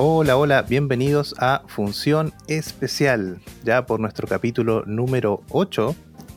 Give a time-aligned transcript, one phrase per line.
[0.00, 5.92] Hola, hola, bienvenidos a Función Especial, ya por nuestro capítulo número 8,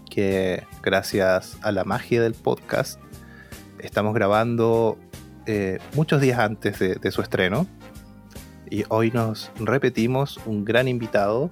[0.10, 3.00] que gracias a la magia del podcast
[3.78, 4.98] estamos grabando
[5.46, 7.68] eh, muchos días antes de, su estreno.
[8.68, 11.52] Y hoy nos repetimos un gran invitado.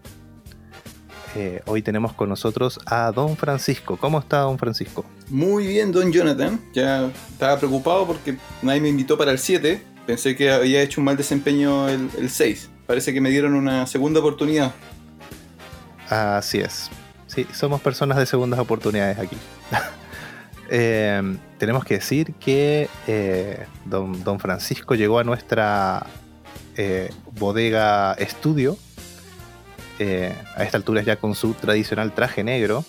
[1.36, 3.98] Eh, hoy tenemos con nosotros a Don Francisco.
[3.98, 5.06] ¿Cómo está Don Francisco?
[5.30, 6.60] Muy bien, Don Jonathan.
[6.74, 11.06] Ya estaba preocupado porque nadie me invitó para el 7 Pensé que había hecho un
[11.06, 12.72] mal desempeño el, 6.
[12.88, 14.74] Parece que me dieron una segunda oportunidad.
[16.10, 16.90] Así es.
[17.28, 19.38] Sí, somos personas de segundas oportunidades aquí.
[20.72, 21.20] Eh,
[21.58, 26.06] tenemos que decir que eh, don, Francisco llegó a nuestra
[26.78, 28.78] eh, bodega estudio.
[30.00, 32.86] a esta altura ya con su tradicional traje negro.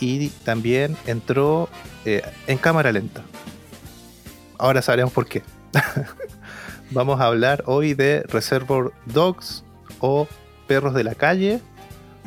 [0.00, 1.70] y también entró
[2.04, 3.22] en cámara lenta
[4.58, 5.42] ahora sabremos por qué.
[6.90, 9.64] Vamos a hablar hoy de Reservoir Dogs
[10.00, 10.26] o
[10.66, 11.60] Perros de la Calle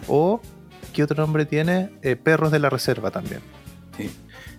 [0.07, 0.39] o
[0.93, 1.89] ¿qué otro nombre tiene?
[2.02, 3.41] Eh, perros de la Reserva también.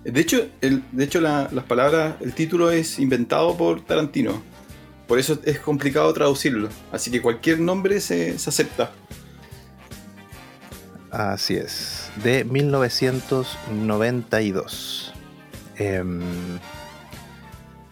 [0.05, 4.43] De hecho, el, de hecho las palabras, el título es inventado por Tarantino.
[5.07, 6.69] Por eso es complicado traducirlo.
[6.91, 8.91] Así que cualquier nombre se, acepta.
[11.11, 12.11] Así es.
[12.23, 15.13] De 1992.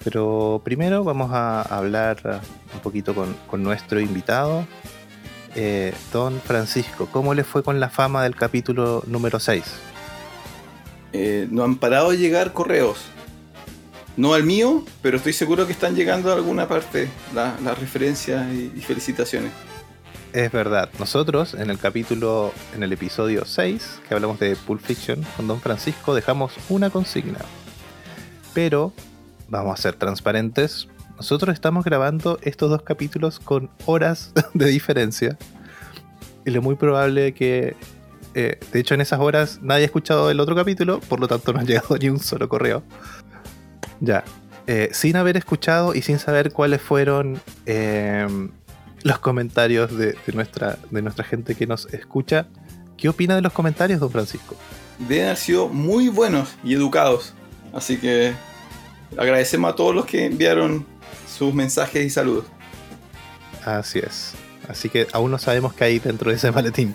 [0.03, 2.41] Pero primero vamos a hablar
[2.73, 4.67] un poquito con, nuestro invitado,
[5.55, 7.09] eh, don Francisco.
[7.13, 9.63] ¿Cómo le fue con la fama del capítulo número 6?
[11.13, 13.07] Eh, no han parado de llegar correos.
[14.17, 18.73] No al mío, pero estoy seguro que están llegando a alguna parte las referencias y,
[18.75, 19.53] y felicitaciones.
[20.33, 25.27] Es verdad, nosotros en el capítulo, en el episodio 6, que hablamos de Pulp Fiction
[25.37, 27.41] con Don Francisco, dejamos una consigna.
[28.55, 28.93] Pero
[29.51, 30.89] vamos a ser transparentes,
[31.21, 35.37] nosotros estamos grabando estos dos capítulos con horas de diferencia.
[36.47, 37.77] Y lo muy probable que,
[38.35, 41.53] eh, de hecho, en esas horas nadie ha escuchado el otro capítulo, por lo tanto
[41.53, 42.83] no ha llegado ni un solo correo.
[44.01, 44.25] Ya,
[44.67, 48.51] eh, sin haber escuchado y sin saber cuáles fueron em,
[49.03, 52.47] los comentarios de, nuestra, de nuestra gente que nos escucha,
[52.97, 54.57] ¿qué opina de los comentarios, don Francisco?
[54.99, 57.35] Deben haber sido muy buenos y educados.
[57.75, 58.33] Así que
[59.17, 60.87] agradecemos a todos los que enviaron
[61.29, 62.45] sus mensajes y saludos.
[63.65, 64.35] Así es.
[64.69, 66.95] Así que aún no sabemos qué hay dentro de ese maletín.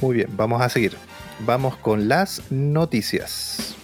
[0.00, 0.96] Muy bien, vamos a seguir.
[1.40, 3.74] Vamos con las noticias.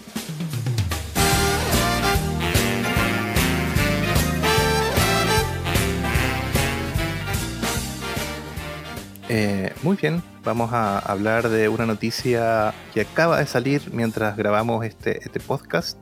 [9.33, 14.85] Eh, muy bien, vamos a hablar de una noticia que acaba de salir mientras grabamos
[14.85, 15.97] este, este podcast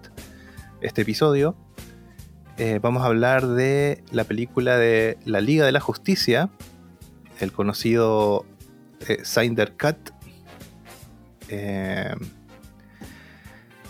[0.80, 1.56] este episodio,
[2.56, 6.50] eh, vamos a hablar de la película de La Liga de la Justicia,
[7.40, 8.44] el conocido
[9.08, 9.22] eh,
[9.80, 10.10] Cut,
[11.48, 12.14] eh,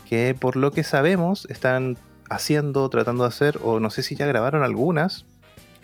[0.08, 1.96] que por lo que sabemos están
[2.30, 5.24] haciendo, tratando de hacer, o no sé si ya grabaron algunas,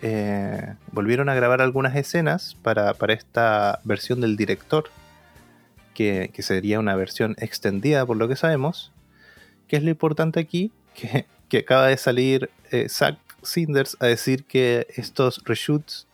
[0.01, 4.85] eh, volvieron a grabar algunas escenas para, esta versión del director,
[5.93, 8.91] que, que sería una versión extendida por lo que sabemos.
[9.67, 10.71] ¿Qué es lo importante aquí?
[10.95, 16.07] Que, acaba de salir eh, Zack Sinders a decir que estos reshoots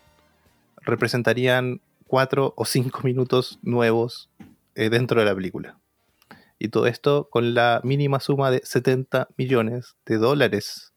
[0.81, 4.29] representarían cuatro o cinco minutos nuevos
[4.75, 5.77] eh, dentro de la película.
[6.59, 10.93] Y todo esto con la mínima suma de 70 millones de dólares.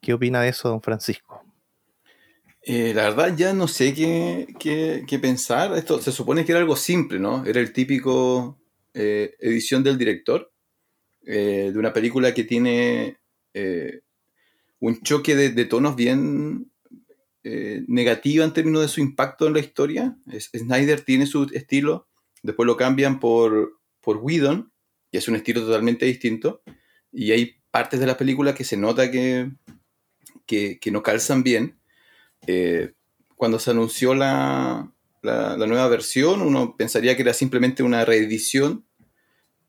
[0.00, 1.44] ¿Qué opina de eso, don Francisco?
[2.62, 5.76] Eh, la verdad ya no sé qué, qué, pensar.
[5.76, 7.44] Esto se supone que era algo simple, ¿no?
[7.44, 8.58] Era el típico
[8.94, 10.51] edición del director
[11.24, 13.18] eh, de una película que tiene
[13.54, 14.00] eh,
[14.80, 16.72] un choque de, tonos bien
[17.44, 20.16] eh, negativa en términos de su impacto en la historia.
[20.30, 22.08] Snyder tiene su estilo,
[22.42, 24.72] después lo cambian por, por Whedon,
[25.12, 26.62] y es un estilo totalmente distinto,
[27.12, 29.50] y hay partes de la película que se nota que,
[30.46, 31.78] que, no calzan bien.
[33.36, 34.92] cuando se anunció la,
[35.22, 38.84] la, nueva versión, uno pensaría que era simplemente una reedición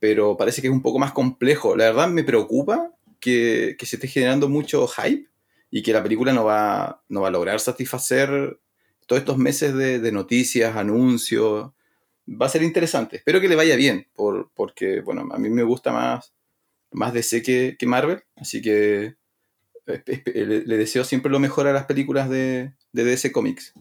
[0.04, 1.78] pero parece que es un poco más complejo.
[1.78, 2.92] La verdad me preocupa
[3.22, 5.30] que, se esté generando mucho hype
[5.72, 8.60] y que la película no va, no va a lograr satisfacer
[9.06, 11.72] todos estos meses de, noticias, anuncios.
[12.28, 13.16] Va a ser interesante.
[13.16, 16.34] Espero que le vaya bien, por, porque bueno, a mí me gusta más,
[16.92, 19.16] más DC que, Marvel, así que
[19.86, 23.74] le, deseo siempre lo mejor a las películas de, de DC Comics.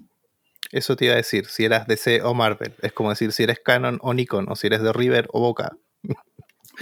[0.71, 2.77] Eso te iba a decir, si eras DC o Marvel.
[2.81, 5.77] Es como decir si eres Canon o Nikon, o si eres de River o Boca.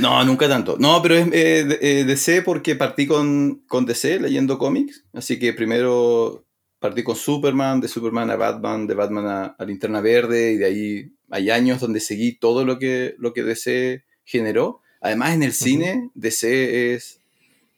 [0.01, 0.77] No, nunca tanto.
[0.79, 5.05] No, pero es eh, eh, DC porque partí con, con DC leyendo cómics.
[5.13, 6.45] Así que primero
[6.79, 11.13] partí con Superman, de Superman a Batman, de Batman a, Linterna Verde, y de ahí
[11.31, 14.81] hay años donde seguí todo lo que, lo que DC generó.
[15.01, 17.21] Además, en el cine, DC es,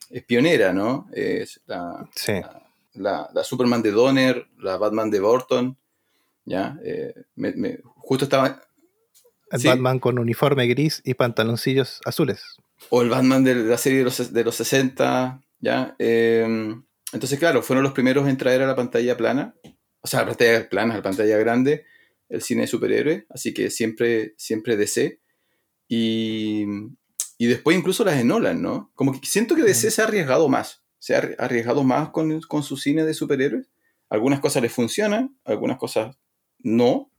[0.09, 1.07] es pionera, ¿no?
[1.13, 2.09] Es la,
[2.93, 5.77] la, Superman de Donner, la Batman de Burton.
[6.45, 6.77] ¿ya?
[6.83, 7.13] Eh,
[7.97, 8.61] justo estaba
[9.53, 12.57] el Batman con uniforme gris y pantaloncillos azules.
[12.89, 15.95] O el Batman de la serie de los, de los 60, ¿ya?
[15.99, 16.83] Em,
[17.13, 19.55] entonces, claro, fueron los primeros en traer a la pantalla plana,
[20.01, 21.85] o sea, a la pantalla plana, a la pantalla grande,
[22.29, 25.19] el cine de superhéroes, así que siempre, siempre DC.
[25.87, 26.65] Y,
[27.37, 28.91] y después incluso las de Nolan, ¿no?
[28.95, 32.63] Como que siento que DC se ha arriesgado más, se ha arriesgado más con, con
[32.63, 33.69] su cine de superhéroes.
[34.09, 36.17] Algunas cosas les funcionan, algunas cosas
[36.59, 37.12] no,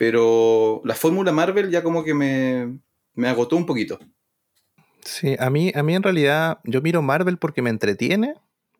[0.00, 3.98] pero la fórmula Marvel ya como que me, agotó un poquito.
[5.04, 8.32] Sí, a mí, a mí en realidad yo miro Marvel porque me entretiene,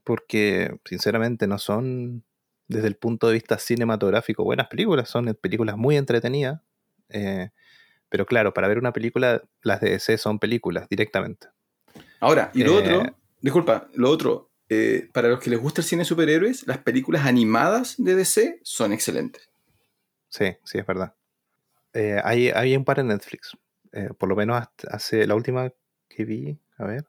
[0.03, 2.25] porque sinceramente no son
[2.69, 6.63] desde el punto de vista cinematográfico buenas películas, son películas muy entretenidas.
[7.11, 7.51] Eh,
[8.09, 11.49] pero claro, para ver una película, las de DC son películas directamente.
[12.21, 13.13] Ahora, y lo otro, eh,
[13.43, 17.27] disculpa, lo otro, eh, para los que les gusta el cine de superhéroes, las películas
[17.27, 19.50] animadas de DC son excelentes.
[20.31, 21.15] Sí, sí, es verdad.
[21.93, 23.57] Eh, hay, hay, un par en Netflix.
[23.93, 25.73] Eh, por lo menos hace la última
[26.09, 27.07] que vi, a ver.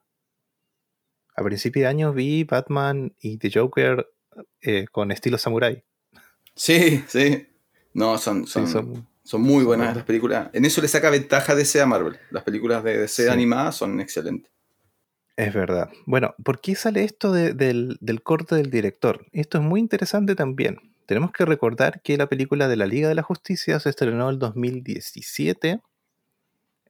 [1.35, 4.07] A principio de año vi Batman y The Joker
[4.62, 5.83] eh, con estilo samurai.
[6.56, 7.47] Sí, sí.
[7.94, 8.68] No, son, son,
[9.23, 10.50] son, muy buenas las películas.
[10.53, 12.18] En eso le saca ventaja DC a Marvel.
[12.31, 14.51] Las películas de DC animadas son excelentes.
[15.35, 15.89] Es verdad.
[16.06, 19.27] Bueno, ¿por qué sale esto del, del corte del director?
[19.31, 23.16] Esto es muy interesante también tenemos que recordar que la película de la Liga de
[23.16, 25.81] la Justicia se estrenó en el 2017.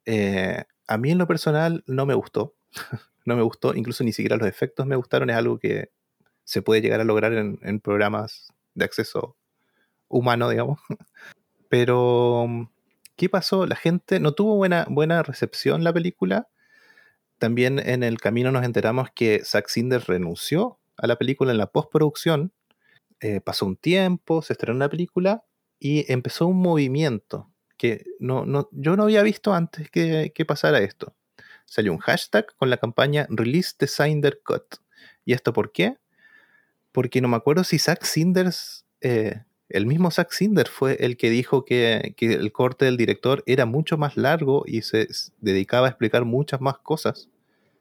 [0.05, 2.53] Eh, a mí en lo personal no me gustó.
[3.25, 5.31] no me gustó, incluso ni siquiera los efectos me gustaron.
[5.31, 5.89] Es algo que
[6.43, 9.37] se puede llegar a lograr en, programas de acceso
[10.07, 10.79] humano, digamos.
[11.67, 12.69] Pero,
[13.15, 13.65] ¿qué pasó?
[13.65, 16.47] La gente no tuvo buena, buena recepción la película.
[17.39, 21.71] También en el camino nos enteramos que Zack Snyder renunció a la película en la
[21.71, 22.53] postproducción
[23.21, 25.45] eh, pasó un tiempo, se estrenó la película
[25.79, 31.15] y empezó un movimiento que no, no, yo no había visto antes que, pasara esto.
[31.65, 33.87] Salió un hashtag con la campaña Release the
[34.43, 34.75] Cut.
[35.25, 35.97] ¿Y esto por qué?
[36.91, 41.29] Porque no me acuerdo si Zack Sinders, eh, el mismo Zack Sinder fue el que
[41.29, 45.07] dijo que, el corte del director era mucho más largo y se
[45.39, 47.29] dedicaba a explicar muchas más cosas.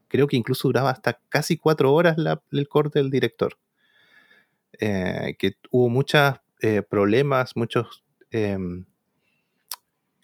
[0.08, 2.16] Creo que incluso duraba hasta casi cuatro horas
[2.52, 3.58] el corte del director.
[4.78, 8.84] Eh, que hubo muchos eh, problemas, muchos, em,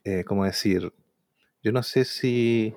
[0.04, 0.92] eh, ¿cómo decir?
[1.62, 2.74] Yo no sé si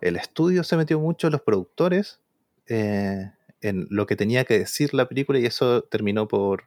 [0.00, 2.20] el estudio se metió mucho, los productores,
[2.66, 6.64] en lo que tenía que decir la película y eso terminó por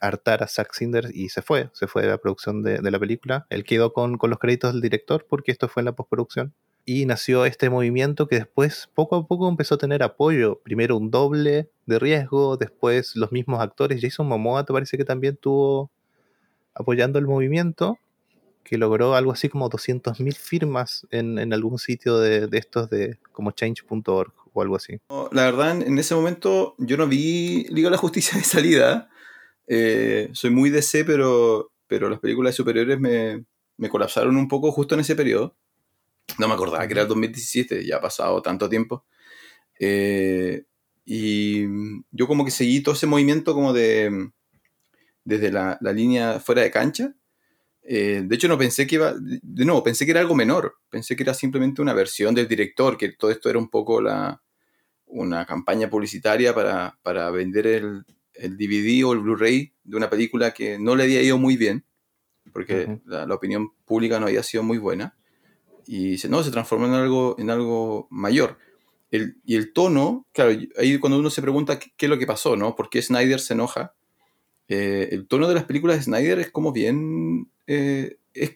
[0.00, 3.46] hartar a Zack Snyder y se fue, se fue de la producción de, la película.
[3.50, 7.06] Él quedó con, con los créditos del director porque esto fue en la postproducción y
[7.06, 10.60] nació este movimiento que después poco a poco empezó a tener apoyo.
[10.62, 14.00] Primero un doble de riesgo, después los mismos actores.
[14.00, 15.90] Jason Momoa te parece que también tuvo
[16.74, 17.98] apoyando el movimiento,
[18.64, 24.32] que logró algo así como 200.000 firmas en, algún sitio de, estos de como change.org
[24.52, 24.98] o algo así.
[25.30, 29.08] La verdad, en ese momento yo no vi Liga de la Justicia de salida.
[29.68, 33.44] Eh, soy muy DC, pero, pero las películas de superiores me,
[33.76, 35.54] me colapsaron un poco justo en ese periodo.
[36.38, 39.04] No me acordaba que era el 2017, ya ha pasado tanto tiempo.
[39.78, 40.64] Eh,
[41.04, 41.66] y
[42.10, 44.30] yo como que seguí todo ese movimiento como de
[45.24, 47.14] desde la, línea fuera de cancha.
[47.82, 50.76] Eh, de hecho, no pensé que iba, de nuevo, pensé que era algo menor.
[50.88, 54.42] Pensé que era simplemente una versión del director, que todo esto era un poco la,
[55.06, 60.52] una campaña publicitaria para, para vender el, el, DVD o el Blu-ray de una película
[60.52, 61.84] que no le había ido muy bien,
[62.52, 65.16] porque la, la, opinión pública no había sido muy buena
[65.86, 68.58] y se, no, se transformó en algo, en algo mayor.
[69.10, 72.56] El, y el tono, claro, ahí cuando uno se pregunta qué, es lo que pasó,
[72.56, 72.74] ¿no?
[72.74, 73.94] ¿Por qué Snyder se enoja?
[74.68, 77.50] Eh, el tono de las películas de Snyder es como bien...
[77.66, 78.54] Eh, es,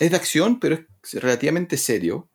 [0.00, 2.28] es, de acción, pero es relativamente serio.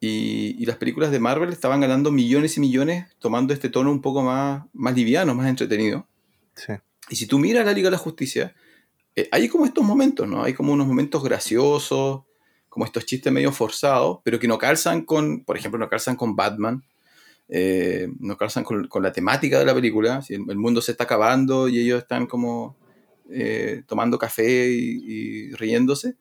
[0.00, 4.02] Y, y, las películas de Marvel estaban ganando millones y millones tomando este tono un
[4.02, 6.06] poco más, más liviano, más entretenido.
[6.54, 6.74] Sí.
[7.08, 8.54] Y si tú miras la Liga de la Justicia,
[9.16, 10.42] eh, hay como estos momentos, ¿no?
[10.42, 12.22] Hay como unos momentos graciosos,
[12.74, 16.34] como estos chistes medio forzados, pero que no calzan con, por ejemplo, no calzan con
[16.34, 16.82] Batman,
[17.48, 21.68] eh, no calzan con, la temática de la película, si el, mundo se está acabando
[21.68, 22.76] y ellos están como
[23.30, 26.16] eh, tomando café y, riéndose.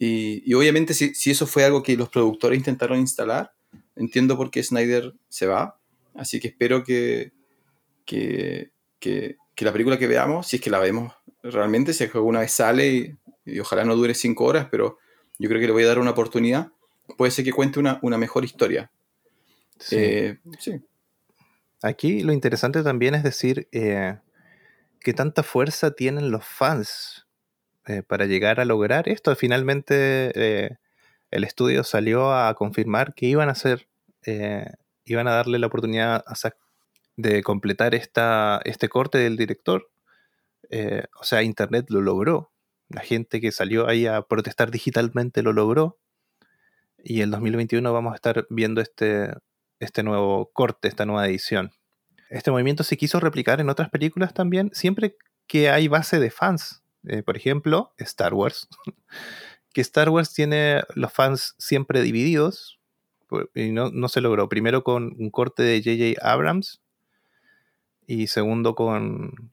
[0.00, 3.52] Y, obviamente si, si, eso fue algo que los productores intentaron instalar,
[3.94, 5.78] entiendo por qué Snyder se va.
[6.14, 7.30] Así que espero que,
[8.04, 11.12] que, que, la película que veamos, si es que la vemos
[11.44, 14.98] realmente, si es que alguna vez sale y, ojalá no dure cinco horas, pero
[15.38, 16.72] yo creo que le voy a dar una oportunidad,
[17.16, 18.90] puede ser que cuente una, una mejor historia.
[19.78, 19.96] Sí.
[19.98, 20.80] Eh, sí.
[21.82, 24.18] Aquí lo interesante también es decir eh,
[25.00, 27.26] que tanta fuerza tienen los fans
[27.86, 29.34] eh, para llegar a lograr esto.
[29.36, 30.78] Finalmente eh,
[31.30, 33.88] el estudio salió a confirmar que iban a hacer,
[35.04, 36.50] iban a darle la oportunidad a
[37.16, 39.88] de completar esta, este corte del director.
[41.20, 42.50] o sea, Internet lo logró.
[42.88, 45.98] La gente que salió ahí a protestar digitalmente lo logró.
[47.02, 49.32] Y en 2021 vamos a estar viendo este,
[49.80, 51.72] este nuevo corte, esta nueva edición.
[52.30, 55.16] Este movimiento se quiso replicar en otras películas también, siempre
[55.46, 56.82] que hay base de fans.
[57.06, 58.68] Eh, por ejemplo, Star Wars.
[59.72, 62.80] que Star Wars tiene los fans siempre divididos.
[63.54, 64.48] Y no, se logró.
[64.48, 66.28] Primero con un corte de J.J.
[66.28, 66.80] Abrams.
[68.06, 69.50] Y segundo con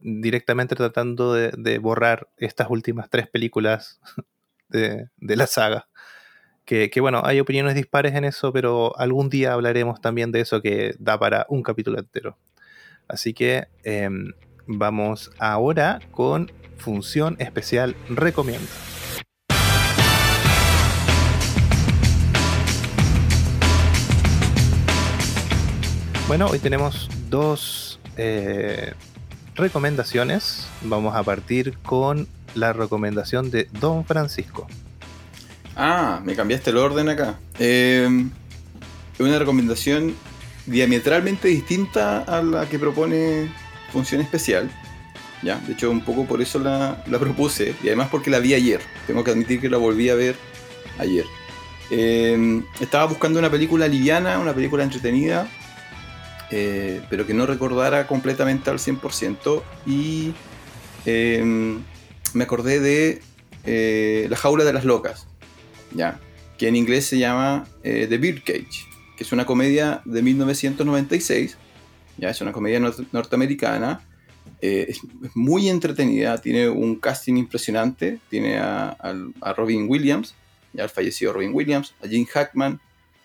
[0.00, 4.00] directamente tratando de, borrar estas últimas tres películas
[4.68, 5.88] de la saga.
[6.64, 10.94] Que, bueno, hay opiniones dispares en eso, pero algún día hablaremos también de eso que
[10.98, 12.38] da para un capítulo entero.
[13.06, 14.32] Así que em,
[14.66, 18.66] vamos ahora con función especial recomienda.
[26.26, 28.94] Bueno, hoy tenemos dos eh,
[29.54, 30.66] recomendaciones.
[30.82, 34.66] Vamos a partir con la recomendación de Don Francisco.
[35.76, 37.38] Ah, me cambiaste el orden acá.
[37.58, 38.08] Eh,
[39.18, 40.14] una recomendación
[40.66, 43.50] diametralmente distinta a la que propone
[43.92, 44.70] Función Especial.
[45.42, 47.74] Ya, de hecho, un poco por eso la, propuse.
[47.82, 48.80] Y además porque la vi ayer.
[49.06, 50.36] Tengo que admitir que la volví a ver
[50.98, 51.26] ayer.
[51.90, 55.46] Eh, estaba buscando una película liviana, una película entretenida,
[56.50, 59.62] eh, pero que no recordara completamente al 100%.
[59.86, 60.34] Y
[62.32, 65.26] me acordé de La Jaula de las Locas
[65.94, 66.20] ¿ya?
[66.58, 68.86] que en inglés se llama eh, The Birdcage,
[69.16, 71.56] que es una comedia de 1996,
[72.18, 72.30] ¿ya?
[72.30, 72.80] es una comedia
[73.12, 74.00] norteamericana,
[74.60, 75.00] eh, es,
[75.34, 78.96] muy entretenida, tiene un casting impresionante, tiene a,
[79.56, 80.34] Robin Williams,
[80.72, 82.80] ya el fallecido Robin Williams, a Jim Hackman,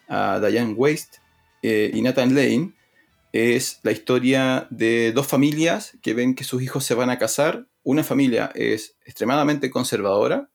[0.07, 1.19] a Diane Waste
[1.61, 2.73] eh, y Nathan Lane.
[3.31, 7.67] Es la historia de dos familias que ven que sus hijos se van a casar.
[7.83, 10.49] Una familia es extremadamente conservadora,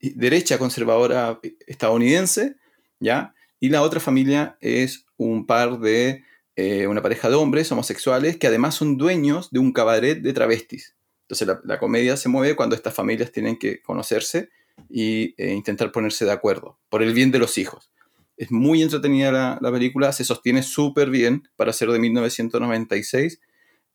[0.00, 2.56] derecha conservadora estadounidense,
[3.00, 3.34] ¿ya?
[3.60, 6.24] Y la otra familia es un par de,
[6.56, 10.96] eh, una pareja de hombres homosexuales que además son dueños de un cabaret de travestis.
[11.22, 14.50] Entonces la, comedia se mueve cuando estas familias tienen que conocerse
[14.90, 17.90] e intentar ponerse de acuerdo por el bien de los hijos.
[18.36, 23.40] Es muy entretenida la, película, se sostiene súper bien para ser de 1996.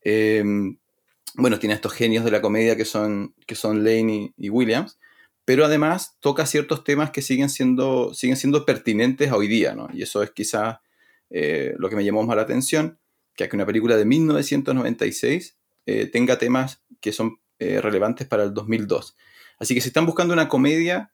[0.02, 0.78] Em,
[1.34, 4.98] bueno, tiene estos genios de la comedia que son, que son Lane y Williams
[5.50, 9.88] pero además toca ciertos temas que siguen siendo, siguen siendo pertinentes hoy día, ¿no?
[9.92, 10.78] Y eso es quizás
[11.28, 13.00] eh, lo que me llamó más la atención,
[13.34, 19.16] que una película de 1996 eh, tenga temas que son eh, relevantes para el 2002.
[19.58, 21.12] Así que si están buscando una comedia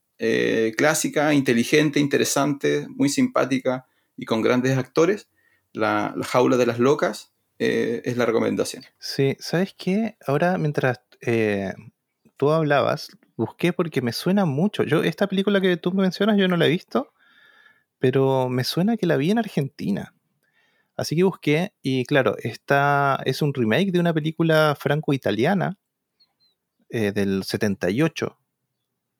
[0.76, 5.28] clásica, inteligente, interesante, muy simpática y con grandes actores,
[5.72, 8.84] La, jaula de las locas es la recomendación.
[8.98, 10.16] Sí, ¿sabes qué?
[10.26, 11.00] Ahora mientras
[12.36, 14.82] tú hablabas, busqué porque me suena mucho.
[14.82, 17.12] Yo, esta película que tú me mencionas, yo no la he visto,
[17.98, 20.14] pero me suena que la vi en Argentina.
[20.96, 25.78] Así que busqué, y claro, esta es un remake de una película franco-italiana
[26.88, 28.38] eh, del 78.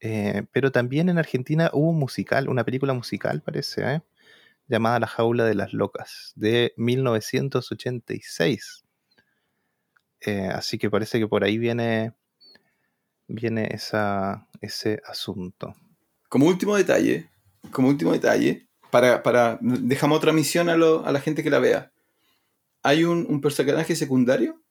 [0.00, 4.03] Eh, pero también en Argentina hubo un musical, una película musical, parece, ¿eh?
[4.69, 8.85] llamada La Jaula de las Locas, de 1986.
[10.53, 12.12] así que parece que por ahí viene
[13.29, 15.75] viene ese asunto.
[16.29, 17.31] Como último detalle,
[17.71, 21.93] como último detalle, para, para dejamos otra misión a, la gente que la vea.
[22.83, 24.62] Hay un, personaje secundario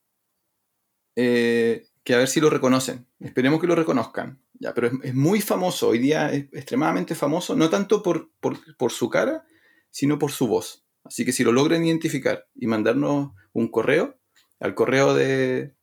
[1.15, 3.07] eh, que a ver si lo reconocen.
[3.19, 4.39] Esperemos que lo reconozcan.
[4.53, 9.09] Ya, pero es, muy famoso, hoy día es extremadamente famoso, no tanto por, por, su
[9.09, 9.43] cara,
[9.89, 10.85] sino por su voz.
[11.03, 14.17] Así que si lo logran identificar y mandarnos un correo,
[14.59, 15.73] al correo de,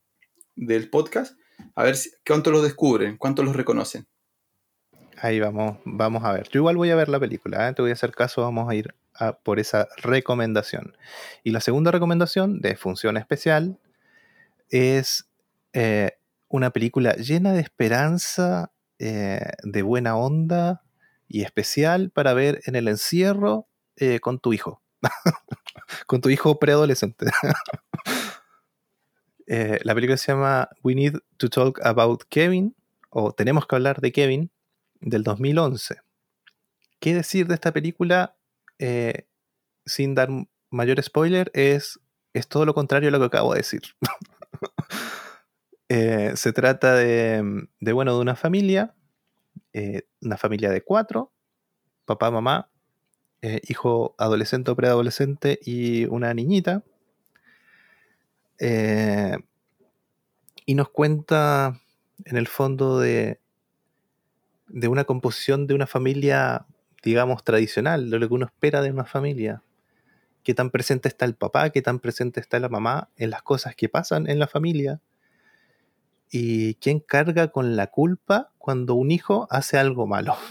[0.54, 1.36] del podcast,
[1.74, 4.06] a ver si, cuánto los descubren, cuánto los reconocen.
[5.18, 6.48] Ahí vamos, vamos a ver.
[6.50, 7.74] Yo igual voy a ver la película, ¿eh?
[7.74, 8.94] te voy a hacer caso, vamos a ir
[9.42, 10.96] por esa recomendación.
[11.42, 13.78] Y la segunda recomendación de función especial
[14.70, 15.28] es
[15.72, 20.82] eh, una película llena de esperanza eh, de buena onda
[21.28, 24.82] y especial para ver en el encierro eh, con tu hijo.
[26.06, 27.26] con tu hijo preadolescente.
[29.46, 32.74] La película se llama We Need to Talk About Kevin,
[33.10, 34.50] o Tenemos que hablar de Kevin,
[35.00, 35.96] del 2011.
[37.00, 38.36] ¿Qué decir de esta película?
[39.84, 40.28] sin dar
[40.70, 42.00] mayor spoiler, es,
[42.32, 43.82] es todo lo contrario a lo que acabo de decir.
[45.94, 48.94] Eh, se trata de, bueno, de una familia,
[49.74, 51.32] eh, una familia de cuatro,
[52.06, 52.70] papá, mamá,
[53.42, 56.82] eh, hijo adolescente o preadolescente y una niñita.
[60.64, 61.78] y nos cuenta
[62.24, 63.38] en el fondo de,
[64.68, 66.64] de una composición de una familia,
[67.02, 69.62] digamos, tradicional, de lo que uno espera de una familia.
[70.42, 73.76] Qué tan presente está el papá, qué tan presente está la mamá en las cosas
[73.76, 75.02] que pasan en la familia
[76.34, 80.34] y quién carga con la culpa cuando un hijo hace algo malo.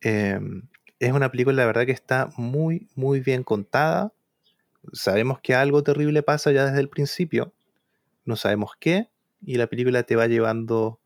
[0.00, 0.62] Em,
[1.00, 4.12] es una película, la verdad, que está muy, muy bien contada.
[4.92, 7.52] Sabemos que algo terrible pasa ya desde el principio.
[8.24, 9.08] No sabemos qué.
[9.44, 11.00] Y la película te va llevando,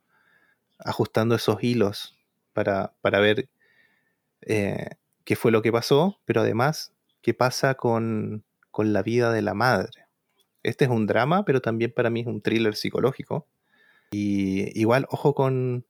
[0.78, 2.18] ajustando esos hilos
[2.52, 3.48] para, ver
[4.42, 4.90] eh,
[5.24, 6.92] qué fue lo que pasó, pero además
[7.22, 10.01] qué pasa con, con la vida de la madre.
[10.62, 13.48] Este es un drama, pero también para mí es un thriller psicológico.
[14.10, 15.86] Y igual, ojo con,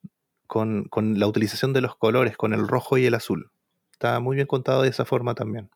[0.95, 3.50] la utilización de los colores, con el rojo y el azul.
[3.93, 5.71] Está muy bien contado de esa forma también.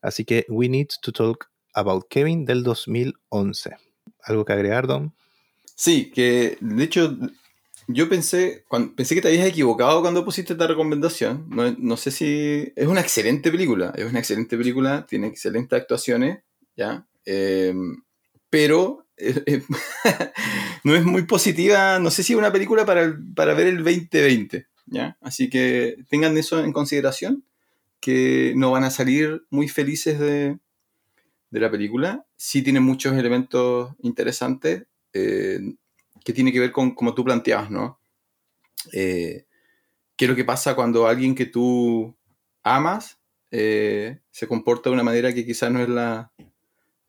[0.00, 3.76] Así que We Need to Talk About Kevin del 2011.
[4.24, 5.14] ¿Algo que agregar, Don?
[5.74, 7.16] Sí, que de hecho
[7.88, 8.64] yo pensé,
[8.96, 11.46] pensé que te habías equivocado cuando pusiste esta recomendación.
[11.50, 12.72] No, sé si...
[12.76, 16.40] Es una excelente película, es una excelente película, tiene excelentes actuaciones,
[16.76, 17.06] ¿ya?
[17.24, 18.02] Em,
[18.50, 19.62] pero eh, eh,
[20.84, 24.66] no es muy positiva, no sé si es una película para, para ver el 2020,
[24.86, 25.16] ¿ya?
[25.20, 27.44] Así que tengan eso en consideración,
[28.00, 30.58] que no van a salir muy felices de,
[31.50, 32.26] de la película.
[32.36, 35.60] Sí tiene muchos elementos interesantes eh,
[36.24, 38.00] que tiene que ver con como tú planteabas, ¿no?
[38.90, 39.46] ¿Qué
[40.18, 42.16] es lo que pasa cuando alguien que tú
[42.64, 43.18] amas
[43.50, 46.32] se comporta de una manera que quizás no es la,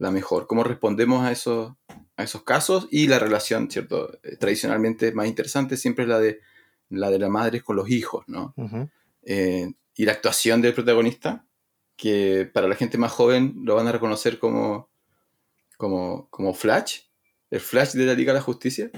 [0.04, 0.48] la mejor.
[0.48, 1.74] Cómo respondemos a esos,
[2.18, 4.20] a esos casos y la relación, ¿cierto?
[4.22, 6.42] Eh, tradicionalmente más interesante siempre es la de
[6.90, 8.54] la de la madre con los hijos, ¿no?
[9.24, 11.46] Eh, y la actuación del protagonista,
[11.96, 14.90] que para la gente más joven lo van a reconocer como,
[15.78, 17.00] como, como Flash,
[17.50, 18.92] el Flash de la Liga de la Justicia,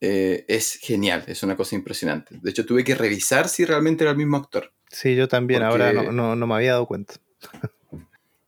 [0.00, 2.38] eh, es genial, es una cosa impresionante.
[2.42, 4.72] De hecho, tuve que revisar si realmente era el mismo actor.
[4.90, 7.14] Sí, yo también, ahora no, no me había dado cuenta.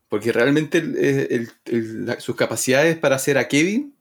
[0.08, 1.48] Porque realmente
[2.18, 3.94] sus capacidades para hacer a Kevin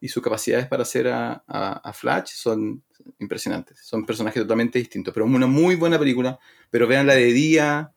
[0.00, 2.82] y sus capacidades para hacer a, Flash son
[3.18, 3.80] impresionantes.
[3.82, 5.14] Son personajes totalmente distintos.
[5.14, 6.38] Pero es una muy buena película.
[6.70, 7.92] Pero vean la de día,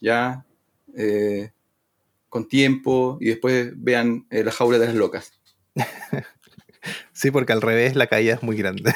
[0.00, 0.44] ya,
[0.96, 1.52] eh,
[2.28, 5.32] con tiempo, y después vean eh, La jaula de las locas.
[7.12, 8.94] sí, porque al revés la caída es muy grande.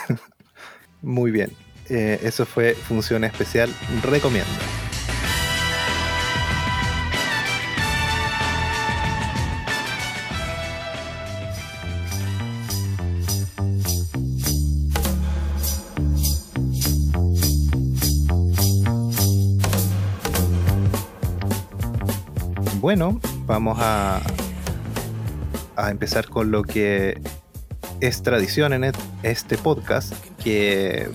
[1.02, 1.52] muy bien.
[1.88, 3.72] Eh, eso fue Función Especial.
[4.02, 4.87] Recomiendo.
[22.88, 24.18] Bueno, vamos a,
[25.76, 27.20] a empezar con lo que
[28.00, 31.10] es tradición en este podcast, que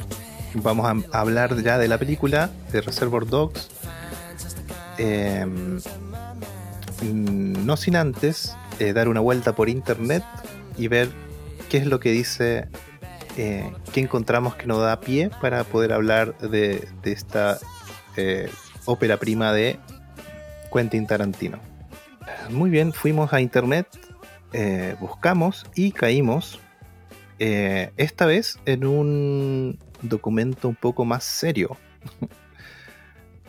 [0.54, 3.72] vamos a hablar ya de la película de Reservoir Dogs.
[5.00, 5.80] Em,
[7.02, 10.24] no sin antes eh, dar una vuelta por internet
[10.78, 11.10] y ver
[11.72, 12.68] qué es lo que dice,
[13.36, 17.58] eh, qué encontramos que nos da pie para poder hablar de, esta
[18.16, 18.52] eh,
[18.86, 19.80] ópera prima de
[20.74, 21.60] Quentin Tarantino.
[22.50, 23.88] Muy bien, fuimos a internet,
[24.54, 26.60] eh, buscamos y caímos
[27.38, 31.78] eh, esta vez en un documento un poco más serio.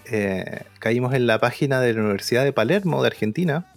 [0.07, 3.73] Eh, caímos en la página de la Universidad de Palermo de Argentina,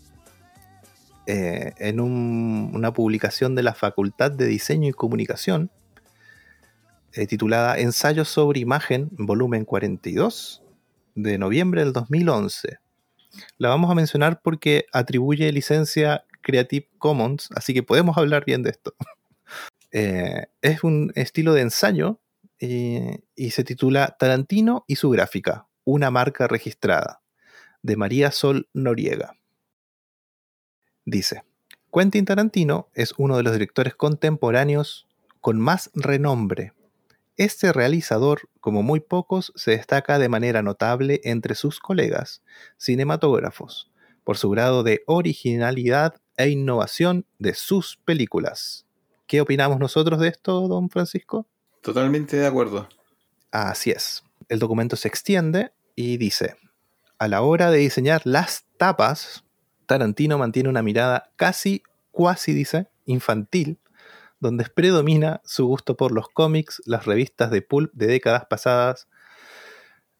[1.25, 5.71] en una publicación de la Facultad de Diseño y Comunicación,
[7.29, 10.63] titulada Ensayos sobre Imagen, volumen 42,
[11.15, 12.77] de noviembre del 2011.
[13.57, 18.71] La vamos a mencionar porque atribuye licencia Creative Commons, así que podemos hablar bien de
[18.71, 18.93] esto.
[19.93, 22.19] Eh, es un estilo de ensayo
[22.59, 27.21] eh, y se titula Tarantino y su gráfica, una marca registrada,
[27.83, 29.37] de María Sol Noriega.
[31.05, 31.45] Dice,
[31.91, 35.07] Quentin Tarantino es uno de los directores contemporáneos
[35.39, 36.73] con más renombre
[37.37, 42.41] este realizador, como muy pocos, se destaca de manera notable entre sus colegas
[42.77, 43.91] cinematógrafos
[44.23, 48.85] por su grado de originalidad e innovación de sus películas.
[49.25, 51.47] ¿Qué opinamos nosotros de esto, don Francisco?
[51.81, 52.89] Totalmente de acuerdo.
[53.51, 54.23] Así es.
[54.49, 56.55] El documento se extiende y dice,
[57.19, 59.43] a la hora de diseñar las tapas,
[59.85, 63.79] Tarantino mantiene una mirada casi, cuasi, dice, infantil,
[64.39, 69.07] donde predomina su gusto por los cómics, las revistas de pulp de décadas pasadas.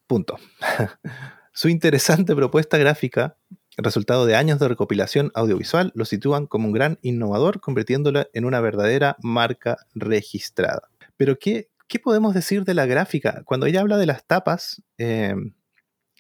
[0.08, 0.38] Punto.
[1.54, 3.38] su interesante propuesta gráfica,
[3.78, 8.62] resultado de años de recopilación audiovisual, lo sitúan como un gran innovador, convirtiéndolo en una
[8.62, 10.90] verdadera marca registrada.
[11.16, 13.44] Pero ¿qué, qué podemos decir de la gráfica?
[13.46, 15.36] Cuando ella habla de las tapas, eh,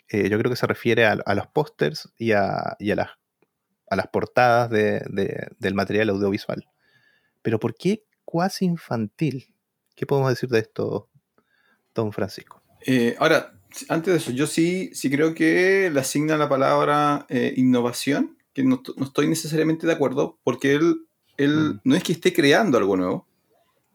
[0.10, 3.10] eh, yo creo que se refiere a, los pósters y, a, las,
[3.90, 6.68] a, las, portadas del material audiovisual.
[7.48, 9.56] Pero ¿por qué cuasi infantil?
[9.96, 11.08] ¿Qué podemos decir de esto,
[11.96, 12.62] don Francisco?
[12.86, 13.58] Eh, ahora,
[13.88, 18.64] antes de eso, yo sí, sí creo que le asigna la palabra eh, innovación, que
[18.64, 21.08] no, estoy necesariamente de acuerdo, porque él,
[21.38, 21.80] él mm.
[21.86, 23.26] no es que esté creando algo nuevo,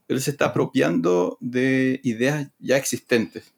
[0.08, 3.52] él se está apropiando de ideas ya existentes.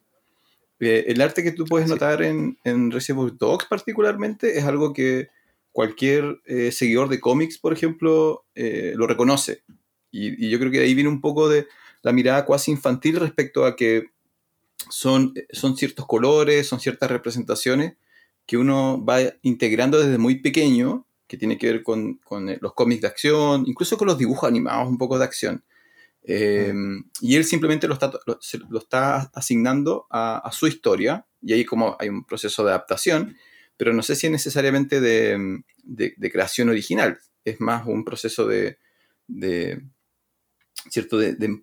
[0.81, 5.29] Eh, el arte que tú puedes notar en, en Reservoir Dogs particularmente es algo que
[5.71, 9.63] cualquier eh, seguidor de cómics, por ejemplo, lo reconoce.
[10.15, 11.67] Y, yo creo que ahí viene un poco de
[12.01, 14.11] la mirada cuasi infantil respecto a que
[14.89, 17.95] son, son ciertos colores, son ciertas representaciones
[18.45, 23.01] que uno va integrando desde muy pequeño, que tiene que ver con, con los cómics
[23.01, 25.63] de acción, incluso con los dibujos animados, un poco de acción.
[26.23, 31.95] Em, y él simplemente lo está, lo, está asignando a, su historia, y ahí como
[31.99, 33.35] hay un proceso de adaptación,
[33.77, 38.77] pero no sé si es necesariamente de, de, creación original, es más un proceso de,
[40.89, 41.17] ¿cierto?
[41.17, 41.61] De,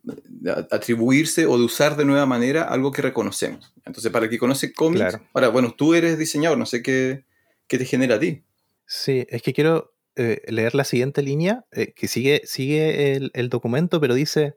[0.70, 3.72] atribuirse o de usar de nueva manera algo que reconocemos.
[3.85, 7.24] Entonces, para el que conoce cómics, ahora, bueno, tú eres diseñador, no sé qué,
[7.66, 8.42] qué te genera a ti.
[8.87, 13.98] Sí, es que quiero eh, leer la siguiente línea, eh, que sigue, sigue el, documento,
[14.00, 14.56] pero dice,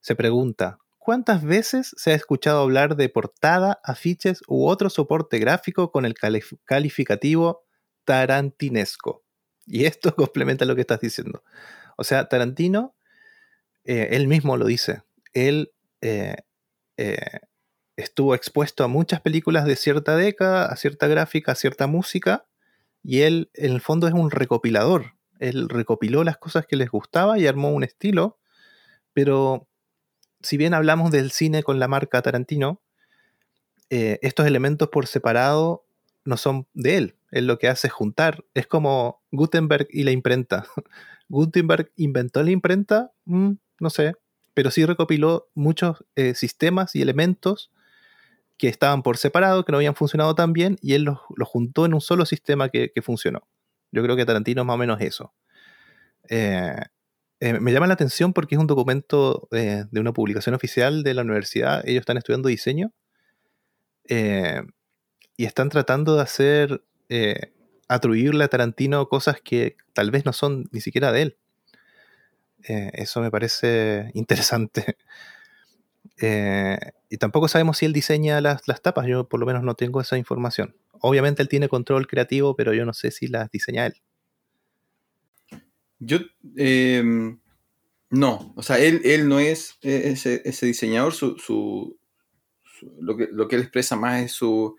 [0.00, 5.90] se pregunta, ¿cuántas veces se ha escuchado hablar de portada, afiches u otro soporte gráfico
[5.90, 6.14] con el
[6.64, 7.64] calificativo
[8.04, 9.24] tarantinesco?
[9.66, 11.42] Y esto complementa lo que estás diciendo.
[11.96, 12.94] O sea, Tarantino,
[13.84, 15.72] eh, él mismo lo dice, él
[17.96, 22.46] estuvo expuesto a muchas películas de cierta década, a cierta gráfica, a cierta música,
[23.04, 25.14] y él, en el fondo, es un recopilador.
[25.38, 28.38] Él recopiló las cosas que les gustaba y armó un estilo.
[29.12, 29.68] Pero
[30.40, 32.80] si bien hablamos del cine con la marca Tarantino,
[33.90, 35.84] eh, estos elementos por separado
[36.24, 37.16] no son de él.
[37.30, 38.44] Él lo que hace es juntar.
[38.54, 40.66] Es como Gutenberg y la imprenta.
[41.28, 44.14] Gutenberg inventó la imprenta, mm, no sé,
[44.54, 47.72] pero sí recopiló muchos eh, sistemas y elementos
[48.56, 51.94] que estaban por separado, que no habían funcionado tan bien, y él los, juntó en
[51.94, 53.48] un solo sistema que, funcionó.
[53.90, 55.34] Yo creo que Tarantino es más o menos eso.
[56.28, 56.76] Eh,
[57.40, 61.22] eh, me llama la atención porque es un documento de una publicación oficial de la
[61.22, 61.86] universidad.
[61.86, 62.92] Ellos están estudiando diseño
[64.08, 66.84] y están tratando de hacer,
[67.88, 71.38] atribuirle a Tarantino cosas que tal vez no son ni siquiera de él.
[72.66, 74.96] Eso me parece interesante.
[76.20, 80.00] Eh, y tampoco sabemos si él diseña las, tapas, yo por lo menos no tengo
[80.00, 80.76] esa información.
[81.00, 83.94] Obviamente él tiene control creativo, pero yo no sé si las diseña él.
[85.98, 86.18] Yo,
[86.56, 87.38] em,
[88.10, 91.98] no, o sea, él, él no es e, ese, diseñador, su,
[93.00, 94.76] lo, que, lo, que, él expresa más es su,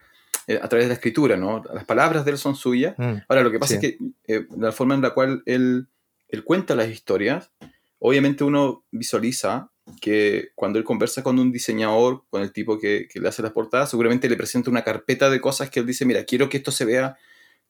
[0.48, 1.63] eh, a través de la escritura, ¿no?
[1.74, 2.95] Las palabras de él son suyas.
[2.98, 5.88] Mm, Ahora, lo que pasa es que eh, la forma en la cual él,
[6.28, 7.52] él cuenta las historias,
[7.99, 13.27] obviamente uno visualiza que cuando él conversa con un diseñador, con el tipo que, le
[13.27, 16.49] hace las portadas, seguramente le presenta una carpeta de cosas que él dice, mira, quiero
[16.49, 17.17] que esto se vea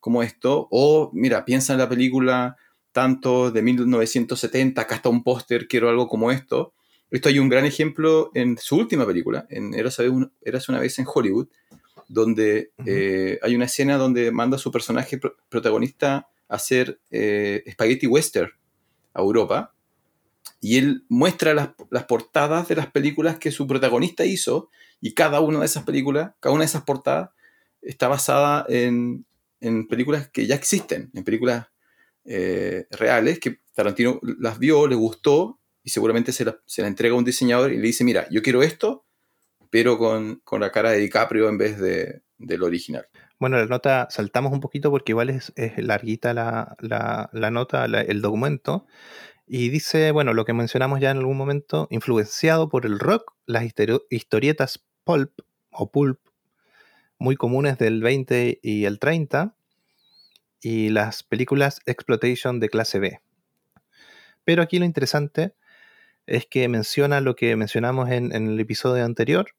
[0.00, 2.56] como esto, o mira, piensa en la película
[2.92, 6.72] tanto de 1970, acá está un póster, quiero algo como esto.
[7.10, 9.98] Esto hay un gran ejemplo en su última película, en Eras
[10.68, 11.48] una vez en Hollywood,
[12.08, 18.06] donde eh, hay una escena donde manda a su personaje protagonista a hacer eh, spaghetti
[18.06, 18.50] western
[19.12, 19.75] a Europa
[20.66, 24.68] y él muestra las, portadas de las películas que su protagonista hizo
[25.00, 27.30] y cada una de esas películas, cada una de esas portadas
[27.82, 29.24] está basada en,
[29.88, 31.68] películas que ya existen, en películas
[32.24, 37.24] eh, reales que Tarantino las vio, le gustó y seguramente se la, entrega a un
[37.24, 39.06] diseñador y le dice, mira, yo quiero esto,
[39.70, 43.06] pero con, la cara de DiCaprio en vez de, del original.
[43.38, 48.88] Bueno, la nota saltamos un poquito porque igual es, larguita la, nota, el documento.
[49.46, 53.64] Y dice, bueno, lo que mencionamos ya en algún momento, influenciado por el rock, las
[54.10, 55.32] historietas pulp
[55.70, 56.18] o pulp,
[57.18, 59.54] muy comunes del 20 y el 30,
[60.60, 63.20] y las películas exploitation de clase B.
[64.44, 65.54] Pero aquí lo interesante
[66.26, 69.50] es que menciona lo que mencionamos en, el episodio anterior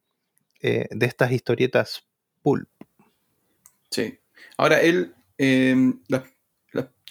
[0.61, 2.05] eh, de estas historietas
[2.41, 2.69] pulp.
[3.89, 4.19] Sí.
[4.57, 6.01] Ahora, él, em,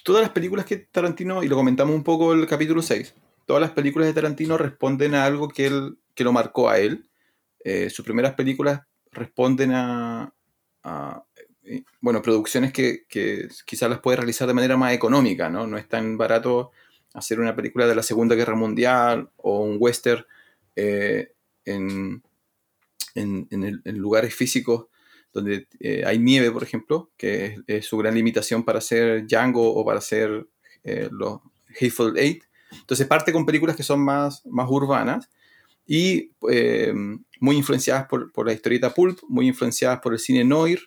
[0.03, 3.13] todas las películas que Tarantino, y lo comentamos un poco en el capítulo 6,
[3.45, 7.09] todas las películas de Tarantino responden a algo que, él, que lo marcó a él.
[7.63, 8.81] Eh, sus primeras películas
[9.11, 10.33] responden a,
[11.63, 13.05] eh, bueno, producciones que,
[13.65, 15.67] quizás las puede realizar de manera más económica, ¿no?
[15.67, 16.71] No es tan barato
[17.13, 20.25] hacer una película de la Segunda Guerra Mundial o un western
[20.75, 21.33] eh,
[21.65, 22.21] en,
[23.85, 24.87] lugares físicos
[25.37, 29.85] donde eh, hay nieve, por ejemplo, que es, su gran limitación para hacer Django o
[29.85, 30.47] para hacer
[31.11, 31.41] los
[31.81, 32.43] Hateful Eight.
[32.71, 35.29] Entonces parte con películas que son más, más urbanas
[35.85, 36.31] y
[37.41, 40.79] muy influenciadas por, por, la historieta pulp, muy influenciadas por el cine noir,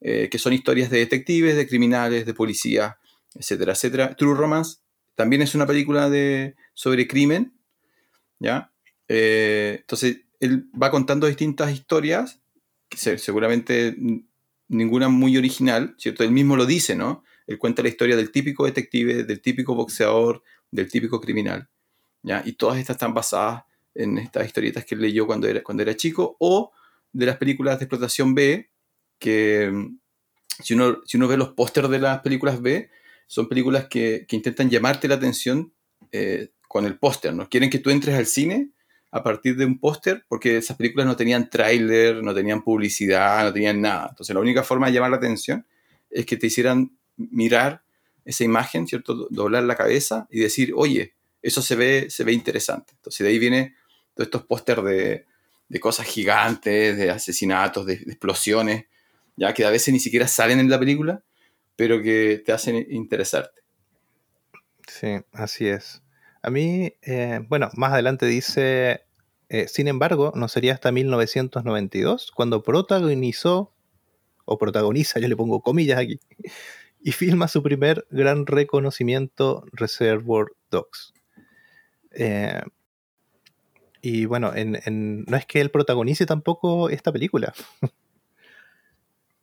[0.00, 2.98] eh, que son historias de detectives, de criminales, de policía,
[3.34, 4.14] etcétera, etcétera.
[4.14, 4.78] True Romance
[5.16, 7.52] también es una película de, sobre crimen,
[8.38, 8.70] ¿ya?
[9.08, 12.40] Eh, entonces, él va contando distintas historias,
[12.88, 13.96] que seguramente
[14.68, 16.24] ninguna muy original, ¿cierto?
[16.24, 17.24] Él mismo lo dice, ¿no?
[17.46, 21.68] Él cuenta la historia del típico detective, del típico boxeador, del típico criminal,
[22.22, 22.42] ¿ya?
[22.44, 25.96] Y todas estas están basadas en estas historietas que él leyó cuando era, cuando era
[25.96, 26.72] chico, o
[27.12, 28.70] de las películas de explotación B,
[29.18, 29.98] que mm,
[30.62, 32.90] si uno, si uno ve los pósters de las películas B,
[33.26, 35.72] son películas que, intentan llamarte la atención
[36.12, 37.48] eh, con el póster, ¿no?
[37.48, 38.70] Quieren que tú entres al cine
[39.10, 43.52] a partir de un póster porque esas películas no tenían tráiler, no tenían publicidad, no
[43.52, 44.08] tenían nada.
[44.10, 45.66] Entonces la única forma de llamar la atención
[46.10, 47.82] es que te hicieran mirar
[48.24, 49.28] esa imagen, ¿cierto?
[49.30, 52.92] Doblar la cabeza y decir, oye, eso se ve, se ve interesante.
[52.96, 53.74] Entonces de ahí viene
[54.14, 55.24] todos estos pósters de,
[55.80, 58.86] cosas gigantes, de asesinatos, de explosiones,
[59.36, 61.22] ya que a veces ni siquiera salen en la película,
[61.76, 63.62] pero que te hacen interesarte.
[64.86, 66.02] Sí, así es.
[66.42, 69.04] A mí, eh, bueno, más adelante dice,
[69.48, 73.72] eh, sin embargo, no sería hasta 1992 cuando protagonizó,
[74.44, 76.20] o protagoniza, yo le pongo comillas aquí,
[77.02, 81.12] y filma su primer gran reconocimiento Reservoir Dogs.
[82.12, 82.62] Eh,
[84.00, 87.52] y bueno, no es que él protagonice tampoco esta película.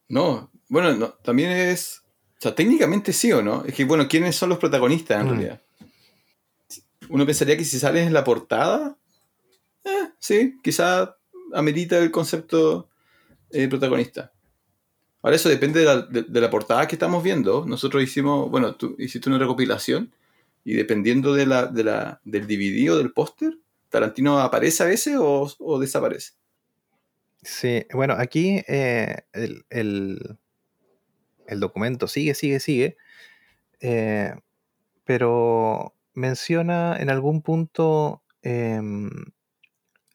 [0.07, 2.03] No, bueno, también es.
[2.37, 3.63] O sea, técnicamente sí o no.
[3.65, 5.29] Es que, bueno, ¿quiénes son los protagonistas en mm.
[5.29, 5.61] realidad?
[7.09, 8.97] Uno pensaría que si sales en la portada,
[9.83, 11.17] eh, sí, quizá
[11.53, 12.89] amerita el concepto
[13.51, 14.31] eh, protagonista.
[15.21, 17.65] Ahora, eso depende de la, portada que estamos viendo.
[17.65, 20.13] Nosotros hicimos, bueno, tú hiciste una recopilación
[20.63, 21.67] y dependiendo de la,
[22.23, 23.57] del DVD o del póster,
[23.89, 26.33] Tarantino aparece a veces o desaparece.
[27.45, 29.17] Sí, bueno, aquí eh,
[29.69, 30.37] el,
[31.47, 32.97] documento sigue, sigue, sigue,
[33.81, 34.33] eh,
[35.03, 39.09] pero menciona en algún punto em,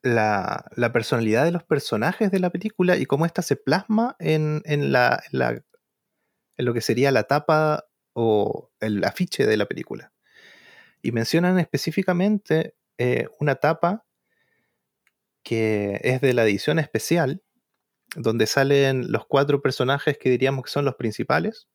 [0.03, 5.23] la, personalidad de los personajes de la película y cómo ésta se plasma en, la,
[5.33, 10.13] en lo que sería la tapa o el afiche de la película.
[11.03, 14.05] Y mencionan específicamente eh, una tapa
[15.43, 17.43] que es de la edición especial,
[18.17, 21.69] donde salen los cuatro personajes que diríamos que son los principales,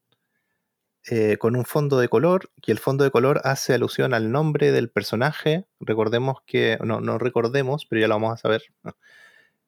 [1.08, 4.72] eh, con un fondo de color, y el fondo de color hace alusión al nombre
[4.72, 5.66] del personaje.
[5.80, 8.64] Recordemos que, no, no recordemos, pero ya lo vamos a saber.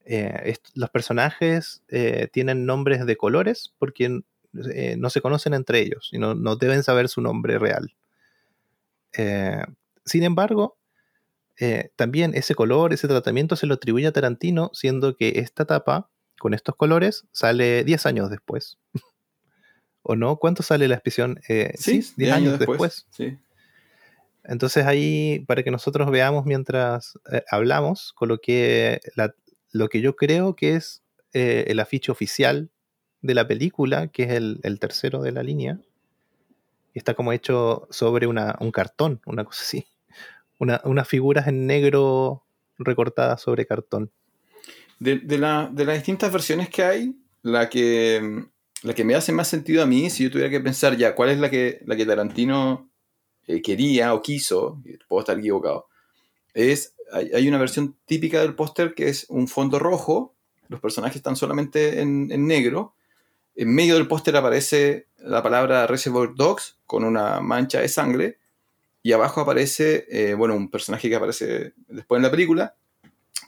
[0.06, 4.21] Eh, los personajes eh, tienen nombres de colores porque
[4.54, 7.93] no se conocen entre ellos y no, deben saber su nombre real.
[10.06, 10.78] sin embargo,
[11.95, 16.54] también ese color, ese tratamiento se lo atribuye a Tarantino, siendo que esta tapa con
[16.54, 18.80] estos colores sale 10 años después.
[20.10, 20.38] ¿O no?
[20.38, 21.39] ¿Cuánto sale la expresión?
[21.50, 23.06] Eh, sí, 10 años, después.
[23.10, 23.38] Sí.
[24.43, 29.02] Entonces ahí, para que nosotros veamos mientras eh, hablamos, coloqué
[29.72, 32.72] lo que yo creo que es el afiche oficial
[33.22, 35.80] de la película, que es el, tercero de la línea.
[36.93, 39.86] Está como hecho sobre un cartón, una cosa así
[40.60, 42.43] unas figuras en negro
[42.78, 44.12] recortadas sobre cartón.
[45.00, 48.46] De, las distintas versiones que hay, la que,
[48.88, 51.30] la que me hace más sentido a mí, si yo tuviera que pensar ya cuál
[51.30, 52.89] es la que, la que Tarantino
[53.45, 55.88] eh, quería o quiso, puedo estar equivocado,
[56.54, 60.34] es, hay, una versión típica del póster que es un fondo rojo,
[60.69, 62.95] los personajes están solamente en, negro,
[63.58, 68.38] en medio del póster aparece la palabra Reservoir Dogs con una mancha de sangre,
[69.04, 72.76] y abajo aparece, eh, bueno, un personaje que aparece después en la película,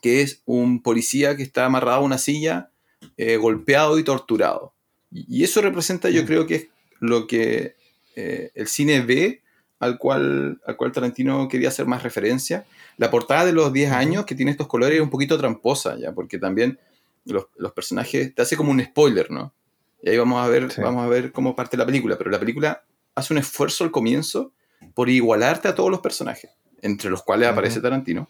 [0.02, 2.72] que es un policía que está amarrado a una silla,
[3.16, 4.74] eh, golpeado y torturado.
[5.12, 6.26] Y, eso representa, yo mm.
[6.26, 6.68] creo que es
[7.00, 7.76] lo que
[8.16, 9.42] eh, el cine ve
[9.80, 12.66] al cual, al cual Tarantino quería hacer más referencia.
[12.98, 16.12] La portada de los 10 años que tiene estos colores es un poquito tramposa, ya,
[16.12, 16.80] porque también
[17.26, 19.54] los, personajes te hace como un spoiler, ¿no?
[20.02, 22.18] Y ahí vamos a ver, vamos a ver cómo parte la película.
[22.18, 22.84] Pero la película
[23.16, 24.54] hace un esfuerzo al comienzo
[24.94, 28.30] por igualarte a todos los personajes, entre los cuales aparece Tarantino.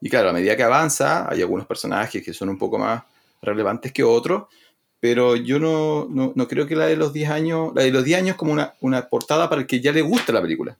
[0.00, 3.04] Y claro, a medida que avanza, hay algunos personajes que son un poco más
[3.42, 4.44] relevantes que otros,
[5.04, 8.20] pero yo no, no, creo que la de los 10 años, la de los 10
[8.20, 10.78] años como una, una, portada para el que ya le gusta la película.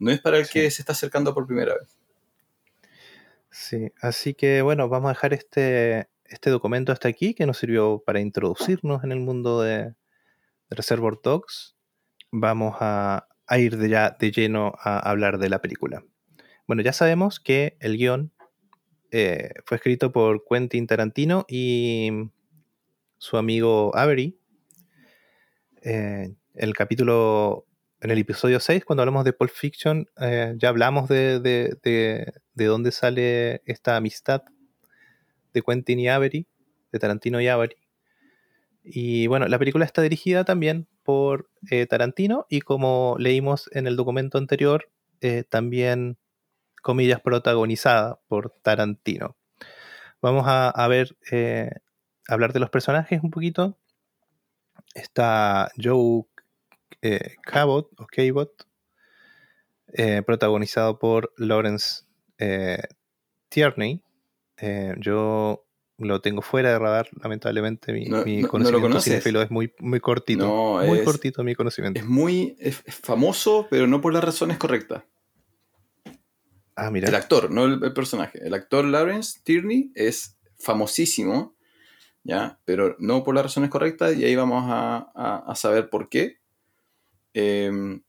[0.00, 1.96] No es para el que se está acercando por primera vez.
[3.48, 8.02] Sí, así que bueno, vamos a dejar este, este documento hasta aquí que nos sirvió
[8.04, 9.94] para introducirnos en el mundo de, de
[10.70, 11.76] Reservoir Dogs.
[12.32, 16.02] Vamos a, a ir de ya de lleno a hablar de la película.
[16.66, 18.32] Bueno, ya sabemos que el guion
[19.12, 22.30] eh, fue escrito por Quentin Tarantino y
[23.20, 24.40] su amigo Avery.
[25.82, 27.66] Eh, el capítulo,
[28.00, 32.92] en el episodio 6, cuando hablamos de Pulp Fiction, eh, ya hablamos de, de, dónde
[32.92, 34.42] sale esta amistad
[35.52, 36.46] de Quentin y Avery,
[36.92, 37.76] de Tarantino y Avery.
[38.82, 43.96] Y bueno, la película está dirigida también por eh, Tarantino y como leímos en el
[43.96, 46.16] documento anterior, eh, también,
[46.82, 49.36] comillas, protagonizada por Tarantino.
[50.22, 51.16] Vamos a, ver,
[52.32, 53.78] hablar de los personajes un poquito.
[54.94, 56.22] Está Joe
[57.42, 58.66] Cabot o Cabot,
[60.24, 62.04] protagonizado por Lawrence
[63.48, 64.02] Tierney.
[64.98, 65.64] yo
[66.00, 67.92] lo tengo fuera de radar, lamentablemente.
[67.92, 70.80] Mi, conocimiento cinefilo es muy, muy cortito.
[70.84, 72.00] muy cortito mi conocimiento.
[72.00, 75.02] Es muy famoso, pero no por las razones correctas.
[76.74, 77.08] Ah, mira.
[77.08, 78.38] El actor, no el, personaje.
[78.42, 81.54] El actor Lawrence Tierney es famosísimo,
[82.24, 82.60] ¿ya?
[82.64, 86.38] Pero no por las razones correctas, y ahí vamos a, saber por qué.
[87.34, 88.02] Em,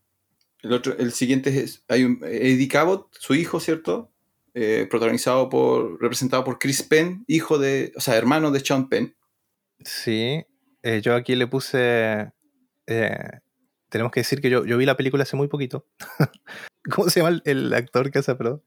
[0.62, 4.12] el, otro, el siguiente es, hay un, Eddie Cabot, su hijo, ¿cierto?
[4.54, 9.15] Eh, protagonizado por, representado por Chris Penn, hijo de, o sea, hermano de Sean Penn.
[9.80, 10.45] Sí,
[10.84, 12.32] eh, yo aquí le puse,
[12.88, 13.39] eh,
[13.89, 15.88] tenemos que decir que yo, vi la película hace muy poquito.
[16.93, 18.63] ¿Cómo se llama el, actor que hace, perdón?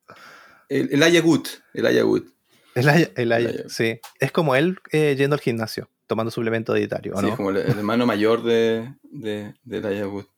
[0.68, 2.34] El, el Ayagut, el Ayagut.
[2.75, 4.01] El, sí.
[4.19, 8.95] Es como él yendo al gimnasio, tomando suplemento dietario, sí, como el, hermano mayor de,
[9.03, 10.29] de, del Ayagut.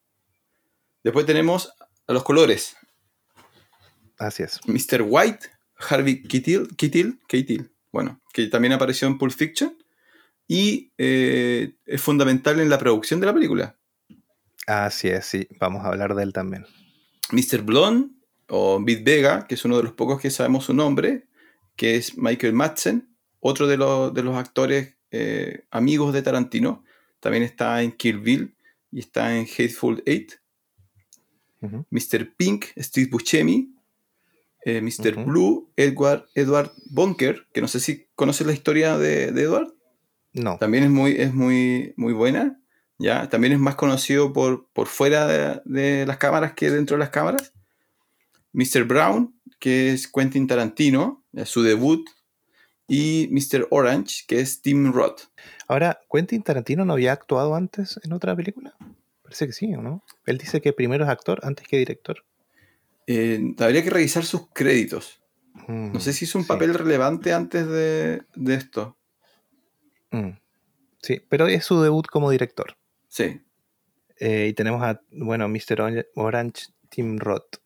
[1.03, 1.73] Después tenemos
[2.07, 2.77] a los colores.
[4.19, 4.61] Así es.
[4.67, 5.03] Mr.
[5.07, 9.77] White, Harvey Keitel, Keitel, bueno, que también apareció en Pulp Fiction
[10.49, 13.77] y eh, es fundamental en la producción de la película.
[14.67, 16.67] Así es, sí, vamos a hablar de él también.
[17.31, 17.63] Mr.
[17.63, 18.11] Blonde,
[18.49, 21.26] o Bit Vega, que es uno de los pocos que sabemos su nombre,
[21.77, 23.09] que es Michael Madsen,
[23.41, 26.85] otro de, los, actores eh, amigos de Tarantino,
[27.21, 28.57] también está en Kill Bill
[28.91, 30.33] y está en Hateful Eight.
[31.91, 32.35] Mr.
[32.37, 33.75] Pink, Steve Buscemi,
[34.65, 35.25] eh, Mr.
[35.25, 39.75] Blue, Edward, Edward Bunker, que no sé si conoces la historia de, Edward.
[40.33, 40.59] No.
[40.59, 42.61] También es muy, es muy, muy buena.
[42.99, 43.29] ¿ya?
[43.29, 47.53] También es más conocido por, por fuera de, las cámaras que dentro de las cámaras.
[48.53, 48.85] Mr.
[48.85, 52.09] Brown, que es Quentin Tarantino, su debut.
[52.89, 53.67] Y Mr.
[53.71, 55.23] Orange, que es Tim Roth.
[55.67, 58.77] Ahora, ¿Quentin Tarantino no había actuado antes en otra película?
[59.23, 60.05] Parece que sí, ¿o no?
[60.25, 62.25] Él dice que primero es actor antes que director.
[63.09, 65.21] Eh, habría que revisar sus créditos.
[65.67, 68.97] no sé si hizo un papel relevante antes de, esto.
[70.13, 70.31] Mm.
[71.03, 72.77] Sí, pero es su debut como director.
[73.09, 73.41] Sí.
[74.19, 76.07] Eh, y tenemos a, bueno, Mr.
[76.15, 77.57] Orange Tim Roth,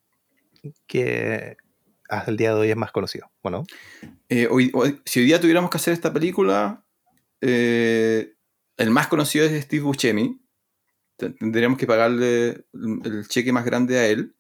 [0.86, 1.56] que
[2.10, 3.30] hasta el día de hoy es más conocido.
[3.42, 3.64] Bueno.
[4.28, 4.48] Eh,
[5.04, 6.84] si hoy día tuviéramos que hacer esta película,
[7.40, 10.40] el más conocido es Steve Buscemi.
[11.16, 14.34] Tendríamos que pagarle el cheque más grande a él.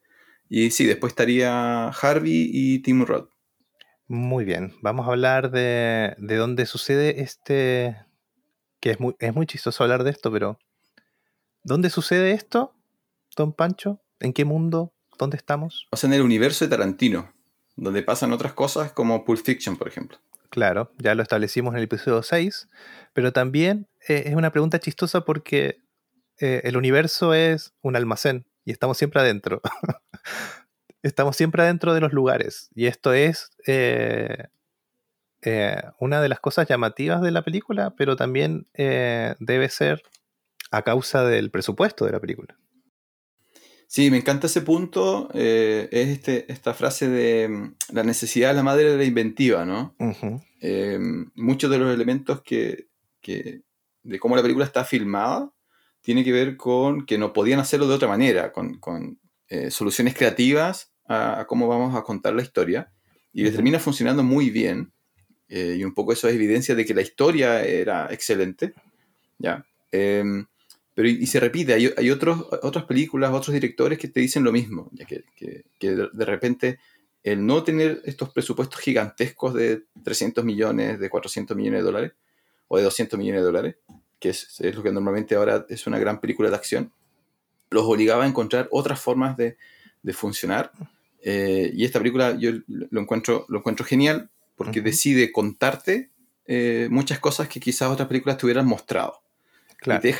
[0.48, 3.30] Y sí, después estaría Harvey y Tim Roth.
[4.08, 7.96] Muy bien, vamos a hablar de, de dónde sucede este,
[8.80, 10.58] que es muy, es muy chistoso hablar de esto, pero
[11.62, 12.74] ¿dónde sucede esto,
[13.36, 14.02] Don Pancho?
[14.18, 14.92] ¿En qué mundo?
[15.16, 15.86] ¿Dónde estamos?
[15.92, 17.32] O sea, en el universo de Tarantino,
[17.80, 20.18] donde pasan otras cosas como Pulp Fiction, por ejemplo.
[20.50, 22.68] Claro, ya lo establecimos en el episodio 6,
[23.14, 25.80] pero también eh, es una pregunta chistosa porque
[26.38, 29.62] eh, el universo es un almacén y estamos siempre adentro.
[31.02, 32.68] estamos siempre adentro de los lugares.
[32.74, 34.48] Y esto es eh,
[35.98, 40.02] una de las cosas llamativas de la película, pero también debe ser
[40.70, 42.58] a causa del presupuesto de la película.
[43.92, 45.28] Sí, me encanta ese punto.
[45.34, 49.64] Eh, es este, esta frase de mm, la necesidad de la madre de la inventiva,
[49.64, 49.96] ¿no?
[50.60, 50.96] Eh,
[51.34, 52.86] muchos de los elementos que,
[53.24, 55.52] de cómo la película está filmada
[56.02, 59.18] tiene que ver con que no podían hacerlo de otra manera, con,
[59.48, 62.92] eh, soluciones creativas a, cómo vamos a contar la historia.
[63.32, 64.92] Y les termina funcionando muy bien.
[65.48, 68.72] y un poco eso es evidencia de que la historia era excelente.
[69.36, 69.66] ¿ya?
[70.94, 74.52] Pero y, se repite, hay, hay, otros, otras películas, otros directores que te dicen lo
[74.52, 75.24] mismo, ya que,
[75.78, 76.78] que, de, repente
[77.22, 82.12] el no tener estos presupuestos gigantescos de 300 millones, de 400 millones de dólares,
[82.68, 83.76] o de 200 millones de dólares,
[84.18, 86.92] que es, es lo que normalmente ahora es una gran película de acción,
[87.70, 89.56] los obligaba a encontrar otras formas de,
[90.02, 90.72] de funcionar.
[91.22, 96.10] Eh, y esta película yo lo encuentro, lo encuentro genial porque decide contarte
[96.46, 99.22] eh, muchas cosas que quizás otras películas te hubieran mostrado.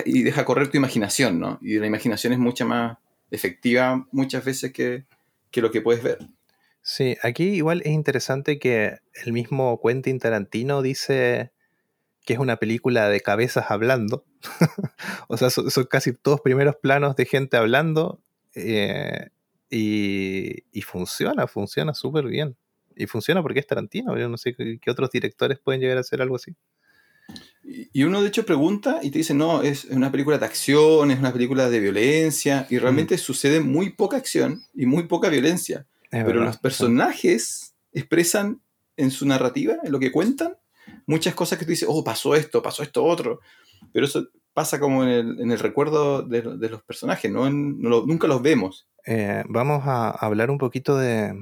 [0.05, 1.59] Y, deja, correr tu imaginación, ¿no?
[1.61, 2.99] Y la imaginación es mucha más
[3.31, 5.05] efectiva muchas veces que,
[5.55, 6.19] lo que puedes ver.
[6.83, 11.53] Sí, aquí igual es interesante que el mismo Quentin Tarantino dice
[12.25, 14.25] que es una película de cabezas hablando.
[15.29, 18.23] o sea, son, casi todos primeros planos de gente hablando.
[18.55, 19.29] Eh,
[19.69, 22.57] y, y, funciona, funciona súper bien.
[22.97, 24.19] Y funciona porque es Tarantino.
[24.19, 26.57] Yo no sé qué otros directores pueden llegar a hacer algo así.
[27.63, 31.19] Y uno de hecho pregunta y te dice, no, es una película de acción, es
[31.19, 33.19] una película de violencia, y realmente mm.
[33.19, 35.87] sucede muy poca acción y muy poca violencia.
[36.11, 38.61] pero los personajes expresan
[38.97, 40.57] en su narrativa, en lo que cuentan,
[41.07, 43.41] muchas cosas que tú dices, oh, pasó esto, pasó esto otro.
[43.93, 47.49] Pero eso pasa como en el, recuerdo de, los personajes, ¿no?
[47.51, 48.89] nunca los vemos.
[49.07, 51.35] Eh, vamos a hablar un poquito de,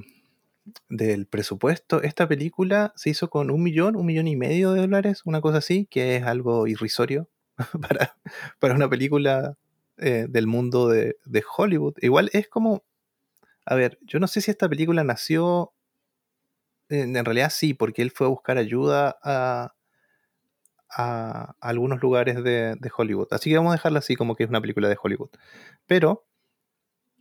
[0.88, 5.22] del presupuesto, esta película se hizo con un millón, un millón y medio de dólares,
[5.24, 7.28] una cosa así, que es algo irrisorio
[7.80, 8.16] para,
[8.58, 9.56] para una película
[9.96, 11.16] eh, del mundo de,
[11.56, 11.94] Hollywood.
[12.00, 12.84] Igual es como,
[13.66, 15.72] a ver, yo no sé si esta película nació,
[16.88, 19.74] en, realidad sí, porque él fue a buscar ayuda a,
[20.90, 23.28] a, algunos lugares de, de, Hollywood.
[23.32, 25.30] Así que vamos a dejarla así como que es una película de Hollywood.
[25.86, 26.24] Pero...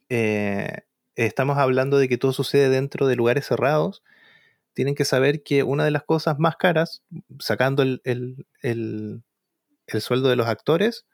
[0.09, 0.86] Eh,
[1.25, 4.03] estamos hablando de que todo sucede dentro de lugares cerrados,
[4.73, 7.03] tienen que saber que una de las cosas más caras,
[7.39, 9.23] sacando el,
[9.87, 11.07] sueldo de los actores,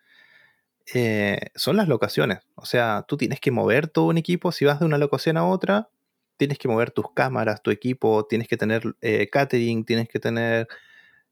[0.93, 2.39] eh, son las locaciones.
[2.56, 4.51] O sea, tú tienes que mover todo un equipo.
[4.51, 5.89] Si vas de una locación a otra,
[6.36, 10.68] tienes que mover tus cámaras, tu equipo, tienes que tener eh, catering, tienes que tener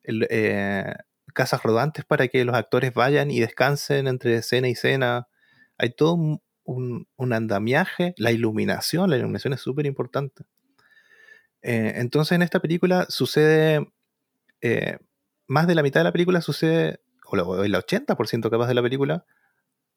[0.03, 0.93] eh,
[1.34, 5.28] casas rodantes para que los actores vayan y descansen entre escena y escena.
[5.78, 10.43] Hay todo un, un, andamiaje, la iluminación, la iluminación es súper importante.
[11.62, 13.91] Eh, entonces en esta película sucede,
[14.62, 14.97] eh,
[15.47, 19.26] más de la mitad de la película sucede, o el 80% capaz de la película,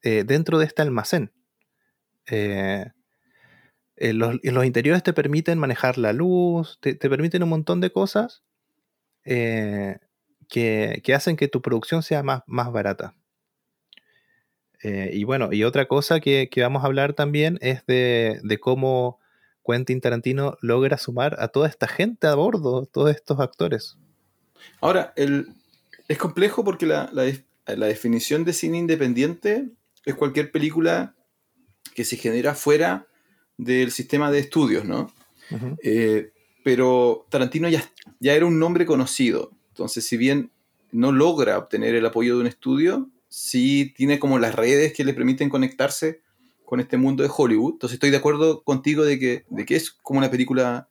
[0.01, 1.31] eh, dentro de este almacén.
[3.97, 8.43] Los, los, interiores te permiten manejar la luz, te, permiten un montón de cosas
[9.23, 9.99] que,
[10.49, 13.15] que, hacen que tu producción sea más, más barata.
[14.87, 19.19] Eh, y bueno, y otra cosa que, vamos a hablar también es de, cómo
[19.65, 23.97] Quentin Tarantino logra sumar a toda esta gente a bordo, todos estos actores.
[24.81, 25.47] Ahora, el,
[26.07, 27.09] es complejo porque la,
[27.65, 29.69] definición de cine independiente
[30.05, 31.15] es cualquier película
[31.95, 33.07] que se genera fuera
[33.57, 35.11] del sistema de estudios, ¿no?
[35.81, 36.31] Eh,
[36.63, 37.83] pero Tarantino ya,
[38.19, 39.49] ya era un nombre conocido.
[39.69, 40.51] Entonces, si bien
[40.91, 45.13] no logra obtener el apoyo de un estudio, sí tiene como las redes que le
[45.13, 46.21] permiten conectarse
[46.63, 47.73] con este mundo de Hollywood.
[47.73, 50.87] Entonces estoy de acuerdo contigo de que, de que es como una película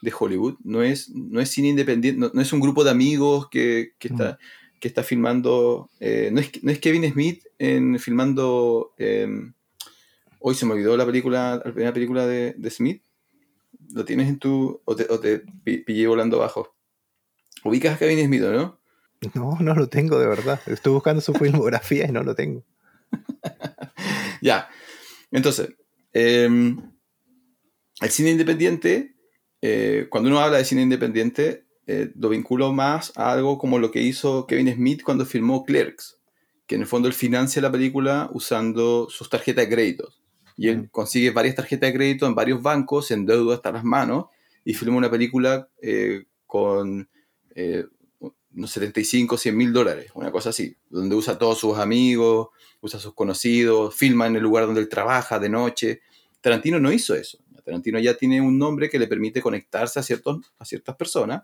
[0.00, 0.54] de Hollywood.
[0.62, 4.38] No es, no es cine independiente, no, es un grupo de amigos que, está,
[4.78, 5.90] que está filmando.
[5.98, 8.92] Eh, no, es, no, es, Kevin Smith en, filmando.
[8.96, 9.52] Em,
[10.38, 13.02] hoy se me olvidó la película, la primera película de, Smith.
[13.92, 14.80] ¿Lo tienes en tu.
[14.84, 16.72] o te, o te pillé volando abajo?
[17.64, 18.79] Ubicas a Kevin Smith, ¿no?
[19.34, 20.60] No, no lo tengo de verdad.
[20.66, 22.64] Estoy buscando su filmografía y no lo tengo.
[24.40, 24.68] ya.
[25.30, 25.74] Entonces,
[26.12, 26.78] em,
[28.00, 29.14] el cine independiente,
[29.60, 33.90] eh, cuando uno habla de cine independiente, eh, lo vinculo más a algo como lo
[33.90, 36.18] que hizo Kevin Smith cuando filmó Clerks,
[36.66, 40.14] que en el fondo él financia la película usando sus tarjetas de crédito.
[40.56, 44.26] Y él consigue varias tarjetas de crédito en varios bancos, en deuda hasta las manos,
[44.64, 47.08] y filma una película eh, con
[48.66, 52.48] 75, 100 mil dólares, una cosa así, donde usa a todos sus amigos,
[52.80, 56.00] usa a sus conocidos, filma en el lugar donde él trabaja de noche.
[56.40, 57.38] Tarantino no hizo eso.
[57.64, 61.42] Tarantino ya tiene un nombre que le permite conectarse a, ciertos, a ciertas personas,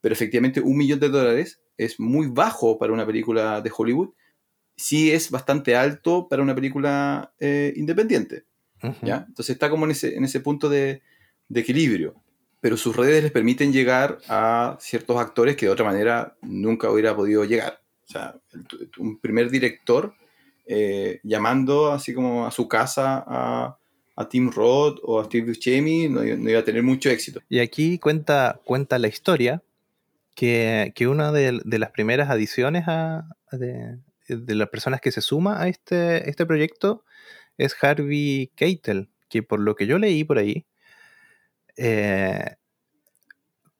[0.00, 4.10] pero efectivamente un millón de dólares es muy bajo para una película de Hollywood,
[4.76, 8.44] sí es bastante alto para una película eh, independiente.
[9.02, 9.24] ¿ya?
[9.26, 11.00] Entonces está como en ese, en ese punto de,
[11.48, 12.23] de equilibrio
[12.64, 17.14] pero sus redes les permiten llegar a ciertos actores que de otra manera nunca hubiera
[17.14, 17.82] podido llegar.
[18.08, 18.40] O sea,
[18.96, 20.14] un primer director
[20.64, 23.76] eh, llamando así como a su casa a,
[24.16, 27.42] a Tim Roth o a Steve Buscemi no, iba a tener mucho éxito.
[27.50, 29.62] Y aquí cuenta, cuenta la historia
[30.34, 35.20] que, que una de, de, las primeras adiciones a, de, de, las personas que se
[35.20, 37.04] suma a este, este proyecto
[37.58, 40.64] es Harvey Keitel, que por lo que yo leí por ahí,
[41.76, 42.56] eh,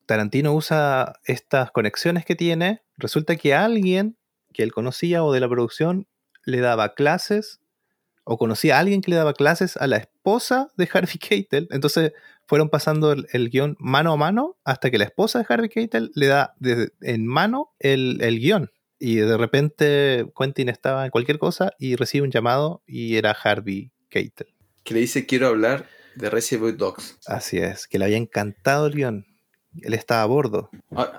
[0.06, 2.82] Tarantino usa estas conexiones que tiene.
[2.96, 4.16] Resulta que alguien
[4.52, 6.06] que él conocía o de la producción
[6.44, 7.60] le daba clases
[8.24, 11.68] o conocía a alguien que le daba clases a la esposa de Harvey Keitel.
[11.70, 12.12] Entonces
[12.46, 16.26] fueron pasando el, guion mano a mano hasta que la esposa de Harvey Keitel le
[16.26, 16.54] da
[17.00, 18.70] en mano el, el, guion.
[18.98, 23.92] Y de repente Quentin estaba en cualquier cosa y recibe un llamado y era Harvey
[24.08, 24.48] Keitel.
[24.82, 25.86] Que le dice quiero hablar
[26.16, 27.18] de Reservoir Dogs.
[27.26, 29.26] Así es, que le había encantado el guion.
[29.82, 30.70] Él estaba a bordo.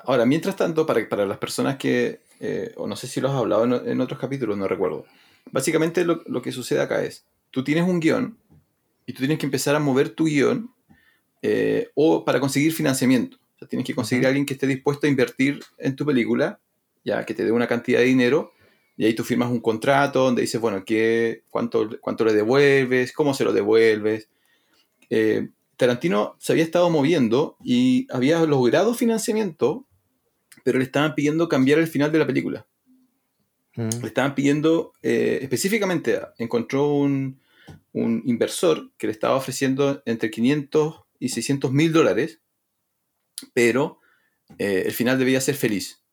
[0.05, 3.35] Ahora, mientras tanto, para, para las personas que, eh, o no sé si lo has
[3.35, 5.05] hablado en, otros capítulos, no recuerdo.
[5.51, 8.37] Básicamente lo, lo, que sucede acá es, tú tienes un guion
[9.05, 10.73] y tú tienes que empezar a mover tu guion
[11.41, 13.37] eh, o para conseguir financiamiento.
[13.37, 16.59] O sea, tienes que conseguir a alguien que esté dispuesto a invertir en tu película,
[17.03, 18.51] ya que te dé una cantidad de dinero
[18.97, 23.11] y ahí tú firmas un contrato donde dices, bueno, ¿qué, cuánto, ¿cuánto le devuelves?
[23.11, 24.29] ¿Cómo se lo devuelves?
[25.09, 29.87] Eh, Tarantino se había estado moviendo y había logrado financiamiento,
[30.63, 32.67] pero le estaban pidiendo cambiar el final de la película.
[33.75, 33.89] Mm.
[34.01, 37.39] Le estaban pidiendo, eh, específicamente, encontró un,
[37.93, 42.41] inversor que le estaba ofreciendo entre 500 y 600 mil dólares,
[43.53, 44.01] pero
[44.57, 46.03] eh, el final debía ser feliz.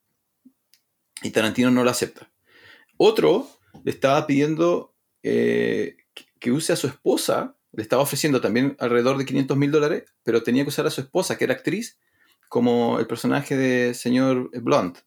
[1.22, 2.30] Y Tarantino no lo acepta.
[2.96, 3.48] Otro
[3.84, 9.56] le estaba pidiendo que use a su esposa le estaba ofreciendo también alrededor de 500
[9.56, 11.98] mil dólares, pero tenía que usar a su esposa, que era actriz,
[12.48, 14.98] como el personaje de señor Blunt.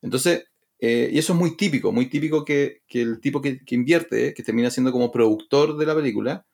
[0.00, 0.44] Entonces,
[0.78, 4.70] eh, y eso es muy típico, muy típico que, el tipo que, invierte, que termina
[4.70, 6.44] siendo como productor de la película,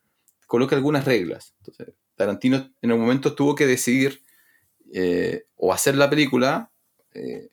[0.46, 1.54] coloque algunas reglas.
[1.58, 4.22] Entonces, Tarantino en un momento tuvo que decidir
[4.92, 6.70] eh, o hacer la película
[7.12, 7.48] eh,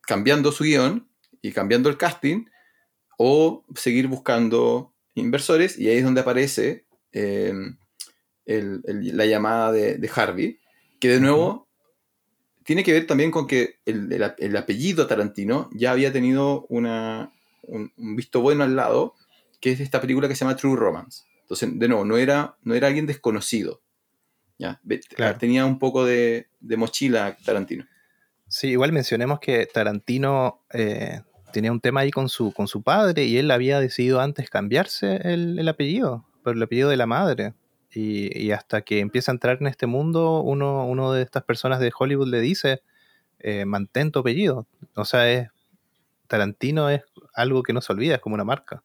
[0.00, 1.08] cambiando su guion
[1.42, 2.46] y cambiando el casting,
[3.18, 6.85] o seguir buscando inversores, y ahí es donde aparece
[7.16, 7.78] Em,
[8.44, 10.60] la llamada de, Harvey,
[11.00, 11.66] que de nuevo
[12.62, 18.42] tiene que ver también con que el, apellido Tarantino ya había tenido una, un, visto
[18.42, 19.14] bueno al lado,
[19.60, 21.24] que es esta película que se llama True Romance.
[21.40, 23.80] Entonces, de nuevo, no era, no era alguien desconocido.
[24.58, 24.80] ¿ya?
[25.38, 27.86] Tenía un poco de, mochila Tarantino.
[28.46, 33.24] Sí, igual mencionemos que Tarantino eh, tenía un tema ahí con su, con su padre
[33.24, 37.54] y él había decidido antes cambiarse el apellido por el apellido de la madre.
[37.92, 41.90] Y, hasta que empieza a entrar en este mundo, uno, uno de estas personas de
[41.98, 42.82] Hollywood le dice,
[43.40, 44.66] eh, mantén tu apellido.
[44.94, 45.48] O sea, es
[46.28, 47.02] Tarantino es
[47.34, 48.82] algo que no se olvida, es como una marca.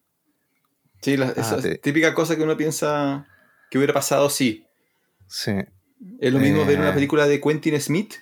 [1.02, 3.28] Sí, la, esa ah, típica cosa que uno piensa
[3.70, 4.66] que hubiera pasado, sí.
[5.28, 5.54] Sí.
[6.20, 6.94] Es lo mismo ver una eh.
[6.94, 8.16] película de Quentin Smith.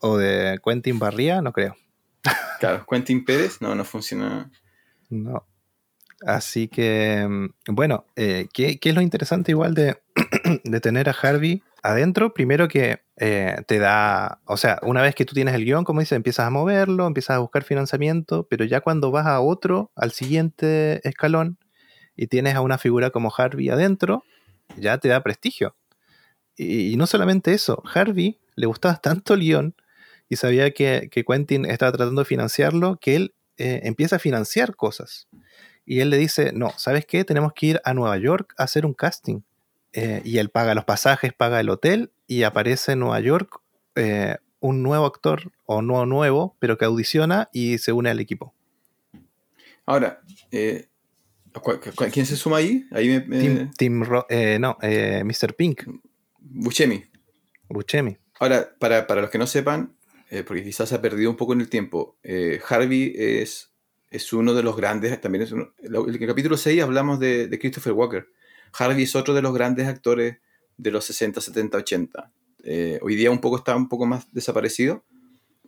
[0.00, 1.76] O de Quentin Barría, no creo.
[2.58, 4.50] Claro, Quentin Pérez, no, no funciona.
[5.10, 5.46] No.
[6.22, 9.96] Así que, mm, bueno, eh, ¿qué, es lo interesante igual de,
[10.80, 12.32] tener a Harvey adentro?
[12.34, 16.00] Primero que eh, te da, o sea, una vez que tú tienes el guion, como
[16.00, 20.12] dices, empiezas a moverlo, empiezas a buscar financiamiento, pero ya cuando vas a otro, al
[20.12, 21.58] siguiente escalón,
[22.16, 24.24] y tienes a una figura como Harvey adentro,
[24.76, 25.76] ya te da prestigio.
[26.56, 29.74] Y, no solamente eso, Harvey le gustaba tanto el guion
[30.28, 35.28] y sabía que, Quentin estaba tratando de financiarlo, que él eh, empieza a financiar cosas
[35.86, 37.24] y él le dice, no, ¿sabes qué?
[37.24, 39.40] Tenemos que ir a Nueva York a hacer un casting.
[39.92, 43.60] Eh, y él paga los pasajes, paga el hotel y aparece en Nueva York
[43.94, 48.54] eh, un nuevo actor o no nuevo, pero que audiciona y se une al equipo.
[49.86, 50.88] Ahora, eh,
[52.10, 52.86] ¿quién se suma ahí?
[52.90, 54.00] ahí me, Tim,
[54.58, 55.54] no, Mr.
[55.54, 55.84] Pink.
[56.40, 57.04] Buscemi.
[57.68, 58.16] Buscemi.
[58.40, 59.94] Ahora, para, para los que no sepan,
[60.46, 62.18] porque quizás se ha perdido un poco en el tiempo,
[62.68, 63.73] Harvey es
[64.14, 67.92] es uno de los grandes, también es uno, en el capítulo 6 hablamos de, Christopher
[67.92, 68.28] Walker.
[68.78, 70.38] Harvey es otro de los grandes actores
[70.76, 72.32] de los 60, 70, 80.
[73.02, 75.04] hoy día un poco está un poco más desaparecido,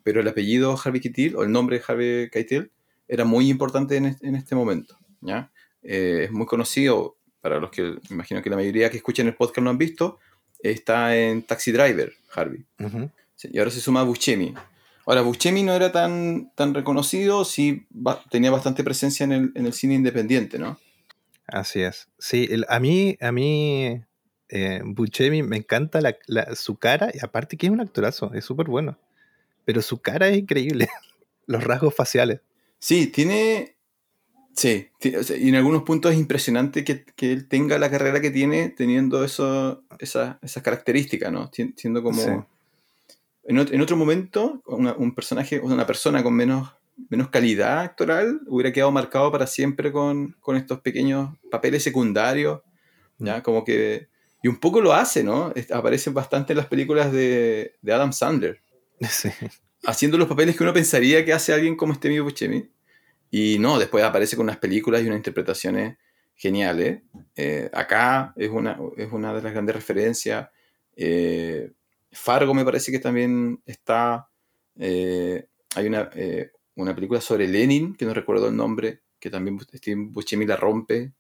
[0.05, 2.71] pero el apellido Harvey Keitel o el nombre Harvey Keitel
[3.09, 4.97] era muy importante en, este momento.
[5.21, 5.51] ¿ya?
[5.83, 9.35] Eh, es muy conocido, para los que me imagino que la mayoría que escuchan el
[9.35, 10.21] podcast lo han visto,
[10.61, 12.65] está en Taxi Driver, Harvey.
[13.43, 14.55] y ahora se suma Buscemi.
[15.07, 17.87] Ahora, Buscemi no era tan, tan reconocido, sí
[18.29, 20.81] tenía bastante presencia en el, cine independiente, ¿no?
[21.47, 22.09] Así es.
[22.19, 24.03] Sí, a mí, a mí
[24.49, 26.01] eh, Buscemi me encanta
[26.57, 28.99] su cara, y aparte que es un actorazo, es súper bueno.
[29.65, 30.89] Pero su cara es increíble,
[31.47, 32.41] los rasgos faciales.
[32.81, 33.77] Sí, tiene.
[34.57, 39.23] Sí, y en algunos puntos es impresionante que, él tenga la carrera que tiene teniendo
[39.23, 41.49] eso, esas características, ¿no?
[41.77, 42.49] Siendo como.
[43.49, 46.75] En, otro, momento, un personaje, una persona con menos,
[47.09, 52.61] menos calidad actoral hubiera quedado marcado para siempre con, con estos pequeños papeles secundarios,
[53.19, 53.39] ¿ya?
[53.39, 53.43] Mm.
[53.43, 54.09] Como que
[54.47, 55.53] y un poco lo hace, ¿no?
[55.73, 58.61] Aparece bastante en las películas de, Adam Sandler.
[59.11, 59.29] Sí.
[59.85, 62.71] Haciendo los papeles que uno pensaría que hace alguien como este Buscemi.
[63.29, 65.97] Y no, después aparece con unas películas y unas interpretaciones
[66.37, 67.03] geniales.
[67.35, 70.49] Eh, acá es una, es una de las grandes referencias.
[70.97, 71.73] Eh,
[72.13, 74.29] Fargo me parece que también está.
[74.79, 76.11] Eh, hay una,
[76.75, 81.13] una película sobre Lenin, que no recuerdo el nombre, que también Steve Buscemi la rompe.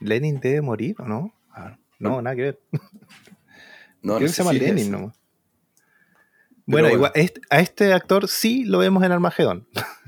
[0.00, 1.34] ¿Lenin debe morir o no?
[1.50, 1.78] Ah.
[1.98, 2.60] No, nada que ver.
[4.02, 5.18] No, no se llama Lenin nomás.
[6.66, 7.12] Bueno, igual,
[7.50, 9.66] a este actor sí lo vemos en Armagedón.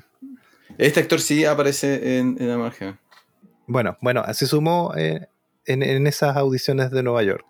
[0.79, 2.99] Este actor sí aparece en, en Armagedón.
[3.66, 5.27] Bueno, bueno, se sumó eh,
[5.64, 7.47] en, esas audiciones de Nueva York.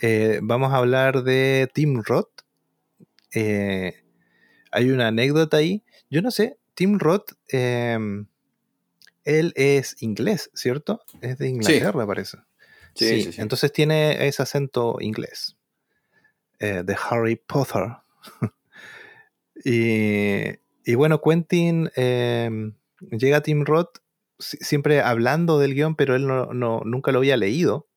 [0.00, 2.42] Eh, vamos a hablar de Tim Roth.
[3.34, 3.94] Eh,
[4.70, 5.82] hay una anécdota ahí.
[6.10, 8.26] Yo no sé, Tim Roth, él
[9.56, 11.00] es inglés, ¿cierto?
[11.20, 12.38] Es de Inglaterra, parece.
[12.94, 15.56] Sí, entonces tiene ese acento inglés.
[16.60, 17.96] Eh, de Harry Potter.
[19.64, 22.74] y, bueno, Quentin em,
[23.10, 23.98] llega a Tim Roth
[24.38, 26.46] siempre hablando del guion, pero él no,
[26.84, 27.88] nunca lo había leído.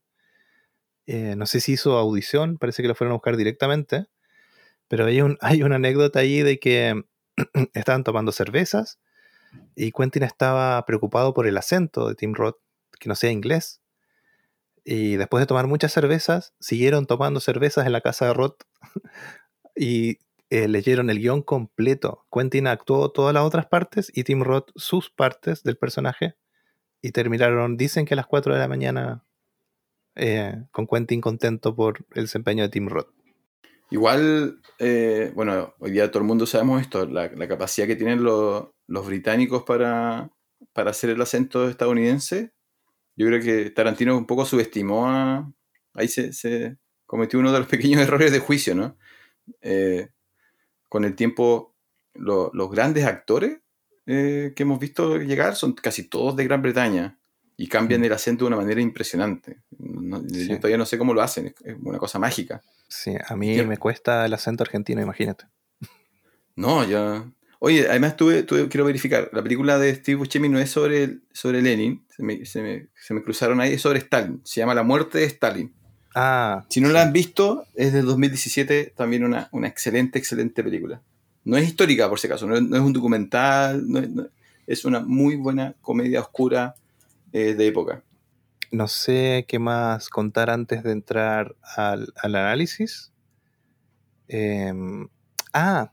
[1.07, 4.07] Eh, no sé si hizo audición, parece que lo fueron a buscar directamente.
[4.87, 7.03] Pero hay, un, hay una anécdota ahí de que
[7.73, 8.99] estaban tomando cervezas
[9.75, 12.57] y Quentin estaba preocupado por el acento de Tim Roth,
[12.99, 13.81] que no sea inglés.
[14.83, 18.63] Y después de tomar muchas cervezas, siguieron tomando cervezas en la casa de Roth
[19.75, 22.25] y eh, leyeron el guion completo.
[22.31, 26.35] Quentin actuó todas las otras partes y Tim Roth sus partes del personaje.
[27.01, 29.25] Y terminaron, dicen que a las 4 de la mañana,
[30.18, 33.09] eh, con Quentin contento por el desempeño de Tim Roth.
[33.89, 38.74] Igual, eh, bueno, hoy día todo el mundo sabemos esto, la, capacidad que tienen los,
[38.88, 40.30] británicos para,
[40.74, 42.51] para hacer el acento estadounidense
[43.18, 45.51] yo creo que Tarantino un poco subestimó a...
[45.95, 48.95] Ahí se, cometió uno de los pequeños errores de juicio, ¿no?
[49.61, 50.09] Eh,
[50.88, 51.76] con el tiempo,
[52.13, 53.59] los grandes actores
[54.05, 57.16] que hemos visto llegar son casi todos de Gran Bretaña
[57.57, 58.05] y cambian mm.
[58.05, 59.61] el acento de una manera impresionante.
[59.79, 62.61] Yo todavía no sé cómo lo hacen, es una cosa mágica.
[62.87, 65.45] Sí, a mí me cuesta el acento argentino, imagínate.
[66.55, 67.25] No, yo
[67.59, 72.05] Oye, además tuve, quiero verificar, la película de Steve Buscemi no es sobre, sobre Lenin,
[72.15, 75.73] se me, se, me, cruzaron ahí, es sobre Stalin, se llama La muerte de Stalin.
[76.13, 81.01] Ah, si no la han visto, es del 2017, también una, una, excelente, excelente película.
[81.45, 83.83] No es histórica, por si acaso, no es, un documental,
[84.67, 86.75] es una muy buena comedia oscura
[87.34, 88.03] eh, de época.
[88.71, 93.13] No sé qué más contar antes de entrar al, al análisis.
[94.28, 95.07] Em,
[95.53, 95.91] ah,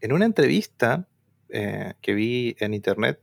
[0.00, 1.08] en una entrevista
[1.48, 3.20] eh, que vi en internet,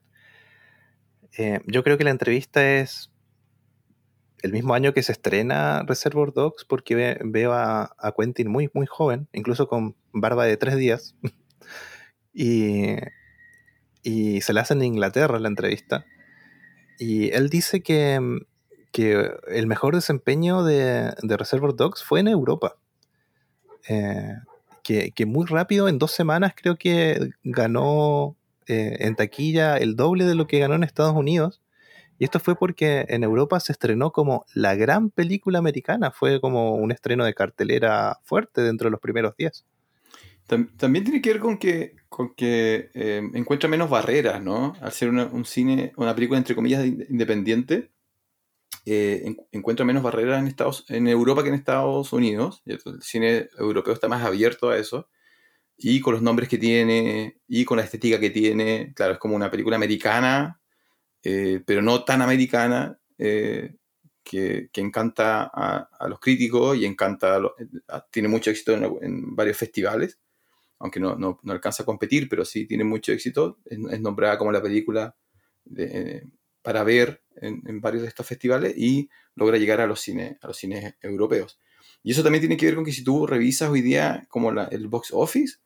[1.38, 3.12] eh, yo creo que la entrevista es
[4.42, 9.28] el mismo año que se estrena Reservoir Dogs, porque veo a, Quentin muy, muy joven,
[9.34, 11.16] incluso con barba de tres días.
[12.34, 12.98] y,
[14.42, 16.06] se la hacen en Inglaterra la entrevista.
[17.02, 18.20] Y él dice que,
[19.48, 22.76] el mejor desempeño de, Reservoir Dogs fue en Europa.
[23.90, 24.36] Eh,
[24.84, 28.36] que, muy rápido, en dos semanas, creo que ganó
[28.68, 31.60] eh, en taquilla el doble de lo que ganó en Estados Unidos.
[32.20, 36.76] Y esto fue porque en Europa se estrenó como la gran película americana, fue como
[36.76, 39.66] un estreno de cartelera fuerte dentro de los primeros días.
[40.78, 44.74] También tiene que ver con que, con que eh, encuentra menos barreras, ¿no?
[44.82, 47.92] Al ser un cine, una película entre comillas independiente,
[48.86, 52.62] eh, encuentra menos barreras en, Estados, en Europa que en Estados Unidos.
[52.66, 55.10] El cine europeo está más abierto a eso.
[55.78, 58.94] Y con los nombres que tiene, y con la estética que tiene.
[58.96, 60.62] Claro, es como una película americana,
[61.24, 63.76] eh, pero no tan americana, eh,
[64.24, 67.40] que, que, encanta a, los críticos y encanta
[68.12, 70.20] tiene mucho éxito en, varios festivales.
[70.82, 73.60] Aunque no, no, no, alcanza a competir, pero sí tiene mucho éxito.
[73.66, 75.16] Es, nombrada como la película
[75.64, 76.28] de,
[76.62, 80.58] para ver en, varios de estos festivales y logra llegar a los cines, a los
[80.58, 81.60] cines europeos.
[82.04, 84.88] Y eso también tiene que ver con que si tú revisas hoy día como el
[84.88, 85.58] box office,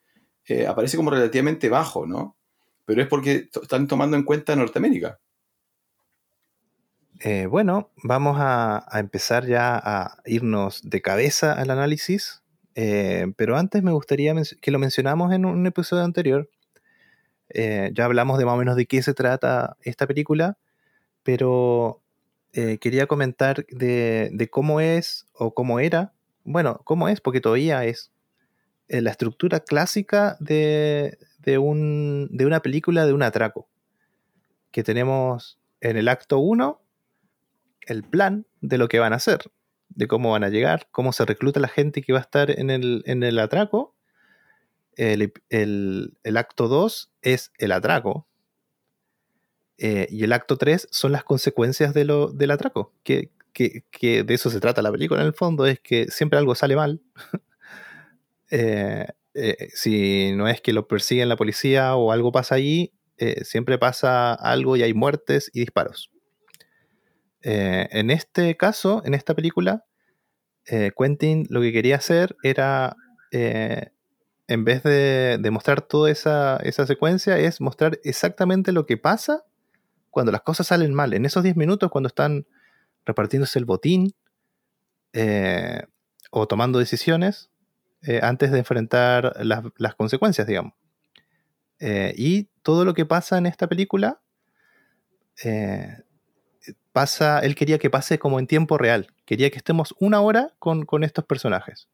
[0.47, 2.37] eh, aparece como relativamente bajo, ¿no?
[2.85, 5.19] Pero es porque están tomando en cuenta Norteamérica.
[7.19, 12.43] Eh, bueno, vamos a, empezar ya a irnos de cabeza al análisis,
[12.75, 16.49] eh, pero antes me gustaría que lo mencionamos en un episodio anterior.
[17.49, 20.57] Eh, ya hablamos de más o menos de qué se trata esta película,
[21.23, 22.01] pero
[22.79, 26.13] quería comentar de, cómo es o cómo era,
[26.45, 28.13] bueno, cómo es, porque todavía es
[28.87, 33.67] la estructura clásica de, de, un, de una película de un atraco,
[34.71, 36.81] que tenemos en el acto 1
[37.87, 39.39] el plan de lo que van a hacer,
[39.95, 42.69] de cómo van a llegar, cómo se recluta la gente que va a estar en
[42.69, 43.95] el, atraco.
[44.97, 45.31] El,
[46.35, 48.27] acto 2 es el atraco.
[49.77, 52.93] Eh, y el acto 3 son las consecuencias de lo, del atraco.
[53.03, 56.75] Que, de eso se trata la película en el fondo, es que siempre algo sale
[56.75, 57.01] mal.
[58.51, 62.93] Eh, eh, si no es que lo persiguen la policía o algo pasa allí,
[63.41, 66.11] siempre pasa algo y hay muertes y disparos.
[67.47, 69.85] Eh, en este caso, en esta película,
[70.65, 72.95] eh, Quentin lo que quería hacer era,
[73.31, 73.91] eh,
[74.47, 79.43] en vez de, mostrar toda esa, secuencia, es mostrar exactamente lo que pasa
[80.09, 81.13] cuando las cosas salen mal.
[81.13, 82.47] En esos 10 minutos, cuando están
[83.05, 84.15] repartiéndose el botín
[86.31, 87.51] o tomando decisiones
[88.23, 90.73] antes de enfrentar las, las consecuencias, digamos.
[91.79, 94.19] y todo lo que pasa en esta película
[96.91, 99.07] pasa, él quería que pase como en tiempo real.
[99.25, 101.87] Quería que estemos una hora con, estos personajes.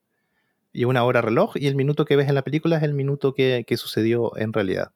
[0.73, 3.33] Y una hora reloj, y el minuto que ves en la película es el minuto
[3.33, 4.91] que, sucedió en realidad.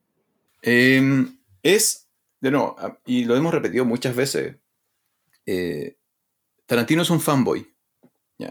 [0.62, 2.08] Em, es,
[2.40, 4.56] de nuevo, y lo hemos repetido muchas veces,
[5.46, 5.98] eh,
[6.66, 7.68] Tarantino es un fanboy.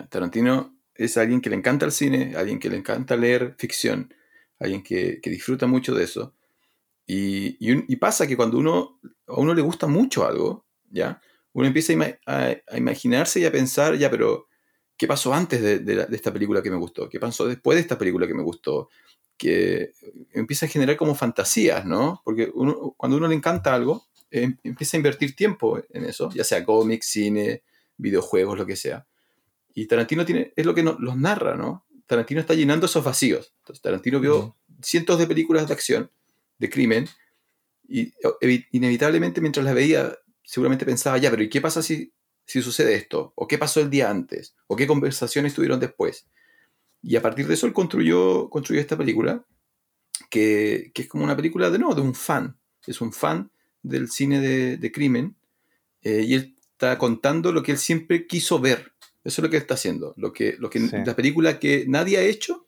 [0.09, 4.15] Tarantino es alguien que le encanta el cine, alguien que le encanta leer ficción,
[4.59, 6.35] alguien que, disfruta mucho de eso.
[7.07, 11.21] Y, y, pasa que cuando uno, a uno le gusta mucho algo, ¿ya?
[11.55, 11.95] uno empieza
[12.27, 14.49] a, imaginarse y a pensar, ya, pero
[14.97, 17.09] ¿qué pasó antes de, esta película que me gustó?
[17.09, 18.91] ¿Qué pasó después de esta película que me gustó?
[19.39, 19.93] Que
[20.33, 22.21] empieza a generar como fantasías, ¿no?
[22.25, 22.53] Porque
[22.97, 27.07] cuando uno le encanta algo, em, empieza a invertir tiempo en eso, ya sea cómics,
[27.07, 27.63] cine,
[27.97, 29.07] videojuegos, lo que sea.
[29.75, 31.87] Y Tarantino tiene, es lo que los narra, ¿no?
[32.07, 33.55] Tarantino está llenando esos vacíos.
[33.61, 36.11] Entonces, Tarantino vio cientos de películas de acción,
[36.59, 37.09] de crimen,
[37.87, 38.13] y
[38.73, 42.13] inevitablemente mientras las veía seguramente pensaba, ya, pero ¿y qué pasa si,
[42.47, 43.33] si sucede esto?
[43.35, 44.55] ¿O qué pasó el día antes?
[44.67, 46.27] ¿O qué conversaciones tuvieron después?
[47.03, 49.45] Y a partir de eso él construyó, construyó esta película,
[50.31, 52.57] que, es como una película de, no, de un fan.
[52.87, 53.51] Es un fan
[53.83, 55.37] del cine de, crimen.
[56.03, 58.93] Eh, y él está contando lo que él siempre quiso ver.
[59.23, 60.15] Eso es lo que él está haciendo.
[60.17, 62.67] Lo que, lo que, La película que nadie ha hecho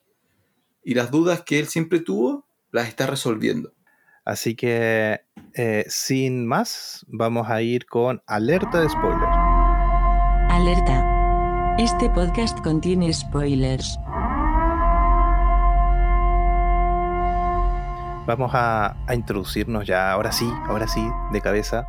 [0.83, 3.72] y las dudas que él siempre tuvo, las está resolviendo.
[4.27, 5.20] Así que,
[5.55, 9.29] eh, sin más, vamos a ir con alerta de spoiler.
[10.51, 11.77] Alerta.
[11.79, 13.97] Este podcast contiene spoilers.
[18.27, 21.87] Vamos a, introducirnos ya, ahora sí, ahora sí, de cabeza.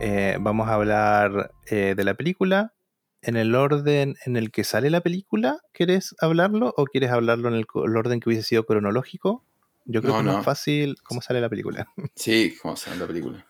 [0.00, 2.72] Eh, vamos a hablar eh, de la película.
[3.20, 7.56] En el orden en el que sale la película, ¿quieres hablarlo o quieres hablarlo en
[7.56, 9.44] el orden que hubiese sido cronológico?
[9.84, 11.86] Yo creo que es más fácil cómo sale la película.
[12.16, 13.46] Sí, cómo sale la película.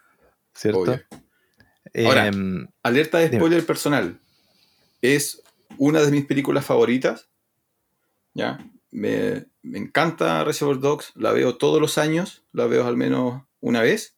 [0.52, 1.00] ¿Cierto?
[2.04, 4.20] Ahora, em, alerta de spoiler personal.
[5.00, 5.42] Es
[5.78, 7.28] una de mis películas favoritas.
[8.32, 8.58] ¿Ya?
[8.90, 11.12] Me, encanta Reservoir Dogs.
[11.14, 12.44] La veo todos los años.
[12.52, 14.16] La veo al menos una vez.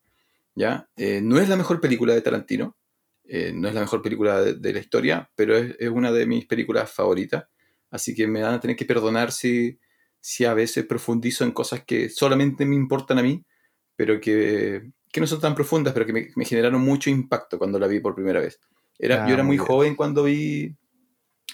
[0.54, 0.88] ¿Ya?
[0.96, 2.76] Eh, no es la mejor película de Tarantino.
[3.24, 6.46] Eh, no es la mejor película de, la historia, pero es, es, una de mis
[6.46, 7.46] películas favoritas.
[7.90, 9.78] Así que me van a tener que perdonar si,
[10.28, 13.44] si a veces profundizo en cosas que solamente me importan a mí,
[13.94, 17.86] pero que, que no son tan profundas, pero que me, generaron mucho impacto cuando la
[17.86, 18.58] vi por primera vez.
[18.98, 20.74] Era, yo era ah, muy, joven cuando vi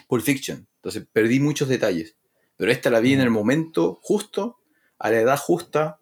[0.08, 2.16] Pulp Fiction, entonces perdí muchos detalles,
[2.56, 4.60] pero esta la vi en el momento justo,
[4.98, 5.98] a la edad justa,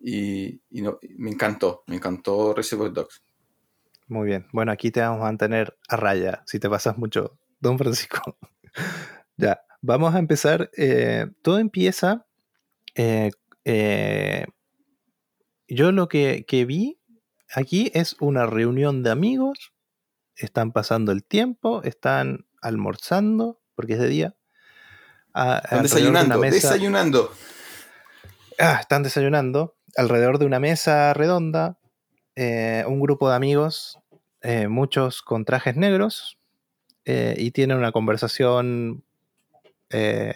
[0.00, 3.22] y, no, me encantó, me encantó Reservoir Dogs.
[4.08, 7.78] Muy bien, bueno, aquí te vamos a mantener a raya si te pasas mucho, don
[7.78, 8.36] Francisco.
[9.36, 10.70] ya, Vamos a empezar.
[10.76, 12.26] Eh, todo empieza.
[12.94, 13.30] Eh,
[13.64, 14.46] eh,
[15.68, 17.00] yo lo que, vi
[17.54, 19.72] aquí es una reunión de amigos.
[20.34, 24.36] Están pasando el tiempo, están almorzando, porque es de día.
[25.34, 27.32] están desayunando, desayunando.
[28.58, 31.78] Ah, están desayunando alrededor de una mesa redonda.
[32.36, 33.98] un grupo de amigos,
[34.68, 36.38] muchos con trajes negros,
[37.04, 39.04] y tienen una conversación
[39.90, 40.34] eh,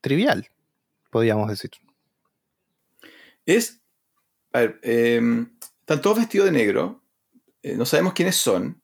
[0.00, 0.48] trivial,
[1.10, 1.70] podríamos decir.
[3.46, 3.80] Es.
[4.52, 7.02] A ver, em, están todos vestidos de negro.
[7.62, 8.80] Eh, no sabemos quiénes son.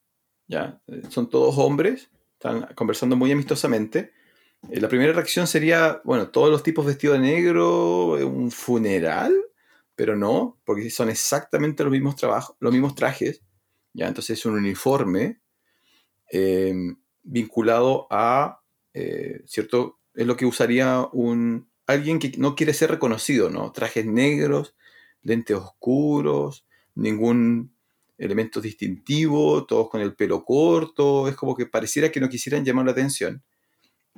[0.47, 0.81] ¿ya?
[0.87, 4.13] Eh, Son todos hombres, están conversando muy amistosamente.
[4.69, 9.33] La primera reacción sería, bueno, todos los tipos vestidos de negro, un funeral,
[9.95, 13.43] pero no, porque son exactamente los mismos trabajos, los mismos trajes,
[13.93, 14.07] ¿ya?
[14.07, 15.41] Entonces es un uniforme
[16.31, 16.73] eh,
[17.23, 18.61] vinculado a,
[19.45, 19.96] ¿cierto?
[20.17, 23.71] Es lo que usaría un, alguien que no quiere ser reconocido, ¿no?
[23.71, 24.75] Trajes negros,
[25.23, 26.65] lentes oscuros,
[26.95, 27.73] ningún
[28.17, 32.85] elemento distintivo, todos con el pelo corto, es como que pareciera que no quisieran llamar
[32.85, 33.43] la atención.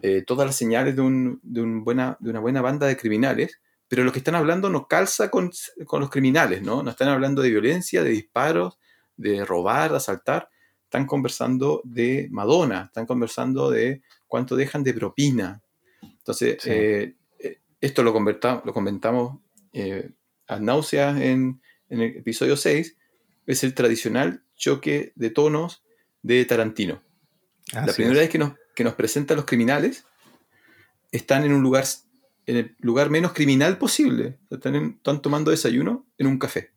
[0.02, 4.04] Eh, todas las señales de, un- de buena, de una buena banda de criminales, pero
[4.06, 5.52] lo que están hablando no calza con,
[5.86, 6.84] con los criminales, ¿no?
[6.84, 8.80] No están hablando de violencia, de disparos,
[9.18, 10.50] de robar, de asaltar.
[10.86, 15.62] Están conversando de Madonna, están conversando de cuánto dejan de propina.
[16.20, 16.70] Entonces, Sí.
[16.72, 19.40] eh, eh, esto lo, lo comentamos
[19.74, 20.12] eh,
[20.48, 22.96] a náuseas en, en el episodio 6,
[23.48, 25.84] es el tradicional choque de tonos
[26.22, 27.02] de Tarantino.
[27.74, 28.20] la primera es.
[28.22, 30.06] vez que nos, que nos presenta a los criminales,
[31.12, 31.86] están en un lugar,
[32.46, 34.38] en el lugar menos criminal posible.
[34.50, 36.72] Están, en- están tomando desayuno en un café.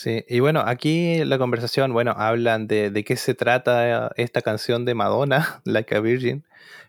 [0.00, 4.84] Sí, y bueno, aquí la conversación, bueno, hablan de, de qué se trata esta canción
[4.84, 6.44] de Madonna, Like a Virgin,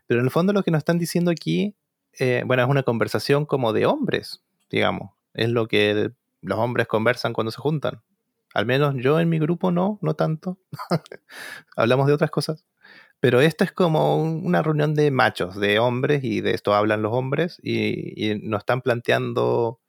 [0.06, 1.76] pero en el fondo lo que nos están diciendo aquí,
[2.20, 7.34] eh, bueno, es una conversación como de hombres, digamos, es lo que los hombres conversan
[7.34, 8.02] cuando se juntan.
[8.54, 10.58] Al menos yo en mi grupo no, no tanto.
[11.76, 12.66] Hablamos de otras cosas.
[13.22, 17.02] Pero esto es como un- una reunión de machos, de hombres, y de esto hablan
[17.04, 19.80] los hombres, y, y nos están planteando,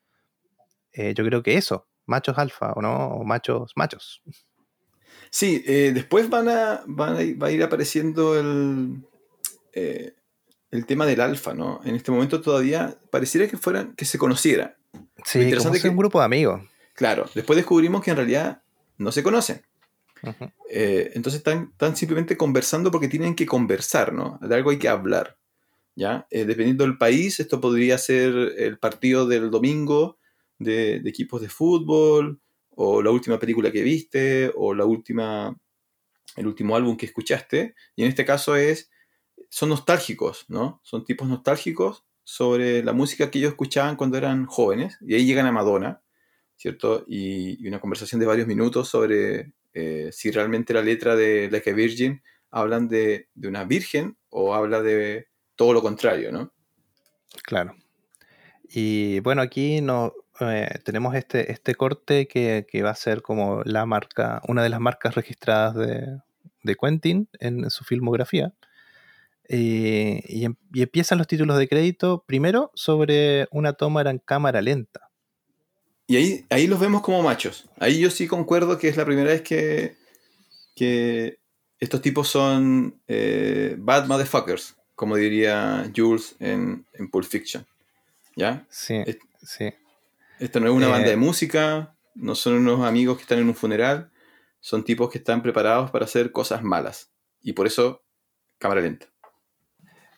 [0.93, 3.08] eh, yo creo que eso, machos alfa, ¿o no?
[3.08, 4.22] O machos, machos.
[5.30, 9.02] Sí, eh, después van a, van a ir- va a ir apareciendo el,
[9.72, 10.14] eh,
[10.70, 11.80] el tema del alfa, ¿no?
[11.84, 14.74] En este momento todavía pareciera que fueran, que se conocieran.
[15.24, 16.62] Sí, interesante como que- un grupo de amigos.
[16.94, 18.62] Claro, después descubrimos que en realidad
[18.98, 19.62] no se conocen.
[20.68, 24.38] Eh, entonces están, están simplemente conversando porque tienen que conversar, ¿no?
[24.42, 25.38] De algo hay que hablar,
[25.96, 26.26] ¿ya?
[26.30, 30.18] Eh, dependiendo del país, esto podría ser el partido del domingo
[30.61, 32.40] de, equipos de fútbol,
[32.70, 35.58] o la última película que viste, o la última,
[36.36, 37.74] el último álbum que escuchaste.
[37.96, 38.90] Y en este caso es,
[39.48, 40.80] son nostálgicos, ¿no?
[40.84, 45.46] Son tipos nostálgicos sobre la música que ellos escuchaban cuando eran jóvenes, y ahí llegan
[45.46, 46.02] a Madonna,
[46.56, 47.04] ¿cierto?
[47.08, 51.70] Y, y una conversación de varios minutos sobre eh, si realmente la letra de Like
[51.70, 56.52] a Virgin hablan de, de una virgen o habla de todo lo contrario, ¿no?
[57.42, 57.74] Claro.
[58.68, 63.62] Y bueno, aquí no, eh, tenemos este, este corte que, que va a ser como
[63.64, 66.18] la marca, una de las marcas registradas de,
[66.62, 68.53] de Quentin en su filmografía.
[69.49, 74.62] Eh, y, em- y empiezan los títulos de crédito primero sobre una toma en cámara
[74.62, 75.09] lenta.
[76.07, 77.68] Y ahí, ahí los vemos como machos.
[77.78, 79.97] Ahí yo sí concuerdo que es la primera vez que,
[80.76, 81.38] que
[81.78, 87.64] estos tipos son eh, bad motherfuckers, como diría Jules en, en Pulp Fiction.
[88.36, 88.66] ¿Ya?
[88.70, 89.70] Sí, Es- sí.
[90.41, 93.49] Esta no es una Eh, banda de música, no son unos amigos que están en
[93.49, 94.11] un funeral,
[94.59, 97.12] son tipos que están preparados para hacer cosas malas.
[97.43, 98.03] Y por eso,
[98.59, 99.07] cámara lenta.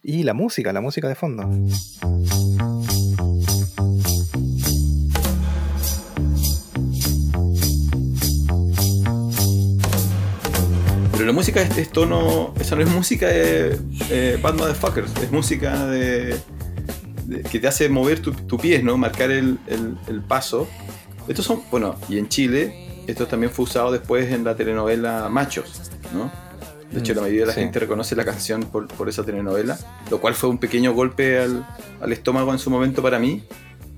[0.03, 1.49] Y la música, la música de fondo.
[11.13, 12.55] Pero la música es, es tono.
[12.61, 13.79] Esa no es música de
[14.11, 16.37] eh, Bad Motherfuckers, es música de-
[17.41, 18.97] que te hace mover tu, tu pies, ¿no?
[18.99, 20.69] Marcar el, el- el paso.
[21.29, 21.63] Estos son.
[21.71, 26.31] Bueno, y en Chile, esto también fue usado después en la telenovela Machos, ¿no?
[26.91, 27.61] De hecho, Mm, la mayoría de la sí.
[27.61, 29.79] gente reconoce la canción por, por esa telenovela,
[30.11, 31.67] lo cual fue un pequeño golpe al,
[32.03, 33.43] al estómago en su momento para mí.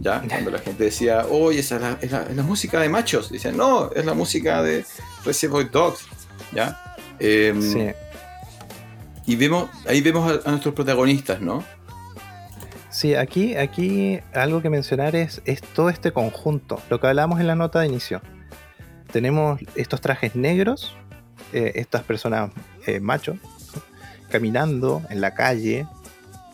[0.00, 0.22] ¿Ya?
[0.28, 3.30] Cuando la gente decía, oye, esa es la, es la- es la música de machos.
[3.30, 4.84] Decían, no, es la música de
[5.24, 6.06] Reservoir Dogs.
[6.52, 6.96] ¿Ya?
[7.18, 7.86] Em, Sí.
[9.26, 11.64] Y vemos, ahí vemos a, a nuestros protagonistas, ¿no?
[12.94, 17.48] Sí, aquí, aquí algo que mencionar es, es todo este conjunto, lo que hablamos en
[17.48, 18.22] la nota de inicio.
[19.10, 20.94] Tenemos estos trajes negros,
[21.52, 22.52] eh, estas personas
[22.86, 23.38] eh, machos,
[24.30, 25.88] caminando en la calle,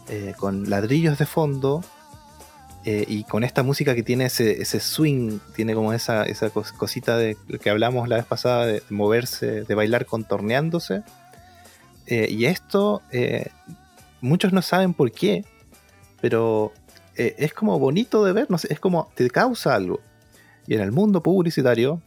[0.08, 1.84] eh, con ladrillos de fondo,
[2.86, 6.72] eh, y con esta música que tiene ese, ese swing, tiene como esa, esa cos-
[6.72, 11.02] cosita de que hablamos la vez pasada de moverse, de bailar contorneándose.
[12.06, 13.02] Y esto,
[14.22, 15.44] muchos no saben por qué,
[16.20, 16.72] pero
[17.16, 20.00] eh, es como bonito de ver, no sé, es como te causa algo.
[20.66, 22.00] Y en el mundo publicitario,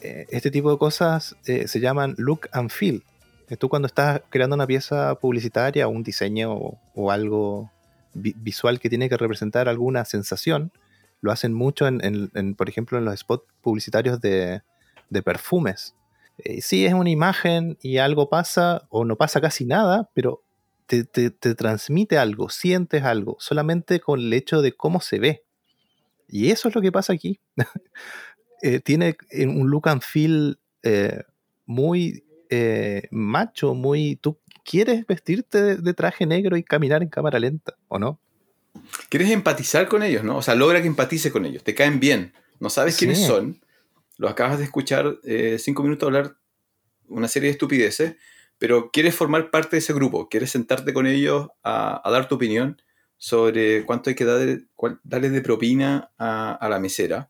[0.00, 3.04] eh, este tipo de cosas eh, se llaman look and feel.
[3.58, 6.54] Tú cuando estás creando una pieza publicitaria o un diseño
[6.94, 7.70] o, algo
[8.14, 10.72] vi- visual que tiene que representar alguna sensación,
[11.20, 14.62] lo hacen mucho en, por ejemplo, en los spots publicitarios de,
[15.10, 15.94] de perfumes.
[16.60, 20.41] sí es una imagen y algo pasa o no pasa casi nada, pero
[20.92, 25.42] te, te- te transmite algo, sientes algo, solamente con el hecho de cómo se ve.
[26.28, 27.40] Y eso es lo que pasa aquí.
[28.64, 31.24] Eh, tiene eh, un look and feel eh,
[31.66, 34.14] muy eh, macho, muy...
[34.14, 38.20] Tú quieres vestirte de, de traje negro y caminar en cámara lenta, ¿o no?
[39.08, 40.36] Quieres empatizar con ellos, ¿no?
[40.36, 43.24] O sea, logra que empatice con ellos, te caen bien, no sabes quiénes Sí.
[43.26, 43.60] son,
[44.16, 46.36] los acabas de escuchar eh, cinco minutos hablar
[47.08, 48.14] una serie de estupideces,
[48.62, 52.80] pero quieres formar parte de ese grupo, quieres sentarte con ellos a, dar tu opinión
[53.16, 57.28] sobre cuánto hay que darle de propina a, la mesera.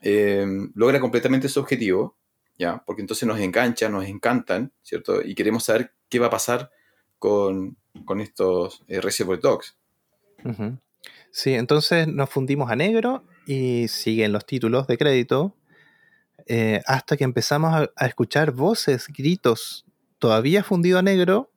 [0.00, 0.44] Eh,
[0.74, 2.16] logra completamente su objetivo,
[2.58, 2.82] ¿ya?
[2.84, 5.22] Porque entonces nos enganchan, nos encantan, ¿cierto?
[5.22, 6.72] Y queremos saber qué va a pasar
[7.20, 7.76] con,
[8.18, 9.76] estos eh, Reservoir Dogs.
[11.30, 15.54] Sí, entonces nos fundimos a negro y siguen los títulos de crédito
[16.46, 19.84] eh, hasta que empezamos a escuchar voces, gritos,
[20.18, 21.50] todavía fundido a negro,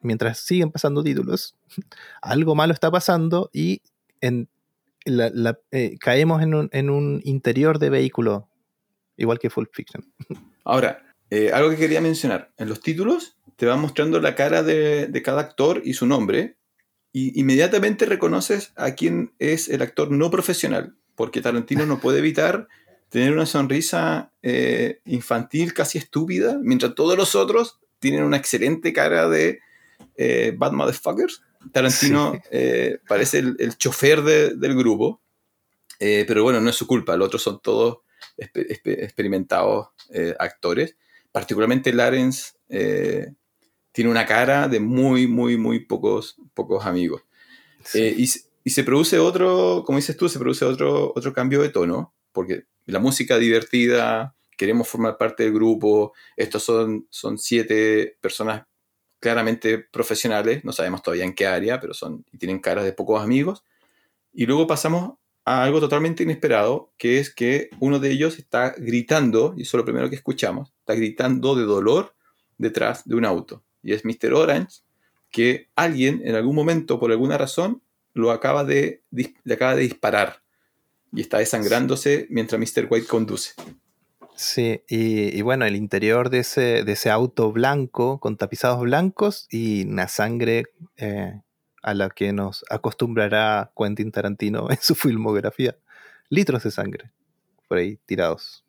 [0.00, 1.56] mientras siguen pasando títulos.
[2.22, 3.82] Algo malo está pasando y
[4.20, 4.48] en
[5.04, 8.48] la- eh, caemos en un, interior de vehículo,
[9.16, 10.04] igual que Full Fiction.
[10.64, 12.52] Ahora, eh, algo que quería mencionar.
[12.58, 16.56] En los títulos te van mostrando la cara de, de cada actor y su nombre.
[17.12, 20.96] Y inmediatamente reconoces a quién es el actor no profesional.
[21.14, 22.68] Porque Tarantino no puede evitar
[23.08, 29.28] tener una sonrisa eh, infantil casi estúpida, mientras todos los otros tienen una excelente cara
[29.28, 29.60] de
[30.16, 31.42] eh, bad motherfuckers.
[31.72, 32.40] Tarantino Sí.
[32.52, 35.20] eh, parece el, el chofer de- del grupo.
[36.00, 37.16] Eh, pero bueno, no es su culpa.
[37.16, 37.98] Los otros son todos
[38.36, 40.96] expe- expe- experimentados eh, actores.
[41.32, 42.52] Particularmente Lawrence
[43.92, 47.22] tiene una cara de muy, muy, muy pocos, pocos amigos.
[47.84, 48.14] Sí.
[48.16, 51.70] Y, se- y se produce otro, como dices tú, se produce otro, otro cambio de
[51.70, 58.66] tono, porque la música divertida, queremos formar parte del grupo, estos son, son siete personas
[59.20, 63.64] claramente profesionales, no sabemos todavía en qué área, pero son, tienen caras de pocos amigos.
[64.32, 69.54] Y luego pasamos a algo totalmente inesperado, que es que uno de ellos está gritando,
[69.56, 72.14] y eso es lo primero que escuchamos, está gritando de dolor
[72.58, 73.62] detrás de un auto.
[73.82, 74.34] Y es Mr.
[74.34, 74.80] Orange,
[75.30, 77.82] que alguien en algún momento, por alguna razón,
[78.12, 80.42] lo acaba de, le acaba de disparar.
[81.12, 82.86] Y está desangrándose mientras Mr.
[82.90, 83.52] White conduce.
[84.40, 89.84] Sí, y, bueno, el interior de ese, de ese auto blanco, con tapizados blancos y
[89.84, 90.66] una sangre
[90.96, 91.42] eh,
[91.82, 95.76] a la que nos acostumbrará Quentin Tarantino en su filmografía.
[96.28, 97.10] Litros de sangre
[97.66, 98.64] por ahí tirados.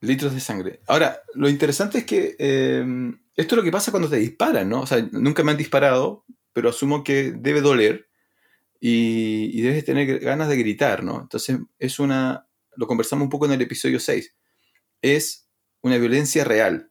[0.00, 0.80] Litros de sangre.
[0.86, 2.86] Ahora, lo interesante es que eh,
[3.34, 4.82] esto es lo que pasa cuando te disparan, ¿no?
[4.82, 8.08] O sea, nunca me han disparado, pero asumo que debe doler
[8.78, 11.22] y debes tener ganas de gritar, ¿no?
[11.22, 12.45] Entonces, es una.
[12.76, 14.34] Lo conversamos un poco en el episodio 6.
[15.02, 15.48] Es
[15.82, 16.90] una violencia real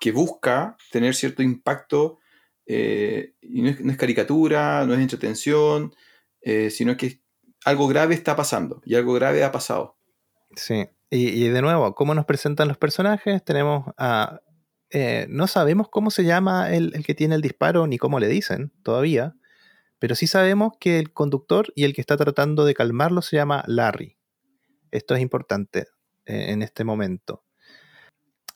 [0.00, 2.18] que busca tener cierto impacto
[2.66, 5.94] eh, y no es, caricatura, no es entretención,
[6.40, 7.20] eh, sino que
[7.64, 9.96] algo grave está pasando y algo grave ha pasado.
[10.56, 13.44] Sí, y, y de nuevo, ¿cómo nos presentan los personajes?
[13.44, 14.40] Tenemos a...
[14.90, 18.28] eh, no sabemos cómo se llama el, el que tiene el disparo ni cómo le
[18.28, 19.36] dicen todavía,
[19.98, 23.62] pero sí sabemos que el conductor y el que está tratando de calmarlo se llama
[23.68, 24.16] Larry.
[24.92, 25.88] Esto es importante
[26.26, 27.42] eh, en este momento.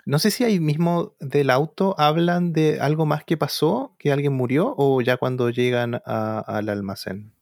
[0.05, 4.35] No sé si ahí mismo del auto hablan de algo más que pasó, que alguien
[4.35, 7.33] murió, o ya cuando llegan a- al almacén.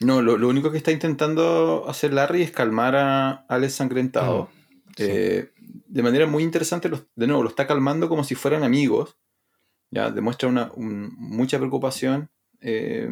[0.00, 4.48] No, lo, lo único que está intentando hacer Larry es calmar a, al ensangrentado.
[4.96, 5.04] Sí.
[5.06, 5.52] Eh,
[5.86, 9.16] de manera muy interesante, los- de nuevo, lo está calmando como si fueran amigos.
[9.90, 12.30] Ya demuestra una, un- mucha preocupación
[12.60, 13.08] eh,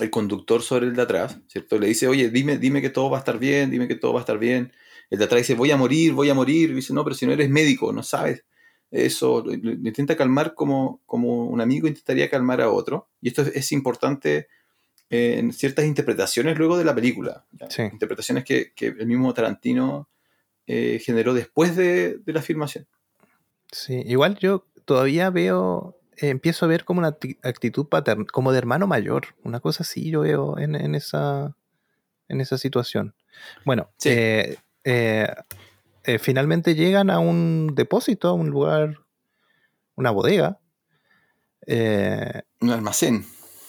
[0.00, 1.78] el conductor sobre el de atrás, ¿cierto?
[1.78, 4.20] Le dice, oye, dime, dime que todo va a estar bien, dime que todo va
[4.20, 4.72] a estar bien.
[5.10, 6.70] El de atrás dice, voy a morir, voy a morir.
[6.70, 8.44] Y dice, no, pero si no eres médico, no sabes.
[8.90, 13.08] Eso, lo, intenta calmar como, como un amigo intentaría calmar a otro.
[13.20, 14.48] Y esto es, es importante
[15.10, 17.44] eh, en ciertas interpretaciones luego de la película.
[17.68, 17.82] Sí.
[17.82, 20.08] Interpretaciones que, que el mismo Tarantino
[20.66, 22.86] eh, generó después de, de la filmación.
[23.70, 28.58] Sí, igual yo todavía veo, empiezo a ver como una acti- actitud paterna, como de
[28.58, 31.56] hermano mayor, una cosa así yo veo en, en esa,
[32.28, 33.14] en esa situación.
[33.64, 34.10] Bueno, Sí.
[34.10, 35.26] eh, eh,
[36.04, 38.98] eh, finalmente llegan a un depósito, a un lugar,
[39.96, 40.60] una bodega,
[42.60, 43.24] Un almacén.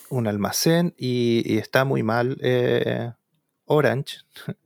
[0.10, 2.38] un almacén y, y está muy mal
[3.66, 4.18] Orange.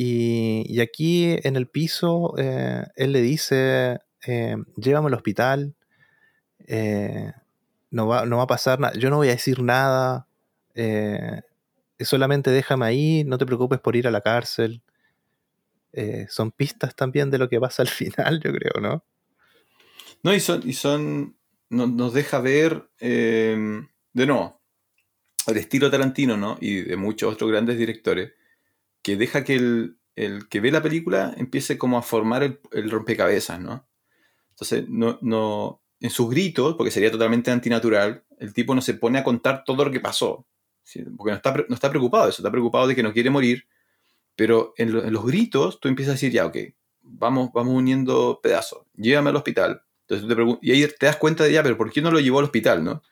[0.00, 3.98] Y, y aquí en el piso él le dice,
[4.76, 5.74] llévame al hospital,
[6.68, 7.32] eh,
[7.90, 10.28] no, va, no va a pasar nada, yo no voy a decir nada,
[10.74, 11.42] eh,
[12.00, 14.82] solamente déjame ahí, no te preocupes por ir a la cárcel.
[15.92, 19.04] eh, son pistas también de lo que pasa al final, yo creo, ¿no?
[20.22, 21.36] No, y son, y son
[21.70, 24.60] nos deja ver, de nuevo,
[25.46, 26.56] al estilo Tarantino, ¿no?
[26.60, 28.32] Y de muchos otros grandes directores,
[29.02, 32.90] que deja que el, el que ve la película empiece como a formar el, el
[32.90, 33.86] rompecabezas, ¿no?
[34.50, 39.18] Entonces, no, no, en sus gritos, porque sería totalmente antinatural, el tipo no se pone
[39.18, 40.46] a contar todo lo que pasó.
[41.16, 43.66] Porque no está, no está preocupado de eso, está preocupado de que no quiere morir.
[44.36, 46.56] Pero en, los gritos tú empiezas a decir, ya, ok,
[47.02, 49.82] vamos, vamos uniendo pedazos, llévame al hospital.
[50.06, 52.38] Entonces te y ahí te das cuenta de, ya, pero ¿por qué no lo llevó
[52.38, 53.02] al hospital, no?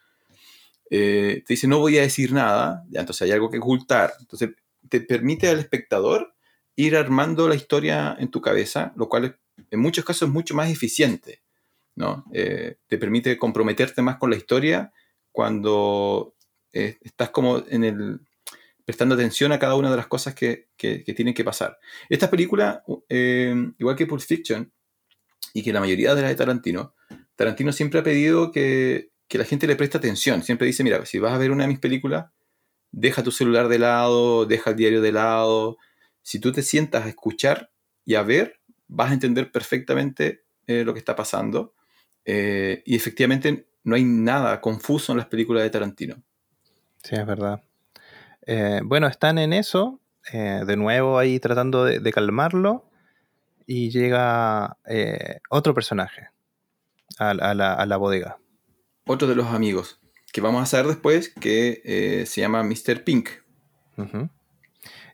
[0.88, 4.14] Eh, te dice, no voy a decir nada, ya, entonces hay algo que ocultar.
[4.20, 4.50] Entonces
[4.88, 6.34] te permite al espectador
[6.76, 9.38] ir armando la historia en tu cabeza, lo cual
[9.70, 11.42] en muchos casos es mucho más eficiente.
[11.96, 12.24] ¿No?
[12.32, 14.92] Eh, te permite comprometerte más con la historia
[15.32, 16.36] cuando
[16.72, 18.20] eh, estás como en el
[18.84, 21.76] prestando atención a cada una de las cosas que, tienen que pasar.
[22.08, 24.72] Esta película, eh, igual que Pulp Fiction,
[25.52, 26.94] y que la mayoría de las de Tarantino,
[27.34, 30.42] Tarantino siempre ha pedido que, la gente le preste atención.
[30.44, 32.30] Siempre dice, mira, si vas a ver una de mis películas,
[32.92, 35.78] deja tu celular de lado, deja el diario de lado.
[36.22, 37.72] Si tú te sientas a escuchar
[38.04, 41.74] y a ver, vas a entender perfectamente lo que está pasando.
[42.26, 46.16] Eh, y efectivamente no hay nada confuso en las películas de Tarantino.
[47.04, 47.62] Sí, es verdad.
[48.44, 50.00] Eh, bueno, están en eso,
[50.32, 52.90] eh, de nuevo ahí tratando de, calmarlo,
[53.64, 54.76] y llega
[55.50, 56.28] otro personaje
[57.18, 58.38] a, la, bodega.
[59.06, 60.00] Otro de los amigos,
[60.32, 63.02] que vamos a saber después, que se llama Mr.
[63.02, 63.30] Pink.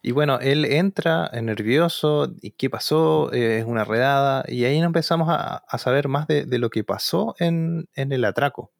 [0.05, 3.33] Y bueno, él entra nervioso, ¿y qué pasó?
[3.33, 7.89] Eh, es una redada, y ahí empezamos a, saber más de, lo que pasó en,
[7.95, 8.73] el atraco.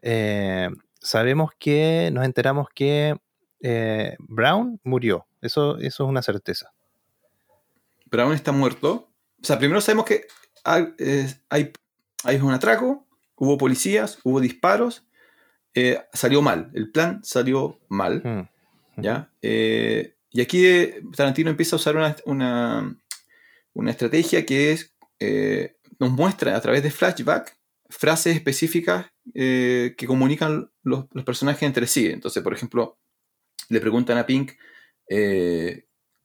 [0.00, 3.16] Eh, sabemos que, nos enteramos que
[3.60, 6.72] eh, Brown murió, eso, eso es una certeza.
[8.06, 9.10] Brown está muerto.
[9.42, 10.26] O sea, primero sabemos que
[10.64, 10.94] hay,
[11.50, 13.06] hay, un atraco,
[13.36, 15.06] hubo policías, hubo disparos,
[16.14, 18.22] salió mal, el plan salió mal.
[18.24, 18.54] Mm.
[18.96, 19.30] ¿ya?
[20.34, 21.94] Y aquí eh, Tarantino empieza a usar
[22.26, 22.98] una,
[23.86, 27.56] estrategia que es, eh, nos muestra a través de flashback
[27.88, 32.06] frases específicas eh, que comunican los, personajes entre sí.
[32.06, 32.98] Entonces, por ejemplo,
[33.68, 34.54] le preguntan a Pink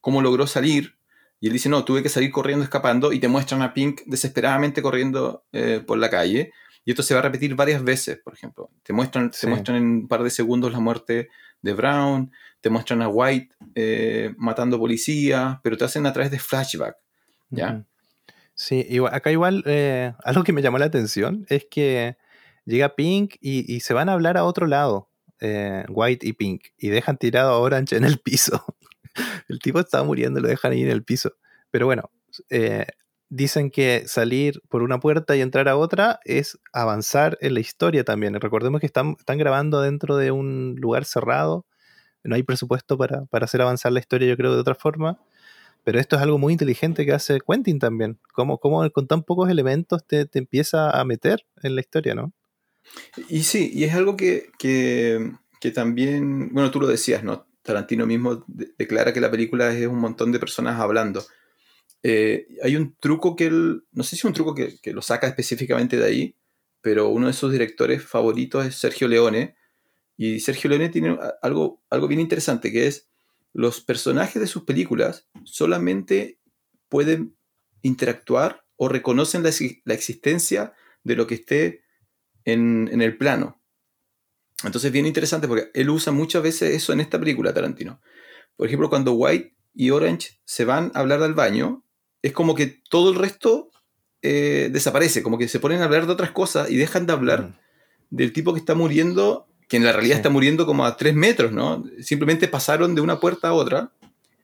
[0.00, 0.96] cómo logró salir
[1.38, 4.82] y él dice, no, tuve que salir corriendo, escapando, y te muestran a Pink desesperadamente
[4.82, 5.44] corriendo
[5.86, 6.52] por la calle.
[6.84, 8.70] Y esto se va a repetir varias veces, por ejemplo.
[8.82, 11.28] Te muestran, te muestran en un par de segundos la muerte
[11.62, 16.38] de Brown, te muestran a White eh, matando policías, pero te hacen a través de
[16.38, 16.96] flashback.
[17.50, 17.84] ¿ya?
[18.54, 22.16] Sí, acá igual eh, algo que me llamó la atención es que
[22.64, 25.10] llega Pink y, se van a hablar a otro lado,
[25.40, 28.64] eh, White y Pink, y dejan tirado a Orange en el piso.
[29.48, 31.36] el tipo estaba muriendo, lo dejan ahí en el piso.
[31.70, 32.10] Pero bueno,
[33.30, 38.04] dicen que salir por una puerta y entrar a otra es avanzar en la historia
[38.04, 38.34] también.
[38.34, 41.64] Recordemos que están, grabando dentro de un lugar cerrado,
[42.24, 45.18] no hay presupuesto para, hacer avanzar la historia, yo creo, de otra forma.
[45.84, 48.18] Pero esto es algo muy inteligente que hace Quentin también.
[48.34, 52.32] Cómo, cómo con tan pocos elementos te, empieza a meter en la historia, ¿no?
[53.28, 54.50] Y sí, y es algo que,
[55.72, 57.46] también, bueno, tú lo decías, ¿no?
[57.62, 61.22] Tarantino mismo declara que la película es un montón de personas hablando.
[62.02, 65.26] Eh, hay un truco que él, no sé si es un truco que, lo saca
[65.26, 66.36] específicamente de ahí,
[66.80, 69.56] pero uno de sus directores favoritos es Sergio Leone.
[70.16, 73.08] Y Sergio Leone tiene algo, algo bien interesante, que es
[73.52, 76.38] los personajes de sus películas solamente
[76.88, 77.36] pueden
[77.82, 80.72] interactuar o reconocen la, existencia
[81.04, 81.84] de lo que esté
[82.44, 83.62] en, en, el plano.
[84.64, 88.00] Entonces, bien interesante porque él usa muchas veces eso en esta película, Tarantino.
[88.56, 91.84] Por ejemplo, cuando White y Orange se van a hablar al baño,
[92.22, 93.70] es como que todo el resto
[94.22, 97.42] eh, desaparece, como que se ponen a hablar de otras cosas y dejan de hablar
[97.42, 97.54] mm.
[98.10, 101.52] del tipo que está muriendo, que en la realidad está muriendo como a tres metros,
[101.52, 101.84] ¿no?
[102.00, 103.92] Simplemente pasaron de una puerta a otra,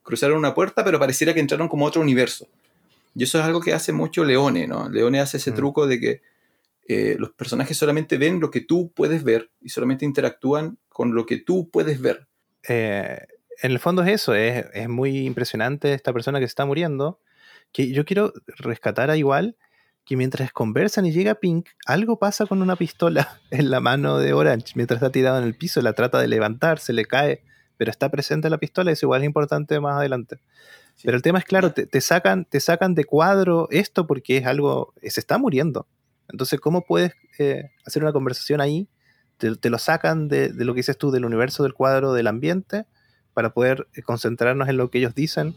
[0.03, 2.47] cruzaron una puerta, pero pareciera que entraron como a otro universo.
[3.15, 4.89] Y eso es algo que hace mucho Leone, ¿no?
[4.89, 5.55] Leone hace ese mm.
[5.55, 6.23] truco de que
[6.89, 11.27] eh, los personajes solamente ven lo que tú puedes ver y solamente interactúan con lo
[11.27, 12.29] que tú puedes ver.
[12.69, 13.19] Eh,
[13.63, 17.19] en el fondo es eso, es, es, muy impresionante esta persona que está muriendo
[17.73, 19.57] que yo quiero rescatar a igual
[20.07, 24.33] que mientras conversan y llega Pink, algo pasa con una pistola en la mano de
[24.33, 27.43] Orange mientras está tirado en el piso, la trata de levantar, se le cae,
[27.77, 30.39] pero está presente la pistola, es igual es importante más adelante.
[31.03, 34.95] Pero el tema es claro, te, sacan, te sacan de cuadro esto porque es algo,
[35.03, 35.87] se está muriendo.
[36.29, 38.89] Entonces, ¿cómo puedes eh, hacer una conversación ahí?
[39.37, 42.87] Te, lo sacan de, lo que dices tú, del universo del cuadro, del ambiente,
[43.35, 45.55] para poder eh, concentrarnos en lo que ellos dicen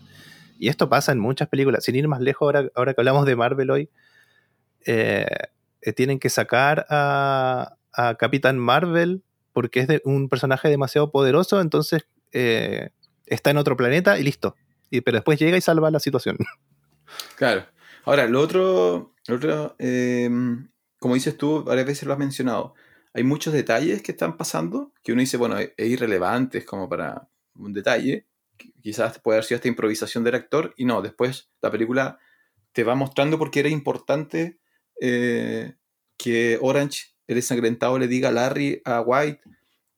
[0.59, 1.85] Y esto pasa en muchas películas.
[1.85, 3.89] Sin ir más lejos, ahora, ahora que hablamos de Marvel hoy,
[4.85, 5.25] eh,
[5.81, 7.75] eh, tienen que sacar a,
[8.17, 12.91] Capitán Marvel porque es de un personaje demasiado poderoso, entonces eh,
[13.25, 14.55] está en otro planeta y listo.
[14.89, 16.37] Y, pero después llega y salva la situación.
[17.35, 17.65] Claro.
[18.05, 20.69] Ahora, lo otro, lo otro em,
[20.99, 22.75] como dices tú, varias veces lo has mencionado,
[23.15, 26.87] hay muchos detalles que están pasando que uno dice, bueno, es, es irrelevante, es como
[26.87, 28.27] para un detalle,
[28.81, 32.19] quizás puede haber sido esta improvisación del actor, y no, después la película
[32.71, 34.59] te va mostrando por qué era importante
[35.01, 35.75] eh,
[36.17, 39.41] que Orange, el ensangrentado, le diga a Larry, a White,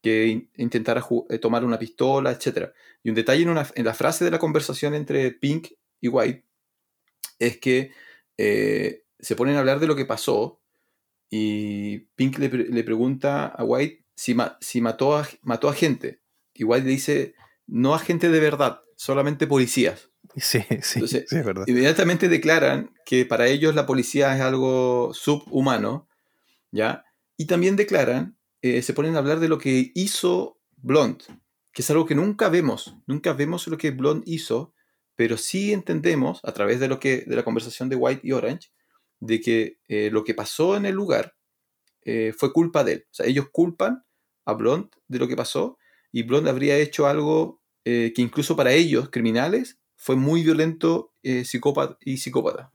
[0.02, 2.72] que in- intentara eh, tomar una pistola, etc.
[3.04, 5.70] Y un detalle en, una- en la frase de la conversación entre Pink
[6.00, 6.46] y White
[7.40, 7.92] es que
[8.38, 10.62] eh, se ponen a hablar de lo que pasó
[11.30, 16.22] y Pink le, pre- le pregunta a White si, si mató, a, mató a gente.
[16.54, 17.36] Y White le dice,
[17.68, 20.10] no a gente de verdad, solamente policías.
[20.38, 21.66] Sí, sí, Entonces, sí, es verdad.
[21.68, 26.08] Inmediatamente declaran que para ellos la policía es algo subhumano,
[26.72, 27.04] ¿ya?
[27.38, 31.22] Y también declaran, eh, se ponen a hablar de lo que hizo Blond,
[31.74, 34.74] que es algo que nunca vemos, nunca vemos lo que Blond hizo,
[35.16, 38.70] pero sí entendemos a través de lo que de la conversación de White y Orange
[39.20, 41.36] de que eh, lo que pasó en el lugar
[42.04, 43.06] eh, fue culpa de él.
[43.12, 44.04] O sea, ellos culpan
[44.46, 45.78] a Blond de lo que pasó
[46.12, 51.46] y Blond habría hecho algo eh, que incluso para ellos, criminales, fue muy violento eh,
[51.46, 52.72] psicópata y psicópata.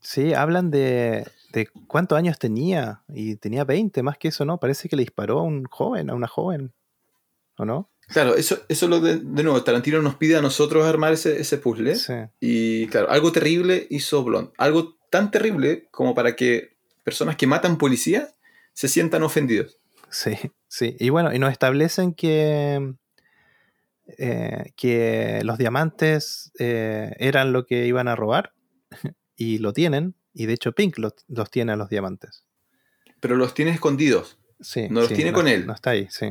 [0.00, 4.58] Sí, hablan de, de cuántos años tenía y tenía 20, más que eso, ¿no?
[4.58, 6.72] Parece que le disparó a un joven, a una joven,
[7.56, 7.90] ¿o no?
[8.08, 11.40] Claro, eso, eso es lo de, de nuevo, Tarantino nos pide a nosotros armar ese,
[11.40, 11.96] ese puzzle.
[11.96, 12.14] Sí.
[12.40, 14.50] Y claro, algo terrible hizo Blond.
[14.58, 18.34] Algo tan terrible como para que personas que matan policías
[18.74, 19.78] se sientan ofendidos.
[20.10, 20.32] Sí,
[20.68, 20.96] sí.
[20.98, 22.94] Y bueno, y nos establecen que,
[24.18, 28.52] eh, que los diamantes eh, eran lo que iban a robar
[29.36, 30.14] y lo tienen.
[30.32, 32.44] Y de hecho Pink los, los tiene a los diamantes.
[33.20, 34.38] Pero los tiene escondidos.
[34.60, 35.66] Sí, No los sí, tiene con él.
[35.66, 36.26] No está ahí, sí.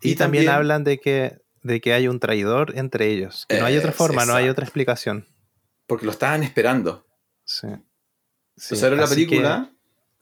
[0.00, 3.46] Y, Y también, también- hablan de que, de que hay un traidor entre ellos.
[3.48, 5.26] Que no hay otra forma, no hay otra explicación.
[5.86, 7.06] Porque lo estaban esperando.
[7.44, 7.66] Sí.
[8.56, 9.72] Sí, Entonces ahora la que- película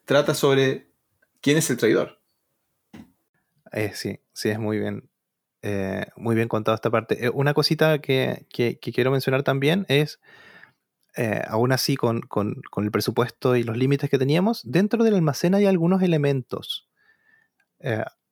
[0.05, 0.91] trata sobre
[1.41, 2.20] quién es el traidor.
[3.73, 5.09] Eh, sí, sí, es muy bien.
[5.63, 7.27] eh, muy bien contado esta parte.
[7.27, 10.21] Eh, una cosita que, que- quiero mencionar también es,
[11.49, 15.55] aún así con, con- con el presupuesto y los límites que teníamos, dentro del almacén
[15.55, 16.89] hay algunos elementos.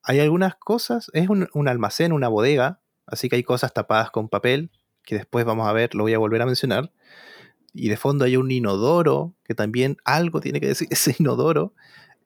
[0.03, 4.29] Hay algunas cosas, es un, un almacén, una bodega, así que hay cosas tapadas con
[4.29, 4.71] papel,
[5.05, 6.93] que después vamos a ver, lo voy a volver a mencionar.
[7.75, 11.75] Y de fondo hay un inodoro, que también algo tiene que decir ese inodoro.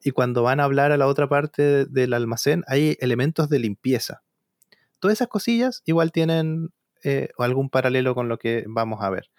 [0.03, 4.23] Y cuando van a hablar a la otra parte del almacén, hay elementos de limpieza.
[4.99, 6.71] Todas esas cosillas igual tienen
[7.05, 9.31] eh, algún paralelo con lo que vamos a ver.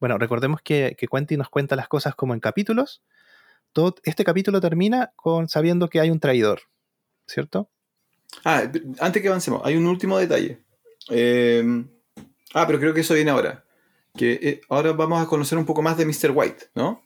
[0.00, 3.02] Bueno, recordemos que, que Quentin nos cuenta las cosas como en capítulos.
[3.72, 6.62] Todo, este capítulo termina con sabiendo que hay un traidor,
[7.26, 7.70] ¿cierto?
[8.44, 8.62] Ah,
[9.00, 10.58] antes que avancemos, hay un último detalle.
[11.10, 11.84] Eh,
[12.54, 13.64] ah, pero creo que eso viene ahora.
[14.16, 16.32] Que eh, ahora vamos a conocer un poco más de Mr.
[16.34, 17.02] White, ¿no?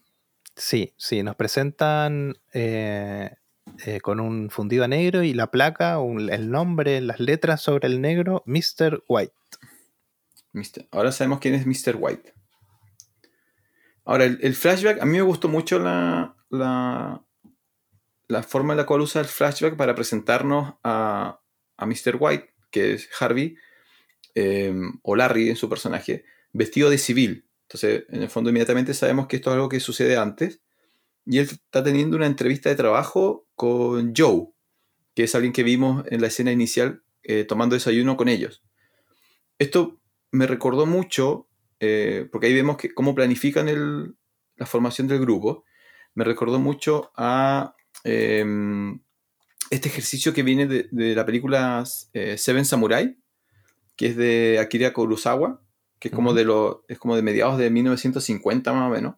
[0.56, 3.30] Sí, sí, nos presentan eh,
[3.84, 5.98] eh, con un fundido a negro y la placa,
[6.30, 9.04] el nombre, las letras sobre el negro, Mr.
[9.06, 9.34] White.
[10.52, 11.96] Mister- Ahora sabemos quién es Mr.
[11.98, 12.32] White.
[14.06, 17.22] Ahora, el, el flashback, a mí me gustó mucho la, la,
[18.28, 21.40] la forma en la cual usa el flashback para presentarnos a,
[21.76, 22.16] a Mr.
[22.18, 23.56] White, que es Harvey,
[24.34, 24.72] eh,
[25.02, 27.45] o Larry en su personaje, vestido de civil.
[27.68, 30.60] Entonces, en el fondo, inmediatamente sabemos que esto es algo que sucede antes.
[31.24, 34.48] Y él está teniendo una entrevista de trabajo con Joe,
[35.14, 38.62] que es alguien que vimos en la escena inicial eh, tomando desayuno con ellos.
[39.58, 41.48] Esto me recordó mucho,
[41.80, 44.16] eh, porque ahí vemos que cómo planifican
[44.56, 45.64] la formación del grupo,
[46.14, 47.74] me recordó mucho a
[48.04, 48.44] eh,
[49.70, 53.16] este ejercicio que viene de, de la película eh, Seven Samurai,
[53.96, 55.62] que es de Akira Kurosawa,
[55.98, 59.16] que es como, de lo, es como de mediados de 1950 más o menos,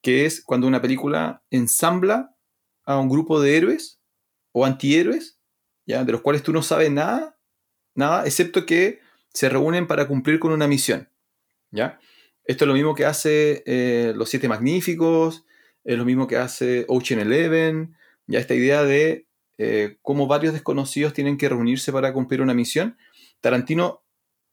[0.00, 2.34] que es cuando una película ensambla
[2.84, 4.00] a un grupo de héroes
[4.52, 5.38] o antihéroes,
[5.86, 6.04] ¿ya?
[6.04, 7.38] de los cuales tú no sabes nada,
[7.94, 9.00] nada, excepto que
[9.32, 11.08] se reúnen para cumplir con una misión.
[11.70, 11.98] ¿ya?
[12.44, 15.44] Esto es lo mismo que hace eh, Los Siete Magníficos,
[15.84, 17.96] es lo mismo que hace Ocean Eleven,
[18.26, 19.26] ya esta idea de
[19.58, 22.96] eh, cómo varios desconocidos tienen que reunirse para cumplir una misión.
[23.40, 24.02] Tarantino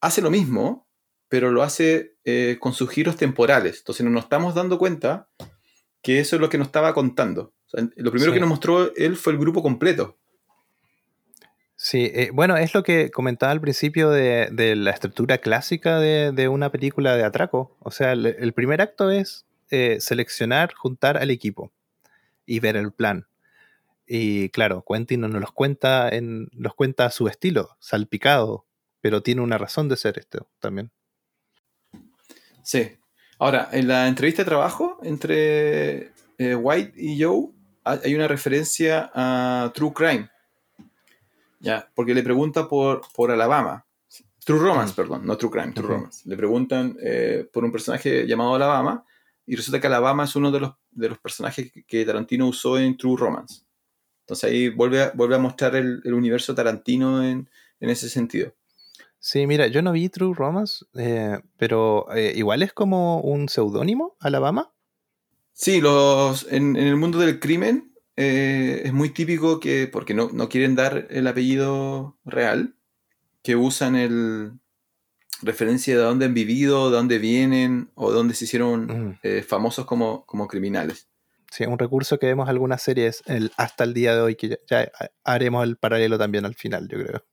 [0.02, 0.88] hace lo mismo,
[1.30, 3.78] pero lo hace eh, con sus giros temporales.
[3.80, 5.30] Entonces no nos estamos dando cuenta
[6.02, 7.54] que eso es lo que nos estaba contando.
[7.68, 8.36] O sea, lo primero Sí.
[8.36, 10.18] que nos mostró él fue el grupo completo.
[11.76, 16.34] Sí, eh, bueno, es lo que comentaba al principio de, de la estructura clásica de,
[16.34, 17.78] de, una película de atraco.
[17.80, 21.72] O sea, el, el primer acto es eh, seleccionar, juntar al equipo
[22.46, 23.28] y ver el plan.
[24.06, 28.66] Y claro, Quentin no nos los cuenta, en, los cuenta a su estilo, salpicado,
[29.00, 30.92] pero tiene una razón de ser esto también.
[32.70, 33.00] Sí.
[33.40, 37.48] Ahora, en la entrevista de trabajo entre eh, White y Joe
[37.84, 40.30] hay una referencia a True Crime
[41.60, 43.86] ya, porque le pregunta por, por Alabama.
[44.46, 46.30] True Romance, perdón, no True Crime, True Romance.
[46.30, 49.04] Le preguntan eh, por un personaje llamado Alabama
[49.48, 52.98] y resulta que Alabama es uno de los, de los personajes que Tarantino usó en
[52.98, 53.64] True Romance.
[54.22, 58.54] Entonces ahí vuelve a, vuelve a mostrar el, el universo Tarantino en, en, ese sentido.
[59.20, 64.16] Sí, mira, yo no vi True Romance, eh, pero eh, igual es como un seudónimo,
[64.20, 64.74] Alabama.
[65.52, 70.30] Sí, los, en, en, el mundo del crimen eh, es muy típico que, porque no,
[70.32, 72.76] no, quieren dar el apellido real,
[73.44, 74.54] que usan el
[75.42, 79.44] referencia de dónde han vivido, de dónde vienen o de dónde se hicieron mm.
[79.46, 81.10] famosos como, como criminales.
[81.52, 84.50] Sí, un recurso que vemos en algunas series el, hasta el día de hoy, que
[84.50, 84.92] ya, ya,
[85.24, 87.26] haremos el paralelo también al final, yo creo.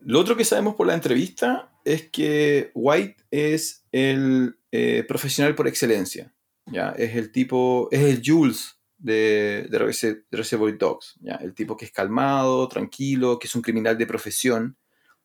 [0.00, 5.68] Lo otro que sabemos por la entrevista es que White es el eh, profesional por
[5.68, 6.32] excelencia.
[6.66, 6.90] ¿ya?
[6.90, 11.36] Es el tipo, es el Jules de, de Reservoir Dogs, ¿ya?
[11.36, 14.76] El tipo que es calmado, tranquilo, que es un criminal de profesión,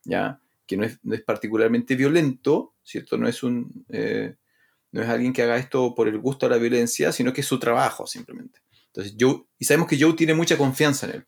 [0.03, 0.39] ¿ya?
[0.65, 3.17] Que no es, particularmente violento, ¿cierto?
[3.17, 3.85] No es un...
[3.89, 4.35] Eh,
[4.91, 7.47] no es alguien que haga esto por el gusto de la violencia, sino que es
[7.47, 8.59] su trabajo simplemente.
[8.87, 11.25] Entonces, Joe, y sabemos que Joe tiene mucha confianza en él.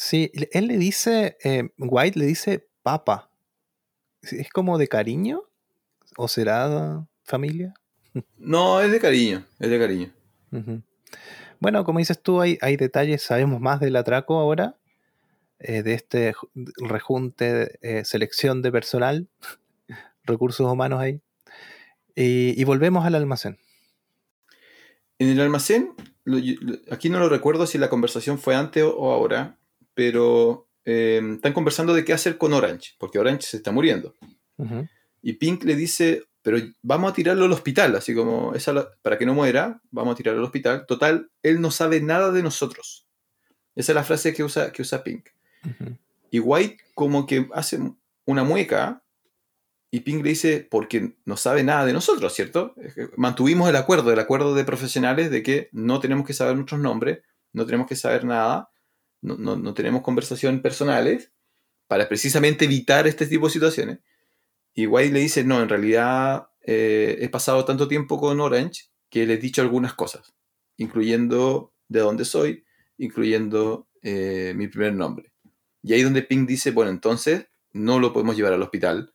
[0.00, 3.32] Sí, él le dice, eh, White le dice papa.
[4.22, 5.42] ¿Es como de cariño?
[6.16, 7.74] ¿O será familia?
[8.36, 10.14] No, es de cariño, es de cariño.
[10.52, 10.82] Uh -huh.
[11.58, 14.76] Bueno, como dices tú, hay, hay detalles, sabemos más del atraco ahora,
[15.58, 16.32] eh, de este
[16.76, 19.26] rejunte, eh, selección de personal,
[20.22, 21.20] recursos humanos ahí.
[22.14, 23.58] Y, y, volvemos al almacén.
[25.18, 25.92] En el almacén,
[26.22, 26.38] lo,
[26.92, 29.58] aquí no lo recuerdo si la conversación fue antes o ahora,
[29.98, 34.14] pero eh, están conversando de qué hacer con Orange, porque Orange se está muriendo.
[34.56, 34.88] Uh -huh.
[35.22, 39.26] Y Pink le dice, pero vamos a tirarlo al hospital, así como esa, para que
[39.26, 40.86] no muera, vamos a tirarlo al hospital.
[40.86, 43.08] Total, él no sabe nada de nosotros.
[43.74, 45.30] Esa es la frase que usa, que usa Pink.
[45.64, 45.98] Uh -huh.
[46.30, 47.80] Y White como que hace
[48.24, 49.02] una mueca
[49.90, 52.76] y Pink le dice, porque no sabe nada de nosotros, ¿cierto?
[53.16, 57.18] Mantuvimos el acuerdo, el acuerdo de profesionales de que no tenemos que saber nuestros nombres,
[57.52, 58.70] no tenemos que saber nada,
[59.20, 61.32] no, no, no tenemos conversaciones personales
[61.86, 63.98] para precisamente evitar este tipo de situaciones.
[64.74, 69.26] Y White le dice, no, en realidad eh, he pasado tanto tiempo con Orange que
[69.26, 70.34] le he dicho algunas cosas,
[70.76, 72.64] incluyendo de dónde soy,
[72.98, 75.32] incluyendo eh, mi primer nombre.
[75.82, 79.14] Y ahí donde Pink dice, bueno, entonces no lo podemos llevar al hospital,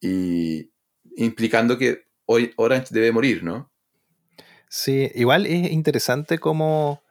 [0.00, 0.72] y
[1.16, 3.72] implicando que Orange debe morir, ¿no?
[4.68, 7.02] Sí, igual es interesante como...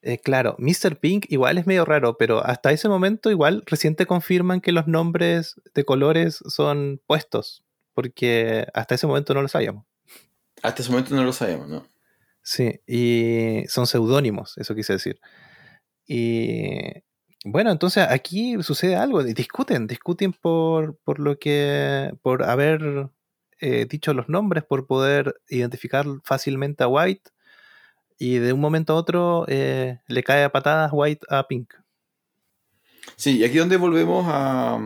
[0.00, 0.98] Eh, claro, Mr.
[1.00, 4.86] Pink igual es medio raro, pero hasta ese momento igual recién te confirman que los
[4.86, 7.64] nombres de colores son puestos,
[7.94, 9.84] porque hasta ese momento no lo sabíamos.
[10.62, 11.86] Hasta ese momento no lo sabíamos, ¿no?
[12.42, 15.20] Sí, y son seudónimos, eso quise decir.
[16.06, 16.78] Y
[17.44, 23.10] bueno, entonces aquí sucede algo, discuten, discuten por, por lo que, por haber
[23.60, 27.30] eh, dicho los nombres, por poder identificar fácilmente a White
[28.18, 31.72] y de un momento a otro eh, le cae a patadas White a Pink.
[33.16, 34.78] Sí, y aquí donde volvemos a,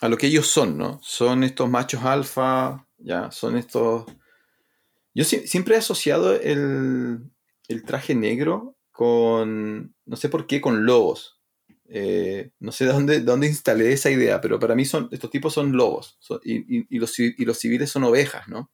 [0.00, 1.00] a lo que ellos son, ¿no?
[1.02, 4.06] Son estos machos alfa, ya, son estos...
[5.14, 7.30] Yo si, siempre he asociado el,
[7.68, 11.38] el, traje negro con, no sé por qué, con lobos.
[11.88, 15.30] Eh, no sé de dónde, de dónde instalé esa idea, pero para mí son, estos
[15.30, 18.70] tipos son lobos y, y, los, y los civiles son ovejas, ¿no?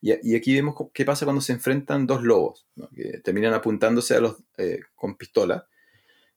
[0.00, 4.36] Y, aquí vemos qué pasa cuando se enfrentan dos lobos, que terminan apuntándose a los,
[4.56, 5.66] eh, con pistola.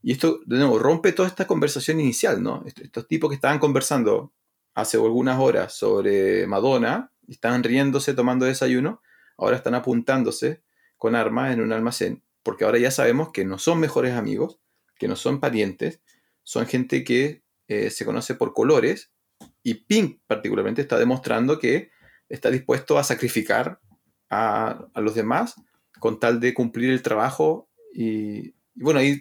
[0.01, 2.63] Y esto, de nuevo, rompe toda esta conversación inicial, ¿no?
[2.65, 4.33] Estos, estos tipos que estaban conversando
[4.73, 9.01] hace algunas horas sobre Madonna, estaban riéndose tomando desayuno,
[9.37, 10.63] ahora están apuntándose
[10.97, 14.59] con armas en un almacén, porque ahora ya sabemos que no son mejores amigos,
[14.97, 16.01] que no son parientes,
[16.43, 19.11] son gente que eh, se conoce por colores,
[19.63, 21.91] y Pink particularmente está demostrando que
[22.31, 23.79] está dispuesto a sacrificar
[24.29, 25.55] a, a, los demás
[25.99, 27.69] con tal de cumplir el trabajo.
[27.93, 29.19] Y, y, bueno, ahí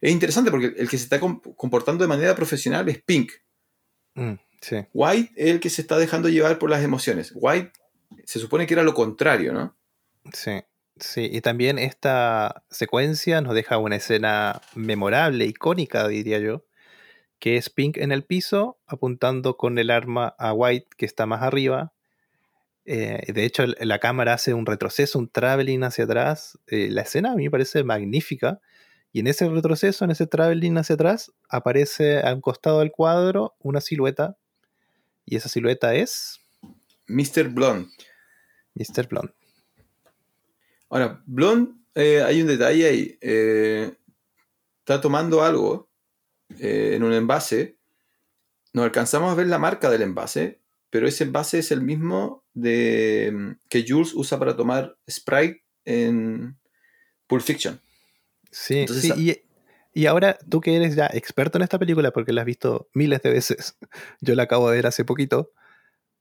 [0.00, 3.32] es interesante porque el que se está comportando de manera profesional es Pink.
[4.14, 4.76] Mm, sí.
[4.92, 7.32] White es el que se está dejando llevar por las emociones.
[7.34, 7.72] White
[8.24, 9.76] se supone que era lo contrario, ¿no?
[10.32, 10.62] Sí.
[10.98, 16.64] Sí, y también esta secuencia nos deja una escena memorable, icónica, diría yo,
[17.38, 21.42] que es Pink en el piso apuntando con el arma a White que está más
[21.42, 21.92] arriba.
[22.84, 26.58] Eh, de hecho, la cámara hace un retroceso, un traveling hacia atrás.
[26.66, 28.60] Eh, la escena a mí me parece magnífica.
[29.12, 33.54] Y en ese retroceso, en ese traveling hacia atrás, aparece a un costado del cuadro
[33.60, 34.36] una silueta.
[35.24, 36.40] Y esa silueta es.
[37.06, 37.48] Mr.
[37.50, 37.90] Blonde.
[38.74, 39.06] Mr.
[39.08, 39.34] Blonde.
[40.88, 43.18] Ahora, Blonde, eh, hay un detalle ahí.
[44.80, 45.88] está tomando algo
[46.58, 47.78] en un envase,
[48.74, 50.61] no alcanzamos a ver la marca del envase,
[50.92, 56.58] pero ese envase es el mismo de, mm, que Jules usa para tomar Sprite en
[57.26, 57.80] Pulp Fiction.
[58.50, 59.42] Sí, sí
[59.94, 63.22] y, ahora tú que eres ya experto en esta película porque la has visto miles
[63.22, 63.78] de veces,
[64.20, 65.52] yo la acabo de ver hace poquito,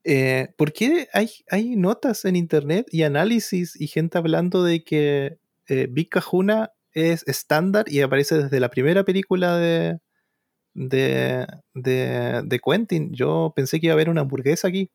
[0.05, 5.37] eh, ¿por qué hay, hay notas en internet y análisis y gente hablando de que
[5.67, 9.99] eh, Big Kahuna es estándar y aparece desde la primera película de,
[10.73, 13.13] de, de, Quentin.
[13.13, 14.89] Yo pensé que iba a haber una hamburguesa aquí.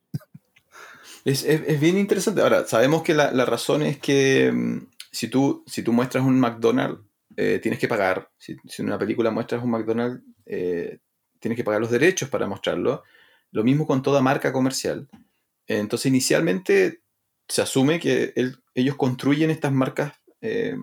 [1.25, 1.45] Es,
[1.81, 2.41] bien interesante.
[2.41, 7.03] Ahora, sabemos que la, razón es que mm, si, tú, si tú muestras un McDonald's,
[7.37, 8.31] eh, tienes que pagar.
[8.39, 11.01] Si, en una película muestras un McDonald's, eh,
[11.41, 13.03] tienes que pagar los derechos para mostrarlo.
[13.51, 15.09] Lo mismo con toda marca comercial.
[15.67, 17.03] Entonces, inicialmente
[17.49, 18.33] se asume que
[18.75, 20.77] ellos construyen estas marcas eh,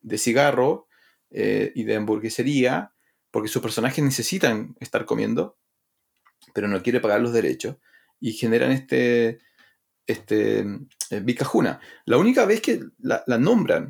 [0.00, 0.88] de cigarro
[1.34, 2.91] y de hamburguesería
[3.32, 5.56] porque sus personajes necesitan estar comiendo,
[6.54, 7.76] pero no quiere pagar los derechos,
[8.20, 9.40] y generan este,
[10.06, 10.60] este
[11.10, 11.36] eh,
[12.04, 13.88] La única vez que la, nombran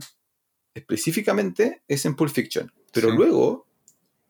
[0.74, 3.66] específicamente es en Pulp Fiction, pero luego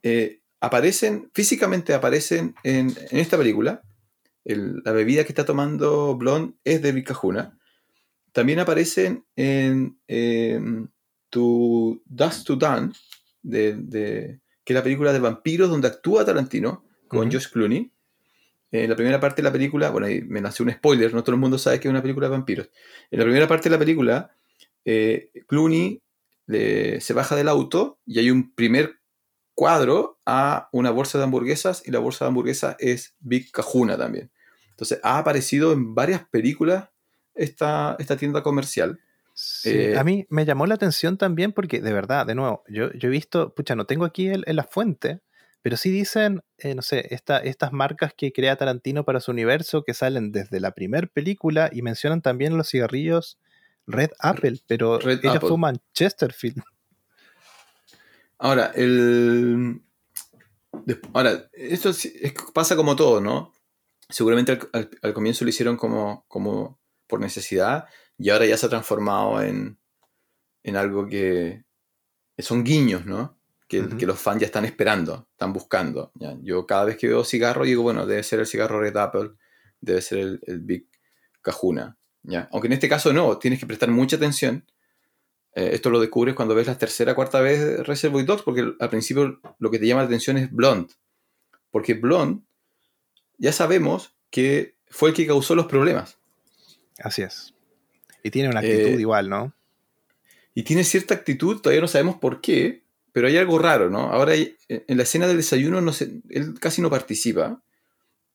[0.03, 3.83] eh, aparecen, físicamente aparecen en, esta película,
[4.45, 7.57] la bebida que está tomando Blonde es de Vicajuna.
[8.33, 9.99] También aparecen en
[11.29, 12.93] To Dust to Done,
[13.43, 17.93] de, que es la película de vampiros donde actúa Tarantino con Josh Clooney.
[18.71, 21.35] En la primera parte de la película, bueno, ahí me nació un spoiler, no todo
[21.35, 22.71] el mundo sabe que es una película de vampiros.
[23.11, 24.35] En la primera parte de la película,
[24.85, 26.03] eh, Clooney
[26.47, 29.01] se baja del auto y hay un primer
[29.55, 34.31] cuadro a una bolsa de hamburguesas y la bolsa de hamburguesas es Big Cajuna también.
[34.71, 36.89] Entonces ha aparecido en varias películas
[37.35, 38.99] esta, esta tienda comercial.
[39.65, 43.09] Eh, a mí me llamó la atención también porque, de verdad, de nuevo, yo, he
[43.09, 45.23] visto, pucha, no tengo aquí en la fuente,
[45.63, 49.95] pero sí dicen, eh, no sé, estas marcas que crea Tarantino para su universo que
[49.95, 53.39] salen desde la primera película y mencionan también los cigarrillos
[53.87, 56.63] Red Apple, pero Red ellos fuman Chesterfield.
[58.39, 59.81] Ahora, el...
[61.13, 61.93] Ahora, esto
[62.53, 63.53] pasa como todo, ¿no?
[64.09, 67.87] Seguramente al, comienzo lo hicieron como, como por necesidad
[68.23, 69.77] y ahora ya se ha transformado en,
[70.77, 71.65] algo que
[72.39, 73.37] son guiños, ¿no?
[73.67, 76.13] Que, los fans ya están esperando, están buscando.
[76.43, 79.31] Yo cada vez que veo cigarro digo, bueno, debe ser el cigarro Red Apple,
[79.81, 80.87] debe ser el, Big
[81.41, 81.97] Cajuna.
[82.23, 82.49] ¿ya?
[82.53, 84.65] Aunque en este caso no, tienes que prestar mucha atención.
[85.55, 89.41] Eh, esto lo descubres cuando ves la tercera cuarta vez Reservoir Dogs, porque al principio
[89.59, 90.93] lo que te llama la atención es Blonde.
[91.71, 92.43] Porque Blonde,
[93.39, 96.19] ya sabemos que fue el que causó los problemas.
[96.99, 97.55] Así es.
[98.23, 99.53] Y tiene una actitud eh, igual, ¿no?
[100.55, 102.83] Y tiene cierta actitud, todavía no sabemos por qué,
[103.13, 104.11] pero hay algo raro, ¿no?
[104.11, 105.93] Ahora en la escena del desayuno no
[106.31, 107.63] él casi no participa.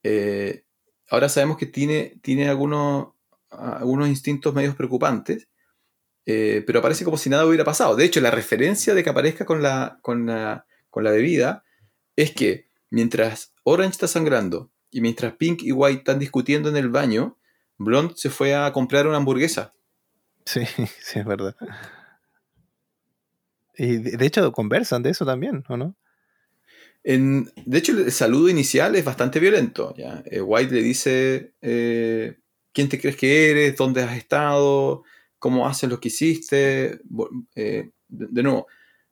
[0.04, 0.64] Eh,
[1.10, 3.10] ahora sabemos que tiene, tiene algunos,
[3.50, 5.48] algunos instintos medios preocupantes,
[6.26, 7.96] eh, pero parece como si nada hubiera pasado.
[7.96, 11.64] De hecho, la referencia de que aparezca con la, con la, con la bebida
[12.16, 16.90] es que mientras Orange está sangrando y mientras Pink y White están discutiendo en el
[16.90, 17.38] baño,
[17.78, 19.74] Blonde se fue a comprar una hamburguesa.
[20.48, 20.62] Sí,
[21.02, 21.56] sí, es verdad.
[23.76, 25.96] Y de hecho conversan de eso también, ¿o no?
[27.04, 29.96] de hecho, el saludo inicial es bastante violento.
[30.26, 32.38] Eh, White le dice, eh,
[32.74, 33.78] ¿quién te crees que eres?
[33.78, 35.04] ¿Dónde has estado?
[35.40, 37.00] ¿Cómo haces lo que hiciste?
[37.56, 38.68] Eh, de, nuevo,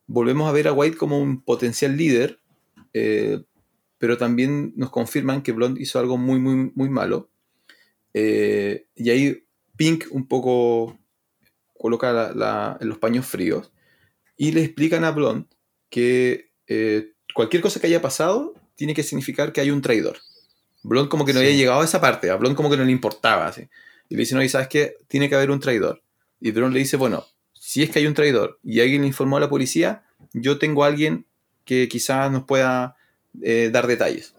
[0.08, 2.42] volvemos a ver a White como un potencial líder,
[3.98, 7.30] pero también nos confirman que Blonde hizo algo muy, muy, muy malo.
[8.14, 9.46] y ahí
[9.78, 11.00] Pink un poco
[11.78, 12.34] coloca
[12.80, 13.72] los paños fríos
[14.38, 15.48] y le explican a Blonde
[15.90, 20.18] que eh, cualquier cosa que haya pasado tiene que significar que hay un traidor.
[20.84, 22.92] Blonde como que no había llegado a esa parte, a Blonde como que no le
[22.92, 23.52] importaba.
[24.10, 26.02] Y le dice, no, y sabes que tiene que haber un traidor.
[26.40, 29.38] Y Blonde le dice, bueno, si es que hay un traidor y alguien le informó
[29.38, 30.04] a la policía,
[30.34, 31.26] yo tengo a alguien
[31.64, 32.96] que quizás nos pueda
[33.42, 34.36] eh, dar detalles.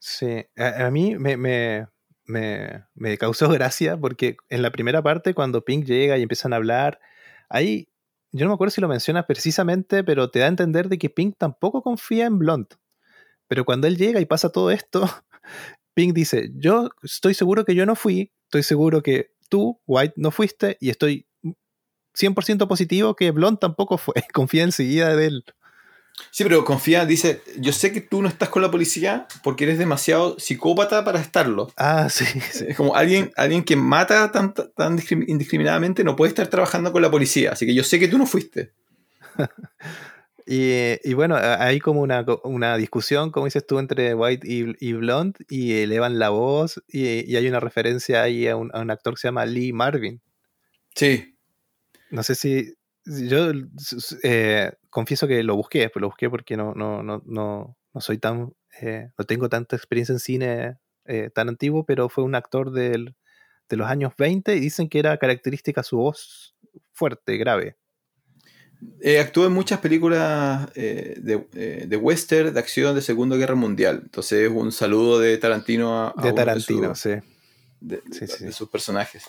[0.00, 1.86] Sí, a, mí me, me,
[3.18, 7.00] causó gracia porque en la primera parte, cuando Pink llega y empiezan a hablar,
[7.48, 7.88] ahí,
[8.32, 11.10] yo no me acuerdo si lo mencionas precisamente, pero te da a entender de que
[11.10, 12.66] Pink tampoco confía en Blond.
[13.48, 15.08] Pero cuando él llega y pasa todo esto,
[15.94, 20.30] Pink dice, yo estoy seguro que yo no fui, estoy seguro que tú, White, no
[20.30, 21.26] fuiste y estoy
[22.14, 24.14] 100% positivo que Blond tampoco fue.
[24.32, 25.44] Confía enseguida de él.
[26.30, 29.78] Sí, pero confía, dice, yo sé que tú no estás con la policía porque eres
[29.78, 31.72] demasiado psicópata para estarlo.
[31.76, 32.24] Ah, sí.
[32.66, 37.10] Es como alguien, alguien que mata tan, tan indiscriminadamente no puede estar trabajando con la
[37.10, 38.72] policía, así que yo sé que tú no fuiste.
[40.46, 45.74] y, bueno, hay como una, discusión, como dices tú, entre White y, y Blonde y
[45.74, 49.28] elevan la voz y, hay una referencia ahí a un, a un actor que se
[49.28, 50.20] llama Lee Marvin.
[50.94, 51.36] Sí.
[52.10, 52.74] No sé si,
[53.04, 53.50] yo
[54.22, 58.18] eh, confieso que lo busqué, pues lo busqué porque no, no, no, no, no soy
[58.18, 62.70] tan, eh, no tengo tanta experiencia en cine eh, tan antiguo, pero fue un actor
[62.70, 63.16] del,
[63.68, 66.54] de los años 20 y dicen que era característica su voz
[66.92, 67.76] fuerte, grave.
[69.20, 74.00] actuó en muchas películas de, de, western, de acción de Segunda Guerra Mundial.
[74.04, 77.14] Entonces, un saludo de Tarantino a, de Tarantino, sí.
[77.80, 79.28] De, de sus personajes.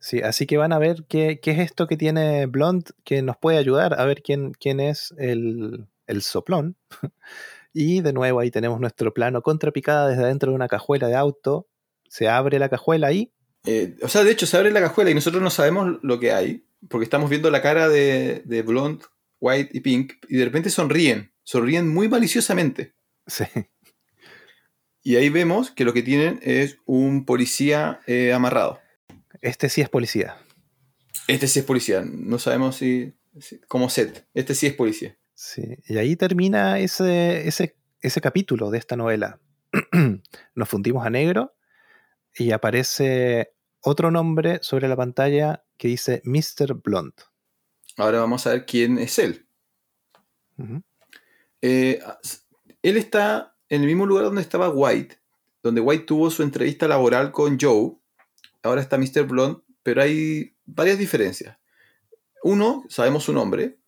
[0.00, 3.58] Sí, así que van a ver qué, es esto que tiene Blond que nos puede
[3.58, 5.88] ayudar a ver quién, quién es el,
[6.20, 6.76] soplón.
[7.72, 11.66] y de nuevo ahí tenemos nuestro plano contrapicada desde dentro de una cajuela de auto.
[12.08, 13.32] Se abre la cajuela ahí.
[13.66, 16.32] Eh, o sea, de hecho se abre la cajuela y nosotros no sabemos lo que
[16.32, 19.04] hay, porque estamos viendo la cara de, de Blonde,
[19.40, 22.94] White y Pink, y de repente sonríen, sonríen muy maliciosamente.
[23.30, 23.44] Sí.
[25.02, 28.80] Y ahí vemos que lo que tienen es un policía eh, amarrado.
[29.40, 30.36] Este sí es policía.
[31.26, 32.04] Este sí es policía.
[32.04, 33.14] No sabemos si.
[33.68, 34.26] como set.
[34.34, 35.16] Este sí es policía.
[35.34, 35.62] Sí.
[35.86, 39.40] Y ahí termina ese, ese, ese capítulo de esta novela.
[40.54, 41.54] Nos fundimos a negro
[42.34, 46.74] y aparece otro nombre sobre la pantalla que dice Mr.
[46.74, 47.22] Blonde.
[47.96, 49.48] Ahora vamos a ver quién es él.
[51.60, 52.00] Eh,
[52.82, 55.20] él está en el mismo lugar donde estaba White,
[55.62, 57.98] donde White tuvo su entrevista laboral con Joe
[58.62, 59.24] ahora está Mr.
[59.24, 61.58] Blonde, pero hay varias diferencias.
[62.42, 63.78] Uno, sabemos su nombre,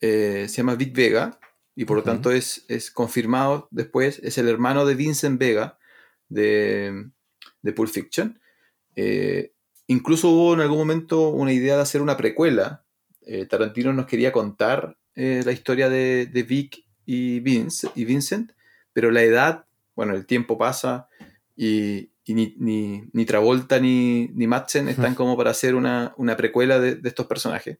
[0.00, 1.38] eh, se llama Vic Vega,
[1.74, 5.78] y por lo tanto es, es, confirmado después, es el hermano de Vincent Vega
[6.28, 7.10] de,
[7.62, 8.40] de Pulp Fiction.
[8.94, 9.52] Eh,
[9.86, 12.84] incluso hubo en algún momento una idea de hacer una precuela.
[13.22, 18.52] Eh, Tarantino nos quería contar la historia de, de Vic y, Vince, y Vincent,
[18.92, 19.64] pero la edad,
[19.94, 21.08] bueno, el tiempo pasa
[21.56, 22.54] y, y ni,
[23.12, 27.78] ni, Travolta ni, ni Madsen están como para hacer una, precuela de, estos personajes.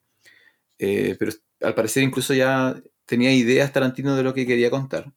[0.79, 1.33] Eh, pero
[1.63, 5.13] al parecer incluso ya tenía ideas Tarantino de lo que quería contar.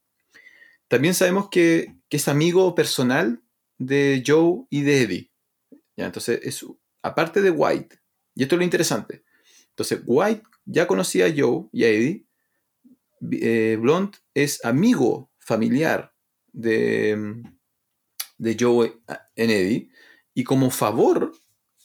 [0.88, 3.40] También sabemos que, es amigo personal
[3.78, 5.32] de Joe y de Eddie.
[5.96, 6.08] ¿ya?
[6.08, 6.66] Entonces, es,
[7.04, 8.00] aparte de White,
[8.34, 9.24] y esto es lo interesante.
[9.70, 12.26] Entonces, White ya conocía a Joe y a Eddie.
[13.32, 16.16] Eh, Blond es amigo familiar
[16.52, 17.44] de,
[18.40, 18.94] de Joe
[19.36, 19.92] en Eddie,
[20.34, 21.34] y como favor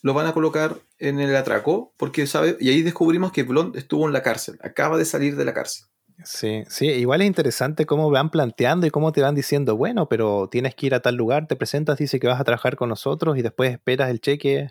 [0.00, 4.06] lo van a colocar en el atraco, porque sabe, y ahí descubrimos que Blond estuvo
[4.06, 5.86] en la cárcel, acaba de salir de la cárcel.
[6.22, 10.48] Sí, sí, igual es interesante cómo van planteando y cómo te van diciendo, bueno, pero
[10.48, 13.36] tienes que ir a tal lugar, te presentas, dice que vas a trabajar con nosotros
[13.36, 14.70] y después esperas el cheque,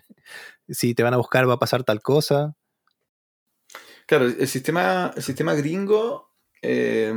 [0.68, 2.56] si te van a buscar va a pasar tal cosa.
[4.06, 6.30] Claro, el sistema, el sistema gringo,
[6.62, 7.14] eh,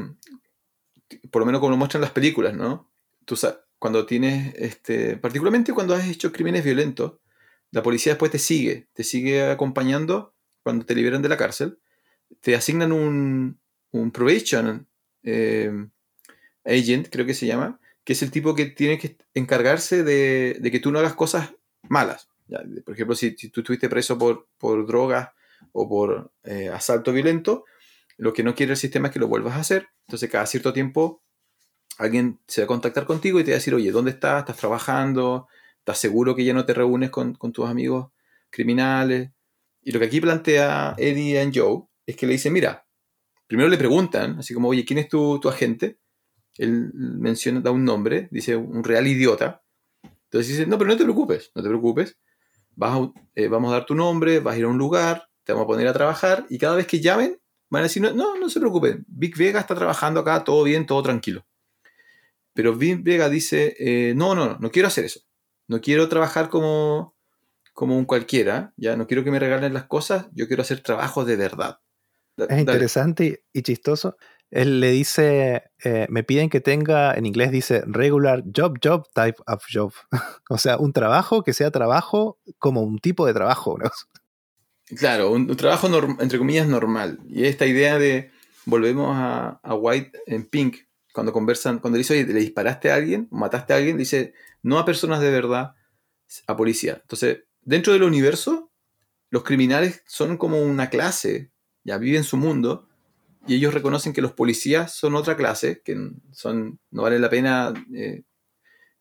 [1.31, 2.91] por lo menos como lo muestran las películas, ¿no?
[3.25, 7.19] Tú sabes, cuando tienes, este, particularmente cuando has hecho crímenes violentos,
[7.71, 10.33] la policía después te sigue, te sigue acompañando
[10.63, 11.79] cuando te liberan de la cárcel,
[12.41, 13.59] te asignan un,
[13.91, 14.87] un probation
[15.23, 15.71] eh,
[16.65, 20.79] agent, creo que se llama, que es el tipo que tiene que encargarse de, que
[20.79, 22.29] tú no hagas cosas malas.
[22.85, 25.29] por ejemplo, si, tú estuviste preso por, por drogas
[25.71, 27.65] o por eh, asalto violento,
[28.17, 29.89] lo que no quiere el sistema es que lo vuelvas a hacer.
[30.07, 31.21] Entonces, cada cierto tiempo
[31.97, 34.39] alguien se va a contactar contigo y te va a decir, oye, ¿dónde estás?
[34.39, 35.47] ¿Estás trabajando?
[35.79, 38.11] ¿Estás seguro que ya no te reúnes con, tus amigos
[38.49, 39.31] criminales?
[39.81, 42.85] Y lo que aquí plantea Eddie y Joe es que le dicen, mira,
[43.47, 45.97] primero le preguntan, así como, oye, ¿quién es tu, agente?
[46.57, 49.63] Él menciona, da un nombre, dice un real idiota.
[50.03, 52.17] Entonces dice, no, pero no te preocupes, no te preocupes.
[52.75, 55.65] Vas eh, vamos a dar tu nombre, vas a ir a un lugar, te vamos
[55.65, 58.49] a poner a trabajar y cada vez que llamen van a decir, no, no, no
[58.49, 61.45] se preocupen, Big Vega está trabajando acá, todo bien, todo tranquilo.
[62.57, 65.19] Pero Vin Vega dice, eh, no, no, no quiero hacer eso.
[65.67, 67.15] No quiero trabajar como,
[67.73, 71.23] como un cualquiera, ya no quiero que me regalen las cosas, yo quiero hacer trabajo
[71.23, 71.81] de verdad.
[72.35, 74.17] Es interesante y, chistoso.
[74.49, 79.37] Él le dice, eh, me piden que tenga, en inglés dice regular job, job, type
[79.45, 79.93] of job.
[80.49, 83.77] o sea, un trabajo que sea trabajo como un tipo de trabajo.
[84.97, 85.87] Claro, un, un trabajo
[86.19, 87.19] entre comillas normal.
[87.27, 88.31] Y esta idea de
[88.65, 90.86] volvemos a, a White en Pink,
[91.17, 94.85] cuando conversan, cuando le dice, le disparaste a alguien, mataste a alguien, dice, no a
[94.85, 95.73] personas de verdad,
[96.45, 96.99] a policía.
[97.01, 98.71] Entonces, dentro del universo,
[99.31, 101.49] los criminales son como una clase,
[101.83, 102.87] ya viven su mundo,
[103.47, 105.97] y ellos reconocen que los policías son otra clase, que
[106.33, 108.21] son, no vale la pena, eh,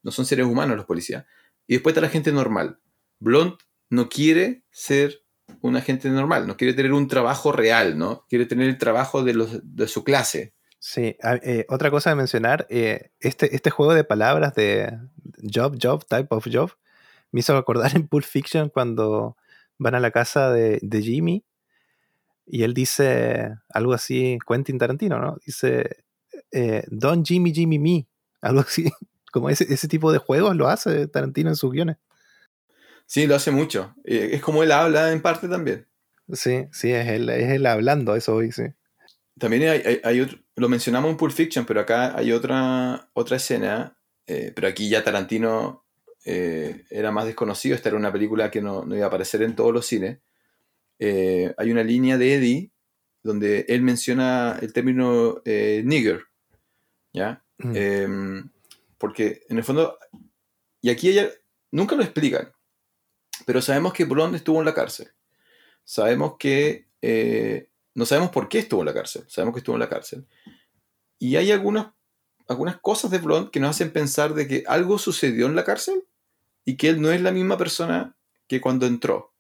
[0.03, 1.27] no son seres humanos los policías.
[1.67, 2.81] Y después está la gente normal.
[3.21, 3.59] Blond
[3.91, 5.21] no quiere ser
[5.61, 8.25] una gente normal, no quiere tener un trabajo real, ¿no?
[8.31, 10.56] Quiere tener el trabajo de su clase.
[10.79, 14.97] Sí, a- eh, otra cosa de mencionar, eh, este, este juego de palabras de
[15.43, 16.71] job, job, type of job,
[17.33, 19.37] me hizo acordar en Pulp Fiction cuando
[19.79, 21.45] van a la casa de, de Jimmy
[22.47, 25.37] y él dice algo así, Quentin Tarantino, ¿no?
[25.45, 26.05] Dice,
[26.53, 28.07] eh, Don Jimmy, Jimmy me,
[28.41, 28.93] algo así,
[29.33, 31.97] como ese, ese tipo de juegos lo hace Tarantino en sus guiones.
[33.07, 33.95] Sí, lo hace mucho.
[34.05, 35.87] Eh, es como él habla en parte también.
[36.33, 38.65] Sí, sí, es él, es él hablando, eso hoy, sí.
[39.39, 43.37] También hay, hay- hay otro, lo mencionamos en Pulp Fiction, pero acá hay otra, otra
[43.37, 45.85] escena, eh, pero aquí ya Tarantino
[46.25, 49.55] eh, era más desconocido, esta era una película que no, no iba a aparecer en
[49.55, 50.19] todos los cines.
[50.99, 52.73] Eh, hay una línea de Eddie
[53.23, 56.25] donde él menciona el término nigger,
[57.13, 57.45] ¿ya?
[57.59, 57.73] Mm.
[57.75, 58.45] Eh,
[58.97, 59.99] porque en el fondo,
[60.81, 61.29] y aquí ella
[61.71, 62.51] nunca lo explican,
[63.45, 65.11] pero sabemos que Blonde estuvo en la cárcel.
[65.85, 66.87] Sabemos que
[67.97, 70.25] no sabemos por qué estuvo en la cárcel, sabemos que estuvo en la cárcel.
[71.19, 71.89] Y hay algunas,
[72.47, 76.05] algunas cosas de Blonde que nos hacen pensar de que algo sucedió en la cárcel
[76.65, 78.15] y que él no es la misma persona
[78.47, 79.33] que cuando entró.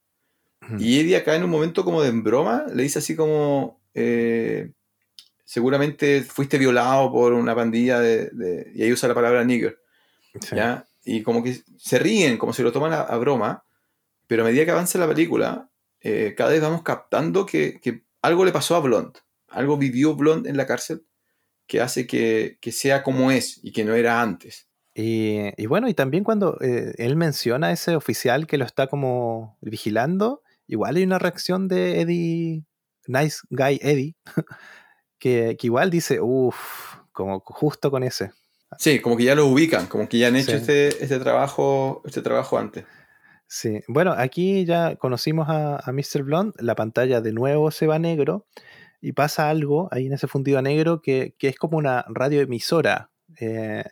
[0.78, 4.72] Y Eddie acá en un momento como de en broma le dice así como, eh,
[5.44, 9.78] seguramente fuiste violado por una pandilla de, de- y ahí usa la palabra nigger,
[10.40, 10.56] Sí.
[10.56, 10.84] ¿ya?
[11.04, 13.62] Y como que se ríen, como si lo toman a, a broma,
[14.26, 15.70] pero a medida que avanza la película,
[16.00, 19.16] eh, cada vez vamos captando que, que algo le pasó a Blond,
[19.48, 21.06] algo vivió Blond en la cárcel
[21.66, 24.68] que hace que, que sea como es y que no era antes.
[24.94, 28.86] Y, y bueno, y también cuando eh, él menciona a ese oficial que lo está
[28.86, 32.64] como vigilando, igual hay una reacción de Eddie,
[33.06, 34.16] Nice Guy Eddie,
[35.18, 38.30] que, que igual dice, uff, como justo con ese.
[38.78, 40.56] Sí, como que ya lo ubican, como que ya han hecho Sí.
[40.56, 42.84] este, este, trabajo, este trabajo antes.
[43.48, 46.22] Sí, bueno, aquí ya conocimos a, Mr.
[46.24, 48.46] Blonde, la pantalla de nuevo se va negro
[49.00, 53.84] y pasa algo ahí en ese fundido negro que, que es como una radioemisora, eh,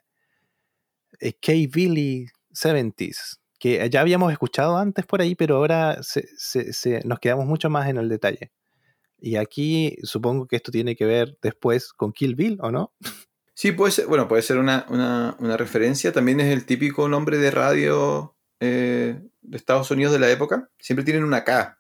[1.21, 7.01] eh, K-Billy 70s, que ya habíamos escuchado antes por ahí, pero ahora se- se- se-
[7.05, 8.51] nos quedamos mucho más en el detalle.
[9.21, 12.93] Y aquí supongo que esto tiene que ver después con Kill Bill, ¿o no?
[13.55, 16.13] Sí, puede ser, bueno, puede ser una, una- una referencia.
[16.13, 20.69] También es el típico nombre de radio eh, de Estados Unidos de la época.
[20.79, 21.79] Siempre tienen una K.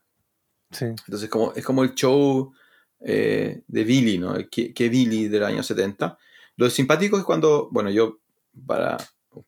[0.70, 0.86] Sí.
[0.86, 2.52] Entonces como, es como el show
[3.00, 4.34] eh, de Billy, ¿no?
[4.50, 6.16] Que Billy del año 70.
[6.56, 8.18] Lo simpático es cuando, bueno, yo,
[8.66, 8.96] para,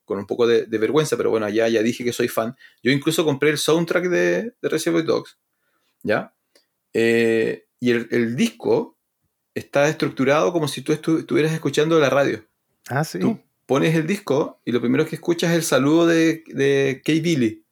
[0.05, 2.56] con un poco de, de vergüenza, pero bueno, ya, ya dije que soy fan.
[2.82, 5.38] Yo incluso compré el soundtrack de, de Reservoir Dogs,
[6.02, 6.34] ¿ya?
[6.93, 8.97] Eh, y el, el disco
[9.55, 12.44] está estructurado como si tú estu- estuvieras escuchando la radio.
[12.88, 13.18] Ah, sí.
[13.18, 17.20] Tú pones el disco y lo primero que escuchas es el saludo de, de Kay
[17.20, 17.64] Billy.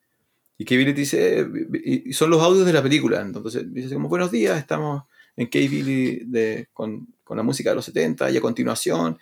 [0.57, 3.21] Y Kay Billy dice, eh, y son los audios de la película.
[3.21, 5.05] Entonces dice como, buenos días, estamos
[5.37, 9.19] en Kay Billy de, con, con la música de los 70 y a continuación.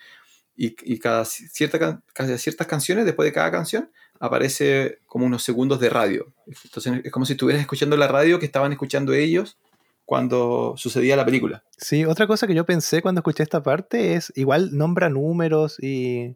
[0.55, 3.89] Y, y cada, cierta, cada ciertas canciones, después de cada canción,
[4.19, 6.31] aparece como unos segundos de radio.
[6.63, 9.57] Entonces es como si estuvieras escuchando la radio que estaban escuchando ellos
[10.05, 11.63] cuando sucedía la película.
[11.77, 16.35] Sí, otra cosa que yo pensé cuando escuché esta parte es, igual nombra números y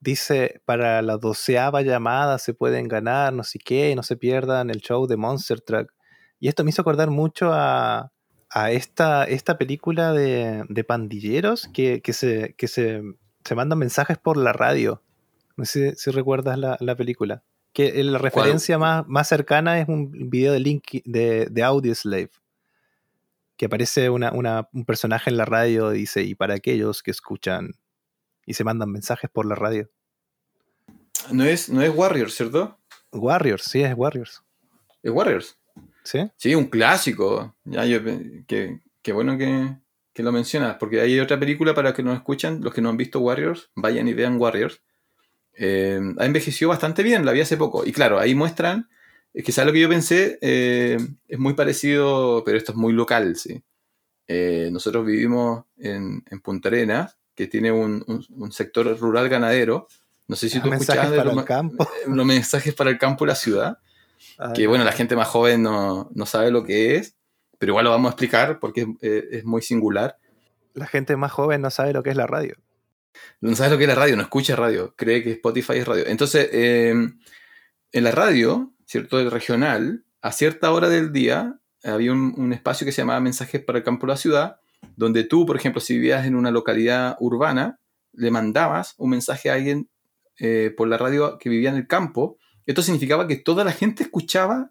[0.00, 4.80] dice, para la doceava llamada se pueden ganar, no sé qué, no se pierdan el
[4.80, 5.92] show de Monster Truck.
[6.40, 8.12] Y esto me hizo acordar mucho a,
[8.50, 13.02] a esta, esta película de, de pandilleros que, que, se, que se,
[13.44, 15.02] se mandan mensajes por la radio.
[15.56, 17.42] No sé si, recuerdas la, la película.
[17.72, 22.30] Que la referencia más, más cercana es un video de Link de, de Audioslave
[23.56, 27.10] que aparece una, una- un personaje en la radio y dice, y para aquellos que
[27.10, 27.72] escuchan
[28.48, 29.90] y se mandan mensajes por la radio.
[31.30, 32.78] No es, no es Warriors, ¿cierto?
[33.12, 34.42] Warriors, sí, es Warriors.
[35.02, 35.58] Es Warriors.
[36.02, 36.20] ¿Sí?
[36.38, 37.54] Sí, un clásico.
[37.64, 38.00] Ya, yo,
[38.46, 39.76] qué bueno que,
[40.14, 42.96] que lo mencionas, porque hay otra película para que nos escuchan, los que no han
[42.96, 44.80] visto Warriors, vayan y vean Warriors.
[45.52, 47.84] Eh, ha envejecido bastante bien, la vi hace poco.
[47.84, 48.88] Y claro, ahí muestran,
[49.34, 50.96] es que sabes lo que yo pensé, Eh,
[51.26, 53.62] es muy parecido, pero esto es muy local, sí.
[54.26, 59.86] Eh, nosotros vivimos en, en Punta Arenas, que tiene un, un- un sector rural ganadero.
[60.26, 61.88] No sé si Ah, tú escuchabas de para los, el campo.
[62.08, 63.78] los mensajes para el campo y la ciudad
[64.54, 67.14] que bueno, la gente más joven no, no sabe lo que es,
[67.58, 70.18] pero igual lo vamos a explicar porque es, eh, es muy singular.
[70.74, 72.56] La gente más joven no sabe lo que es la radio.
[73.40, 76.04] No sabe lo que es la radio, no escucha radio, cree que Spotify es radio.
[76.08, 76.90] Entonces, eh,
[77.92, 79.18] en la radio, ¿cierto?
[79.20, 83.62] El regional, a cierta hora del día, había un, un espacio que se llamaba Mensajes
[83.62, 84.60] para el campo de la ciudad,
[84.96, 87.78] donde tú, por ejemplo, si vivías en una localidad urbana,
[88.12, 89.88] le mandabas un mensaje a alguien
[90.38, 92.38] eh, por la radio que vivía en el campo.
[92.66, 94.70] Esto significaba que toda la gente escuchaba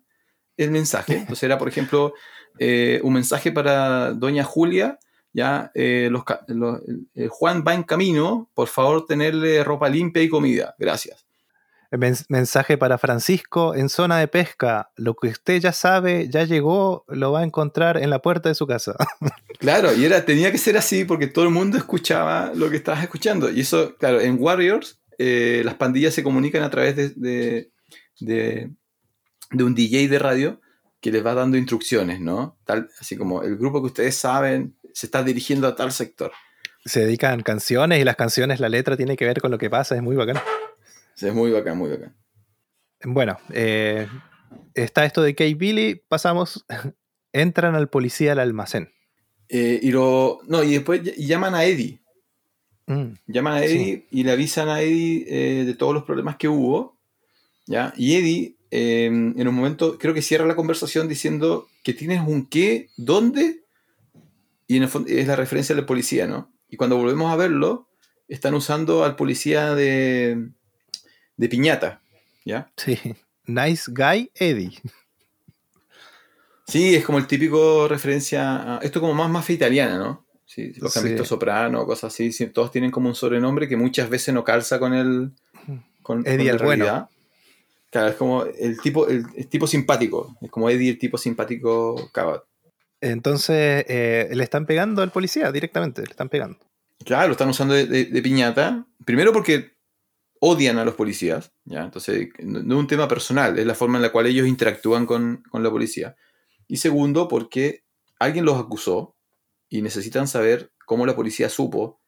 [0.58, 1.18] el mensaje.
[1.18, 2.14] Entonces era, por ejemplo,
[2.60, 4.98] eh, un mensaje para doña Julia,
[5.34, 6.80] ya, eh, los ca- los-
[7.14, 11.27] eh, Juan va en camino, por favor tenerle ropa limpia y comida, gracias.
[11.92, 14.90] Men- mensaje para Francisco en zona de pesca.
[14.96, 18.56] Lo que usted ya sabe, ya llegó, lo va a encontrar en la puerta de
[18.56, 18.96] su casa.
[19.60, 23.02] Claro, y era, tenía que ser así porque todo el mundo escuchaba lo que estabas
[23.02, 23.50] escuchando.
[23.50, 27.72] Y eso, claro, en Warriors eh, las pandillas se comunican a través de, de,
[28.20, 28.70] de-
[29.50, 30.62] de un DJ de radio
[31.02, 32.60] que les va dando instrucciones, ¿no?
[32.66, 36.32] Tal, así como el grupo que ustedes saben se está dirigiendo a tal sector.
[36.86, 39.96] Se dedican canciones y las canciones, la letra tiene que ver con lo que pasa,
[39.96, 40.38] es muy bacán.
[41.22, 42.16] Es muy bacán, muy bacán.
[43.04, 44.08] Bueno, eh,
[44.74, 46.66] está esto de Kate Billy, pasamos,
[47.34, 48.90] entran al policía al almacén.
[49.50, 52.00] Eh, y lo, no, y después ll- llaman a Eddie.
[52.88, 56.48] Mm, Llaman a Eddie y le avisan a Eddie eh, de todos los problemas que
[56.48, 56.98] hubo.
[57.66, 57.94] ¿ya?
[57.98, 62.46] Y Eddie, eh, en un momento, creo que cierra la conversación diciendo que tienes un
[62.48, 63.64] qué, dónde.
[64.68, 66.52] Y en el fondo es la referencia del policía, ¿no?
[66.70, 67.90] Y cuando volvemos a verlo,
[68.28, 70.50] están usando al policía de,
[71.38, 72.02] de piñata.
[72.46, 72.70] ¿Ya?
[72.78, 72.98] sí.
[73.46, 74.78] Nice Guy Eddie.
[76.68, 78.80] Sí, es como el típico referencia a.
[78.80, 80.26] Esto como más mafia italiana, ¿no?
[80.46, 81.12] Sí, los que han Sí.
[81.12, 84.80] visto Soprano, cosas así, sí, todos tienen como un sobrenombre que muchas veces no calza
[84.80, 85.32] con el.
[86.02, 87.10] Con, Eddie con el bueno.
[87.90, 90.36] Claro, es como el tipo, el, el tipo simpático.
[90.42, 92.44] Es como Eddie, el tipo simpático Cabat.
[93.00, 96.60] Entonces eh, le están pegando al policía directamente, le están pegando.
[97.06, 98.86] Claro, lo están usando de, de- de piñata.
[99.06, 99.77] Primero porque
[100.40, 101.84] odian a los policías, ¿ya?
[101.84, 105.06] Entonces, no no es un tema personal, es la forma en la cual ellos interactúan
[105.06, 106.16] con, con la policía.
[106.68, 107.84] Y segundo, porque
[108.20, 109.16] alguien los acusó
[109.70, 112.02] y necesitan saber cómo la policía supo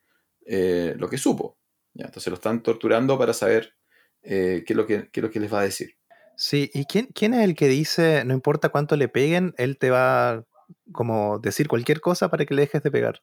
[0.46, 1.58] eh, lo que supo.
[1.94, 2.06] ¿ya?
[2.06, 3.76] Entonces lo están torturando para saber
[4.22, 5.96] eh, qué, es lo que, qué es lo que les va a decir.
[6.36, 9.90] Sí, ¿y quién, quién es el que dice, no importa cuánto le peguen, él te
[9.90, 10.44] va a
[10.92, 13.22] como decir cualquier cosa para que le dejes de pegar?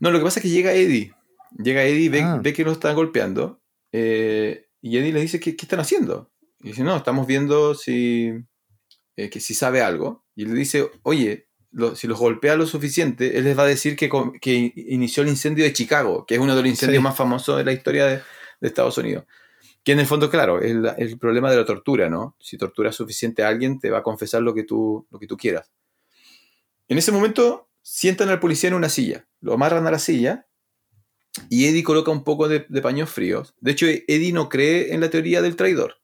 [0.00, 1.12] No, lo que pasa es que llega Eddie.
[1.58, 2.40] Llega Eddie, ve, Ah.
[2.42, 3.60] ve que lo están golpeando.
[3.96, 6.32] Eh, y Eddie le dice, ¿qué, qué están haciendo?
[6.60, 8.32] Y dice, no, estamos viendo si,
[9.16, 10.24] eh, que si sabe algo.
[10.34, 13.94] Y le dice, oye, lo- si los golpea lo suficiente, él les va a decir
[13.96, 14.10] que,
[14.40, 17.04] que inició el incendio de Chicago, que es uno de los incendios Sí.
[17.04, 18.16] más famosos de la historia de,
[18.60, 19.24] de Estados Unidos.
[19.84, 22.36] Que en el fondo, claro, es la- el problema de la tortura, ¿no?
[22.40, 25.36] Si torturas suficiente a alguien, te va a confesar lo que tú, lo que tú
[25.36, 25.70] quieras.
[26.88, 30.46] En ese momento, sientan al policía en una silla, lo amarran a la silla
[31.48, 33.54] y Eddie coloca un poco de, de paños fríos.
[33.60, 35.96] De hecho, Eddie no cree en la teoría del traidor.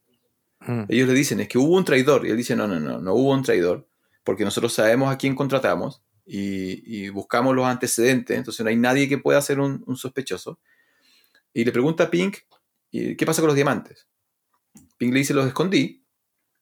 [0.61, 2.27] Mm, Ellos le dicen, es que hubo un traidor.
[2.27, 3.89] Y él dice, no, no, no, no hubo un traidor,
[4.25, 9.09] porque nosotros sabemos a quién contratamos y, y buscamos los antecedentes, entonces no hay nadie
[9.09, 10.61] que pueda ser un, un sospechoso.
[11.53, 12.39] Y le pregunta a Pink,
[12.91, 14.09] ¿y ¿qué pasa con los diamantes?
[14.99, 16.05] Pink le dice, los escondí.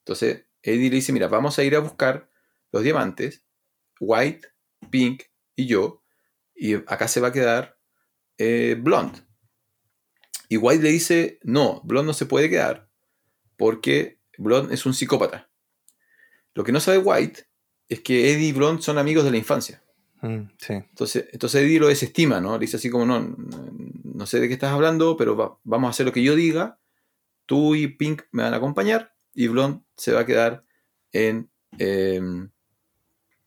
[0.00, 2.30] Entonces Eddie le dice, mira, vamos a ir a buscar
[2.72, 3.44] los diamantes,
[4.00, 4.48] White,
[4.90, 5.24] Pink
[5.56, 6.02] y yo,
[6.54, 7.77] y acá se va a quedar
[8.38, 9.20] eh, Blonde.
[10.48, 12.88] Y White le dice, no, Blonde no se puede quedar
[13.56, 15.50] porque Blonde es un psicópata.
[16.54, 17.46] Lo que no sabe White
[17.88, 19.82] es que Eddie y Blonde son amigos de la infancia.
[20.22, 20.72] mm, sí.
[20.74, 22.54] Entonces, entonces Eddie lo desestima, ¿no?
[22.54, 25.90] Le dice así como, no, no, sé de qué estás hablando, pero va- vamos a
[25.90, 26.78] hacer lo que yo diga.
[27.46, 30.64] Tú y Pink me van a acompañar y Blonde se va a quedar
[31.12, 31.50] en...
[31.78, 32.50] em,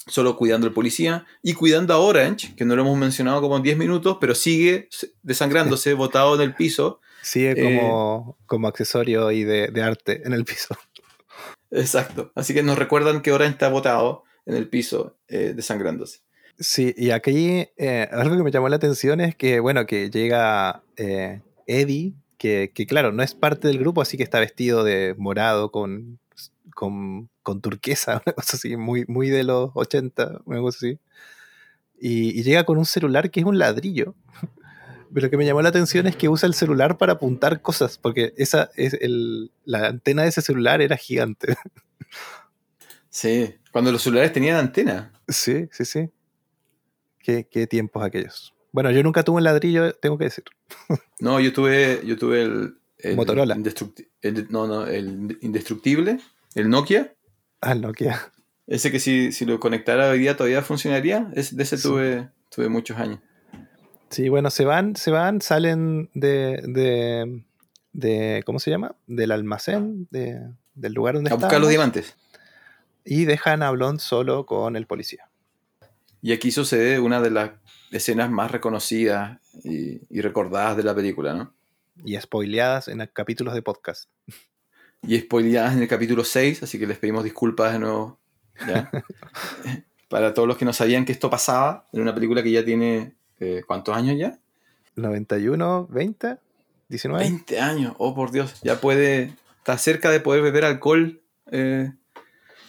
[0.08, 3.64] solo cuidando al policía y cuidando a Orange, que no lo hemos mencionado como en
[3.64, 7.00] 10 minutos, pero sigue se- desangrándose, botado en el piso.
[7.22, 10.76] Sigue Eh, como, como accesorio y de, de arte en el piso.
[11.72, 12.32] Exacto.
[12.36, 16.20] Así que nos recuerdan que Orange está botado en el piso, eh, desangrándose.
[16.60, 20.84] Sí, y aquí eh, algo que me llamó la atención es que, bueno, que llega
[21.66, 25.72] Eddie, que, que claro, no es parte del grupo, así que está vestido de morado
[25.72, 26.20] con,
[26.74, 31.00] con, con turquesa, una cosa así, muy, muy de los 80, una cosa así.
[32.00, 34.16] Y, y llega con un celular que es un ladrillo.
[35.14, 37.98] Pero lo que me llamó la atención es que usa el celular para apuntar cosas,
[37.98, 41.56] porque esa es el, la antena de ese celular era gigante.
[43.10, 45.12] Sí, cuando los celulares tenían antena.
[45.28, 46.10] Sí, sí, sí.
[47.20, 48.54] Qué, qué tiempos aquellos.
[48.72, 50.46] Bueno, yo nunca tuve un ladrillo, tengo que decir.
[51.20, 53.56] No, yo tuve, yo tuve el, el Motorola.
[54.22, 56.20] el- no, no, el indestructible,
[56.56, 57.14] el Nokia.
[57.62, 58.32] Ah, el Nokia.
[58.68, 61.84] Ese que si, si lo conectara hoy día todavía funcionaría, es, de ese Sí.
[61.88, 63.20] tuve, tuve muchos años.
[64.10, 67.44] Sí, bueno, se van, se van, salen de, de,
[67.94, 68.96] de- ¿cómo se llama?
[69.08, 72.16] Del almacén, de- del lugar donde A buscar los diamantes.
[73.04, 75.30] y dejan a Blond solo con el policía.
[76.22, 77.52] Y aquí sucede una de las
[77.92, 81.54] escenas más reconocidas y, y recordadas de la película, ¿no?
[82.06, 84.10] Y spoileadas en capítulos de podcast.
[85.04, 88.20] Y spoileadas en el capítulo 6, así que les pedimos disculpas de nuevo.
[88.68, 88.90] ¿ya?
[90.10, 93.16] Para todos los que no sabían que esto pasaba en una película que ya tiene,
[93.40, 94.38] eh, ¿cuántos años ya?
[94.96, 96.38] 91, 20,
[96.90, 97.24] 19.
[97.24, 101.92] 20 años, oh por Dios, ya puede, está cerca de poder beber alcohol eh,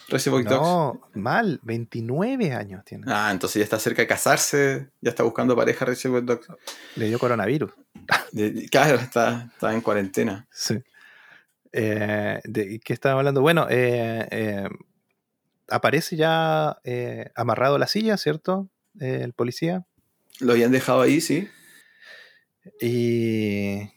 [0.09, 0.63] Reservoir Dogs.
[0.63, 3.05] No, mal, 29 años tiene.
[3.09, 6.49] Ah, entonces ya está cerca de casarse, ya está buscando pareja Reservoir Dogs.
[6.97, 7.73] Le dio coronavirus.
[8.71, 10.47] Claro, está, está en cuarentena.
[10.51, 10.83] Sí.
[11.73, 13.41] Eh, ¿De qué estaba hablando?
[13.41, 14.69] Bueno, eh, eh,
[15.69, 18.69] aparece ya eh, amarrado a la silla, ¿cierto?
[19.01, 19.87] El policía.
[20.41, 21.49] Lo habían dejado ahí, sí.
[22.81, 23.91] Y,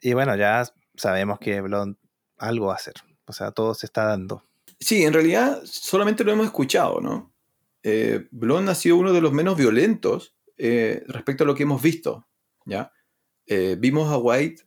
[0.00, 0.64] y bueno, ya
[0.96, 1.96] sabemos que Blond
[2.38, 2.94] algo va a hacer.
[3.26, 4.44] O sea, todo se está dando.
[4.78, 7.32] Sí, en realidad solamente lo hemos escuchado, ¿no?
[7.82, 11.80] Eh, Blonde ha sido uno de los menos violentos eh, respecto a lo que hemos
[11.80, 12.28] visto,
[12.66, 12.92] ¿ya?
[13.46, 14.64] Eh, vimos a White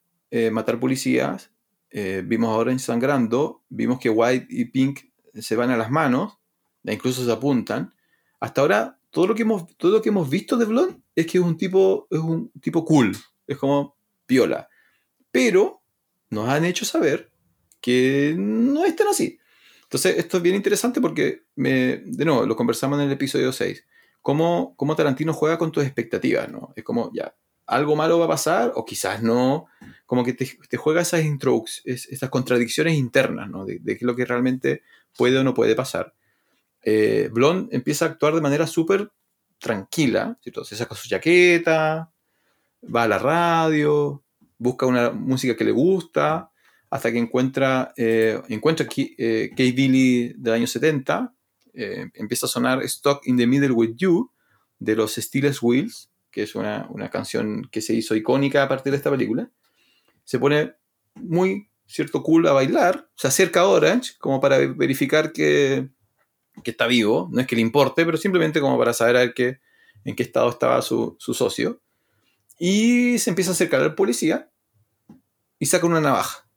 [0.52, 1.53] matar policías,
[1.96, 5.02] eh, vimos a Orange sangrando, vimos que White y Pink
[5.36, 6.40] se van a las manos,
[6.84, 7.94] e incluso se apuntan.
[8.40, 11.38] Hasta ahora, todo lo que hemos, todo lo que hemos visto de Blonde es que
[11.38, 13.16] es un tipo, es un tipo cool,
[13.46, 13.96] es como
[14.26, 14.68] piola.
[15.32, 15.84] Pero
[16.32, 17.32] nos han hecho saber
[17.80, 19.38] que no es tan así.
[19.84, 23.86] Entonces, esto es bien interesante porque, me, de nuevo, lo conversamos en el episodio 6.
[24.24, 26.74] Cómo, cómo Tarantino juega con tus expectativas, ¿no?
[26.76, 29.66] Es como, ya, algo malo va a pasar o quizás no.
[30.06, 31.22] Como que te, te juega esas
[31.86, 33.50] es- esas contradicciones internas.
[33.66, 34.84] De, qué es lo que realmente
[35.18, 36.14] puede o no puede pasar.
[36.84, 39.12] Eh, Blonde empieza a actuar de manera súper
[39.60, 40.66] tranquila, ¿cierto?
[40.66, 42.12] Se saca su chaqueta,
[42.94, 44.24] va a la radio,
[44.58, 46.52] busca una música que le gusta,
[46.90, 51.34] hasta que encuentra, eh, encuentra Key, eh, Kay Billy del año 70,
[51.74, 54.30] eh, empieza a sonar Stuck in the Middle with You
[54.80, 58.92] de los Steelers Wheels, que es una, una canción que se hizo icónica a partir
[58.92, 59.50] de esta película.
[60.26, 60.74] Se pone
[61.14, 65.90] muy, cierto, cool a bailar, se acerca a Orange como para verificar que,
[66.64, 70.24] que está vivo, no es que le importe, pero simplemente como para saber en qué
[70.24, 71.82] estado estaba su, su socio.
[72.58, 74.50] Y se empieza a acercar al policía
[75.60, 76.50] y saca una navaja.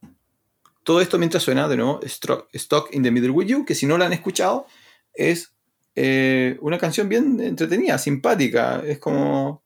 [0.85, 3.99] Todo esto mientras suena de nuevo Stock in the Middle with You, que si no
[3.99, 4.67] la han escuchado,
[5.13, 5.57] es
[5.97, 8.83] eh, una canción bien entretenida, simpática.
[8.87, 9.66] Es como.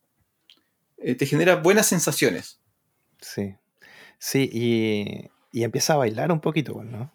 [1.00, 2.60] Eh, te genera buenas sensaciones.
[3.20, 3.56] Sí.
[4.18, 7.12] Sí, y, y empieza a bailar un poquito, pues, ¿no?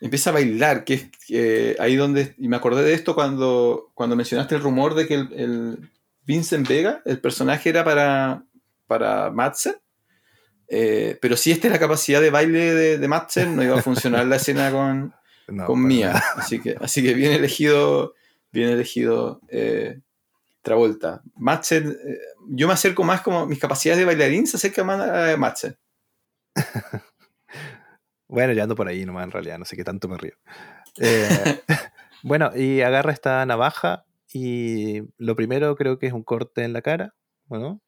[0.00, 2.34] Empieza a bailar, que es eh, ahí donde.
[2.38, 5.90] Y me acordé de esto cuando, cuando mencionaste el rumor de que el, el
[6.24, 8.44] Vincent Vega, el personaje, era para,
[8.86, 9.76] para Madsen.
[10.68, 13.82] Eh, pero si esta es la capacidad de baile de, de Madsen, no iba a
[13.82, 15.14] funcionar la escena con,
[15.48, 16.22] No, con nada.
[16.36, 18.14] Así que, así que bien elegido,
[18.52, 20.00] bien elegido eh,
[20.66, 21.22] Travolta.
[21.36, 22.18] Madsen, eh,
[22.48, 25.78] yo me acerco más como mis capacidades de bailarín se acercan más a Madsen.
[28.28, 30.34] Bueno, ya ando por ahí nomás en realidad, no sé qué tanto me río.
[30.98, 31.62] Eh,
[32.24, 36.82] bueno, y agarra esta navaja y lo primero creo que es un corte en la
[36.82, 37.14] cara,
[37.48, 37.80] ¿no?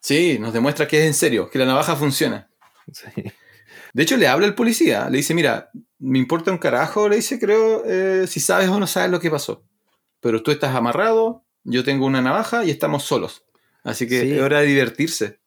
[0.00, 2.50] Sí, nos demuestra que es en serio, que la navaja funciona.
[2.92, 3.06] Sí.
[3.92, 5.70] De hecho, le habla al policía, le dice, mira,
[6.00, 9.30] me importa un carajo, le dice, creo, eh, si sabes o no sabes lo que
[9.30, 9.64] pasó.
[10.18, 13.44] Pero tú estás amarrado, yo tengo una navaja y estamos solos.
[13.84, 14.32] Así que Sí.
[14.32, 15.38] es hora de divertirse.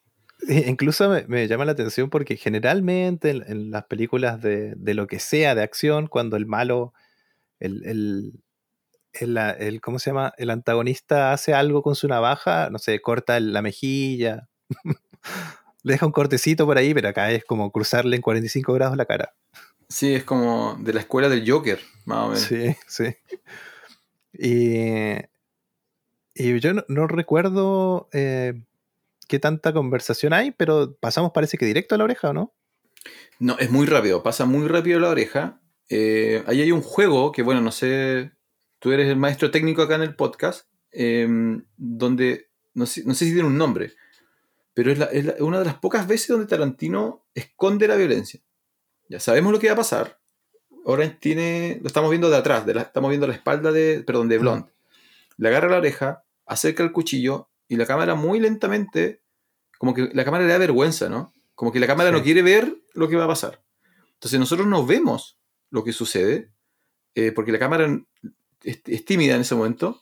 [0.47, 5.07] Incluso me, me llama la atención porque generalmente en, en las películas de, de lo
[5.07, 6.93] que sea de acción, cuando el malo,
[7.59, 8.41] el, el,
[9.59, 10.33] el- ¿cómo se llama?
[10.37, 14.47] El antagonista hace algo con su navaja, no sé, corta la mejilla,
[15.83, 19.05] le deja un cortecito por ahí, pero acá es como cruzarle en 45 grados la
[19.05, 19.33] cara.
[19.89, 22.43] Sí, es como de la escuela del Joker, más o menos.
[22.43, 23.15] Sí, sí.
[24.33, 25.15] Y,
[26.39, 28.53] y yo no, no recuerdo eh,
[29.27, 32.55] qué tanta conversación hay, pero pasamos parece que directo a la oreja, ¿o no?
[33.39, 35.61] No, es muy rápido, pasa muy rápido la oreja.
[35.89, 38.31] Eh, ahí hay un juego que, bueno, no sé,
[38.79, 41.27] tú eres el maestro técnico acá en el podcast, eh,
[41.77, 43.93] donde, no sé, no sé si tiene un nombre,
[44.73, 47.95] pero es, la- es la- es una de las pocas veces donde Tarantino esconde la
[47.95, 48.39] violencia.
[49.07, 50.19] Ya sabemos lo que va a pasar.
[50.85, 54.29] Orange tiene, lo estamos viendo de atrás, de la- estamos viendo la espalda de, perdón,
[54.29, 54.71] de Blonde.
[55.37, 59.21] Le agarra la oreja, acerca el cuchillo y la cámara muy lentamente,
[59.77, 61.33] como que la cámara le da vergüenza, ¿no?
[61.55, 62.15] Como que la cámara Sí.
[62.17, 63.63] no quiere ver lo que va a pasar.
[64.15, 65.37] Entonces nosotros no vemos
[65.69, 66.51] lo que sucede,
[67.15, 67.87] eh, porque la cámara
[68.63, 70.01] es, es tímida en ese momento,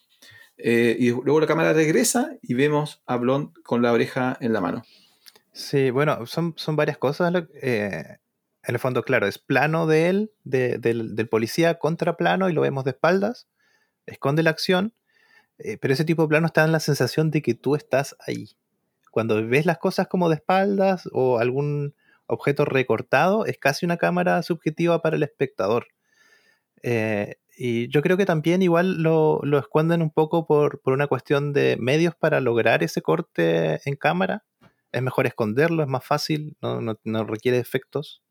[0.57, 4.61] eh, y luego la cámara regresa y vemos a Blond con la oreja en la
[4.61, 4.83] mano.
[5.53, 7.33] Sí, bueno, son, son varias cosas.
[7.61, 8.17] eh,
[8.63, 12.53] en el fondo, claro, es plano de él, de- del, del policía contra plano y
[12.53, 13.47] lo vemos de espaldas,
[14.05, 14.93] esconde la acción,
[15.59, 18.49] eh, pero ese tipo de plano está en la sensación de que tú estás ahí.
[19.11, 21.95] Cuando ves las cosas como de espaldas o algún
[22.27, 25.87] objeto recortado, es casi una cámara subjetiva para el espectador.
[26.83, 31.07] Eh, y yo creo que también igual lo, lo esconden un poco por, por una
[31.07, 34.43] cuestión de medios para lograr ese corte en cámara.
[34.91, 38.21] Es mejor esconderlo, es más fácil, no, no- requiere efectos.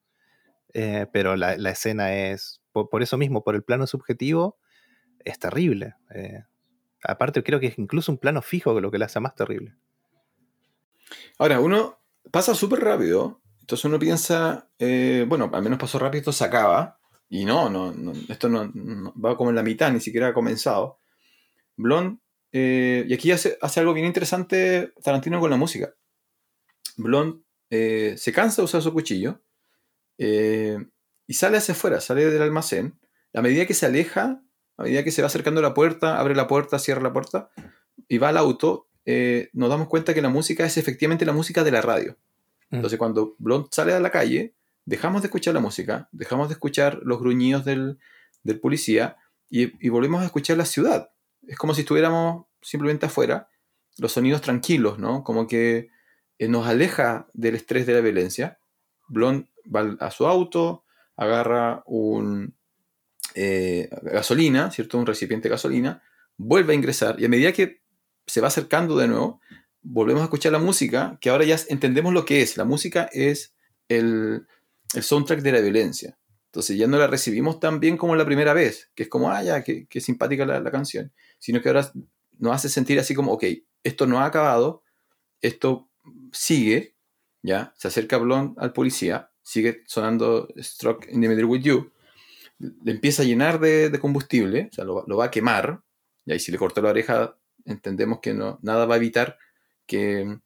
[0.74, 4.58] Eh, pero la, la escena es, por, por eso mismo, por el plano subjetivo,
[5.24, 5.94] es terrible.
[7.06, 9.74] Aparte, creo que es incluso un plano fijo lo que le hace más terrible.
[11.38, 12.00] Ahora, uno
[12.30, 16.98] pasa súper rápido, entonces uno piensa, eh, bueno, al menos pasó rápido, esto se acaba,
[17.28, 18.72] y no, no, no, esto no,
[19.22, 21.00] va como en la mitad, ni siquiera ha comenzado.
[21.76, 22.18] Blond,
[22.52, 25.92] eh, y aquí hace, algo bien interesante Tarantino con la música.
[26.96, 29.42] Blond eh, se cansa de usar su cuchillo
[30.16, 32.98] y sale hacia afuera, sale del almacén.
[33.34, 34.42] A medida que se aleja,
[34.76, 37.50] a medida que se va acercando a la puerta, abre la puerta, cierra la puerta
[38.08, 41.64] y va al auto, eh, nos damos cuenta que la música es efectivamente la música
[41.64, 42.16] de la radio.
[42.70, 42.76] Mm.
[42.76, 44.54] Entonces, cuando Blond sale a la calle,
[44.84, 47.98] dejamos de escuchar la música, dejamos de escuchar los gruñidos del,
[48.42, 49.16] del policía
[49.48, 51.10] y, y volvemos a escuchar la ciudad.
[51.46, 53.48] Es como si estuviéramos simplemente afuera,
[53.98, 55.24] los sonidos tranquilos, ¿no?
[55.24, 55.88] Como que
[56.38, 58.58] eh, nos aleja del estrés de la violencia.
[59.08, 60.84] Blond va a su auto,
[61.16, 62.55] agarra un
[63.36, 64.98] eh, gasolina, ¿cierto?
[64.98, 66.02] Un recipiente de gasolina,
[66.38, 67.82] vuelve a ingresar y a medida que
[68.26, 69.40] se va acercando de nuevo,
[69.82, 72.56] volvemos a escuchar la música, que ahora ya entendemos lo que es.
[72.56, 73.54] La música es
[73.88, 74.46] el,
[74.88, 76.18] soundtrack de la violencia.
[76.46, 79.42] Entonces ya no la recibimos tan bien como la primera vez, que es como, ah,
[79.42, 81.92] ya, qué, qué simpática la, la canción, sino que ahora
[82.38, 83.44] nos hace sentir así como, ok,
[83.84, 84.82] esto no ha acabado,
[85.42, 85.90] esto
[86.32, 86.96] sigue,
[87.42, 91.92] ya, se acerca Blond al policía, sigue sonando Struck in the Middle with You,
[92.58, 95.82] le empieza a llenar de, combustible, o sea, lo, va a quemar,
[96.24, 99.38] y ahí si le cortó la oreja, entendemos que no, nada va a evitar
[99.86, 100.38] que,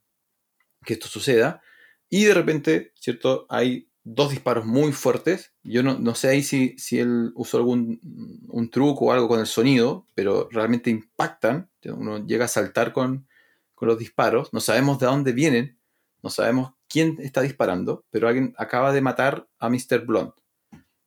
[0.87, 1.62] esto suceda,
[2.09, 3.47] y de repente, ¿cierto?
[3.49, 8.01] Hay dos disparos muy fuertes, yo no, sé ahí si, si él usó algún
[8.49, 13.28] un truco o algo con el sonido, pero realmente impactan, uno llega a saltar con,
[13.74, 15.78] con los disparos, no sabemos de dónde vienen,
[16.23, 20.05] no sabemos quién está disparando, pero alguien acaba de matar a Mr.
[20.05, 20.35] Blunt.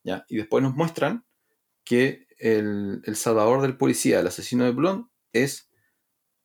[0.04, 0.24] ¿Ya?
[0.28, 1.24] Y después nos muestran
[1.82, 5.70] que el, el salvador del policía, el asesino de Blunt, es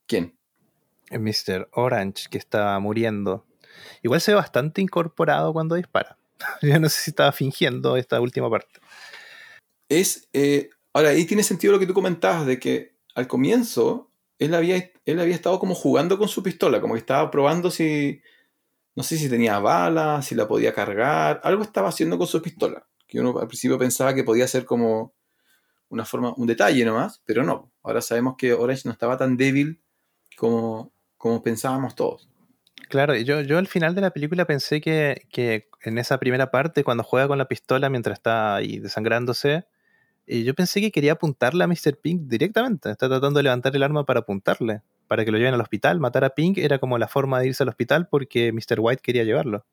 [0.08, 0.38] ¿quién?
[1.10, 1.70] El Mr.
[1.72, 3.46] Orange, que está muriendo.
[4.02, 6.18] Igual se ve bastante incorporado cuando dispara.
[6.62, 8.80] Yo no sé si estaba fingiendo esta última parte.
[9.88, 14.56] Es, eh, ahora, ahí tiene sentido lo que tú comentabas, de que al comienzo él
[14.56, 18.22] había, él había estado como jugando con su pistola, como que estaba probando si,
[18.96, 22.88] no sé si tenía balas, si la podía cargar, algo estaba haciendo con su pistola,
[23.10, 25.14] que uno al principio pensaba que podía ser como
[25.90, 27.74] una forma, un detalle nomás, pero no.
[27.84, 29.82] Ahora sabemos que Orange no estaba tan débil
[30.38, 32.30] como, como pensábamos todos.
[32.88, 36.84] Claro, yo, yo al final de la película pensé que, que en esa primera parte,
[36.84, 39.66] cuando juega con la pistola mientras está ahí desangrándose,
[40.28, 41.98] yo pensé que quería apuntarle a Mr.
[42.00, 42.92] Pink directamente.
[42.92, 46.00] Está tratando de levantar el arma para apuntarle, para que lo lleven al hospital.
[46.00, 48.80] Matar a Pink era como la forma de irse al hospital porque Mr.
[48.80, 49.66] White quería llevarlo.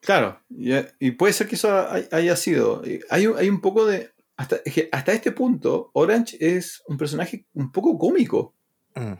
[0.00, 2.82] Claro, y, y puede ser que eso hay- haya sido.
[2.84, 4.10] eh, Hay, un- hay un poco de.
[4.36, 8.54] Hasta, este punto, Orange es un personaje un poco cómico.
[8.94, 9.12] Mm.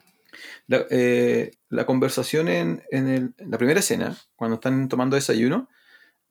[0.68, 5.68] La, eh, la conversación en, en el- en la primera escena, cuando están tomando desayuno,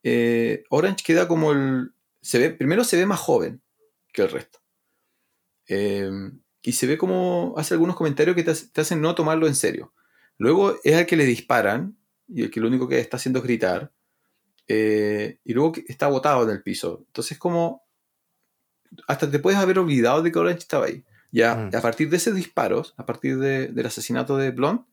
[0.01, 1.91] eh, Orange queda como el.
[2.21, 3.61] Se ve, primero se ve más joven
[4.11, 4.59] que el resto.
[5.67, 6.09] Eh,
[6.63, 9.93] y se ve como hace algunos comentarios que te, te hacen no tomarlo en serio.
[10.37, 11.97] Luego es al que le disparan
[12.27, 13.91] y el que lo único que está haciendo es gritar.
[14.69, 17.03] Eh, y luego está botado en el piso.
[17.07, 17.83] Entonces, como.
[19.07, 21.03] Hasta te puedes haber olvidado de que Orange estaba ahí.
[21.31, 21.75] Ya Mm.
[21.75, 24.83] a partir de esos disparos, a partir de- del asesinato de Blonde,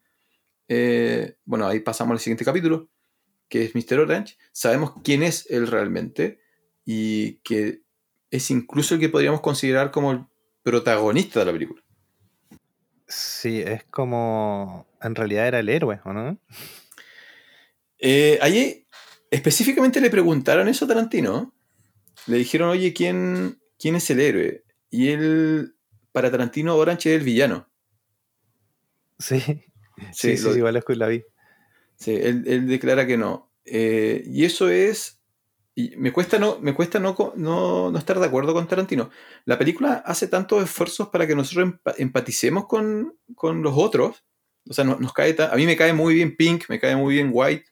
[0.69, 2.89] eh, bueno, ahí pasamos al siguiente capítulo,
[3.48, 4.01] que es Mr.
[4.01, 4.36] Orange.
[4.53, 6.40] Sabemos quién es él realmente
[6.85, 7.82] y que
[8.31, 10.24] es incluso el que podríamos considerar como el
[10.62, 11.82] protagonista de la película.
[13.09, 14.86] Sí, es como.
[15.01, 16.39] En realidad era el héroe, ¿o no?
[17.98, 18.85] Eh, allí
[19.31, 21.55] específicamente le preguntaron eso a Tarantino.
[22.27, 24.65] Le dijeron, oye, ¿quién, ¿quién es el héroe?
[24.90, 25.74] Y él,
[26.12, 27.69] para Tarantino, Orange es el villano.
[29.19, 29.40] Sí,
[30.12, 31.23] sí, sí, lo- igual es que la vi.
[31.97, 33.51] Sí, él, él declara que no.
[33.65, 35.20] Eh, y eso es
[35.74, 39.11] y me cuesta, no, me cuesta no, no, no estar de acuerdo con Tarantino.
[39.44, 44.24] La película hace tantos esfuerzos para que nosotros empa- empaticemos con, con los otros.
[44.69, 47.15] O sea, no- nos cae a mí me cae muy bien Pink, me cae muy
[47.15, 47.66] bien White.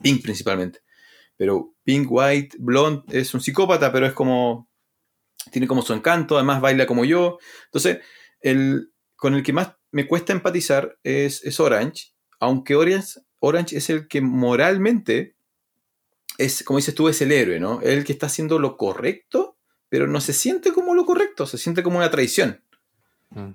[0.00, 0.80] Pink principalmente.
[1.36, 4.68] Pero Pink, White, Blonde es un psicópata, pero es como.
[5.52, 7.38] Tiene como su encanto, además baila como yo.
[7.66, 7.98] Entonces,
[8.40, 13.88] el, con el que más me cuesta empatizar es, es Orange, aunque Orange, Orange es
[13.90, 15.36] el que moralmente
[16.38, 17.80] es, como dices tú, es el héroe, ¿no?
[17.80, 19.56] El que está haciendo lo correcto,
[19.88, 22.62] pero no se siente como lo correcto, se siente como una traición.
[23.30, 23.52] Mm.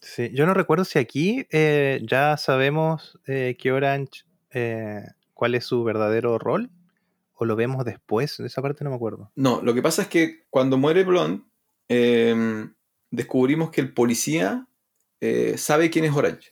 [0.00, 4.22] Sí, yo no recuerdo si aquí eh, ya sabemos eh, que Orange,
[4.52, 5.02] eh,
[5.40, 6.68] cuál es su verdadero rol,
[7.32, 9.32] o lo vemos después, de esa parte no me acuerdo.
[9.36, 11.42] No, lo que pasa es que cuando muere Blonde,
[11.88, 12.68] eh,
[13.10, 14.66] descubrimos que el policía
[15.22, 16.50] eh, sabe quién es Orange.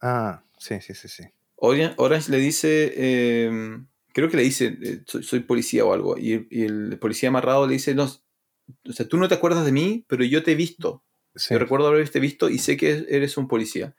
[0.00, 1.24] Ah, sí, sí, sí, sí.
[1.56, 3.78] Orange, Orange le dice, eh,
[4.14, 7.28] creo que le dice, eh, soy, soy policía o algo, y, el- y el policía
[7.28, 10.52] amarrado le dice, no, o sea, tú no te acuerdas de mí, pero yo te
[10.52, 11.02] he visto.
[11.36, 11.52] Sí.
[11.52, 13.94] Yo recuerdo haberte visto y sé que eres un policía.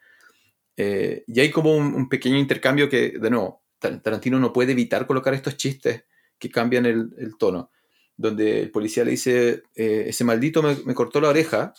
[0.76, 5.06] Eh, y hay como un, un pequeño intercambio que, de nuevo, Tarantino no puede evitar
[5.06, 6.04] colocar estos chistes
[6.38, 7.70] que cambian el, el tono.
[8.16, 11.74] Donde el policía le dice, eh, ese maldito me, me cortó la oreja.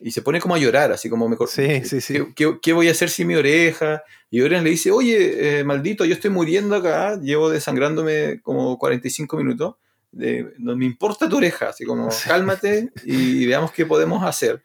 [0.00, 1.54] Y se pone como a llorar, así como me cortó.
[1.54, 2.12] Sí, sí, sí.
[2.14, 4.02] ¿Qué, qué- qué voy a hacer sin mi oreja?
[4.30, 9.36] Y Oren le dice, oye, eh, maldito, yo estoy muriendo acá, llevo desangrándome como 45
[9.36, 9.74] minutos.
[10.20, 14.62] eh, no me importa tu oreja, así como cálmate y veamos qué podemos hacer.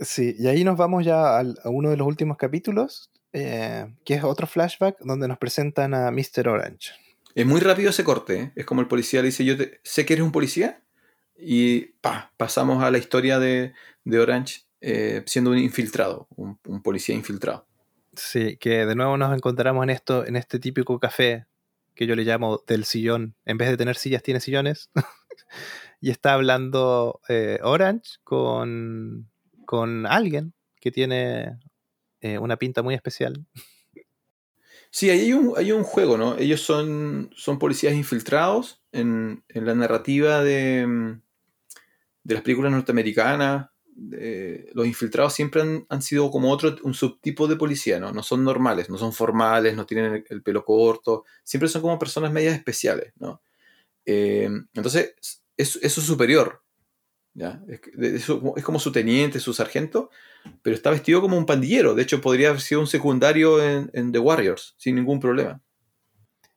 [0.00, 4.14] Sí, y ahí nos vamos ya al- a uno de los últimos capítulos, eh, que
[4.14, 6.48] es otro flashback donde nos presentan a Mr.
[6.48, 6.92] Orange.
[7.34, 8.40] Es muy rápido ese corte.
[8.40, 8.52] ¿eh?
[8.54, 10.80] Es como el policía le dice, yo te- sé que eres un policía.
[11.36, 13.74] Y pa, pasamos a la historia de,
[14.04, 17.66] de Orange eh, siendo un infiltrado, un, un policía infiltrado.
[18.14, 21.46] Sí, que de nuevo nos encontramos en esto, en este típico café
[21.96, 23.34] que yo le llamo del sillón.
[23.44, 24.90] En vez de tener sillas, tiene sillones.
[26.00, 29.28] y está hablando eh, Orange con,
[29.66, 31.58] con alguien que tiene
[32.24, 33.44] eh, una pinta muy especial.
[34.90, 36.38] Sí, ahí hay un, hay un juego, ¿no?
[36.38, 41.20] Ellos son, son policías infiltrados en, en la narrativa de, mm,
[42.22, 43.68] de las películas norteamericanas.
[43.96, 48.10] de- los infiltrados siempre han, sido como otro, un subtipo de policía, ¿no?
[48.10, 51.98] No son normales, no son formales, no tienen el, el pelo corto, siempre son como
[51.98, 53.42] personas medias especiales, ¿no?
[54.06, 55.14] Eh, entonces,
[55.56, 56.63] es, es su superior,
[57.34, 57.60] ¿ya?
[57.68, 60.10] Es, es como su teniente, su sargento,
[60.62, 61.94] pero está vestido como un pandillero.
[61.94, 65.60] De hecho, podría haber sido un secundario en, en The Warriors, sin ningún problema.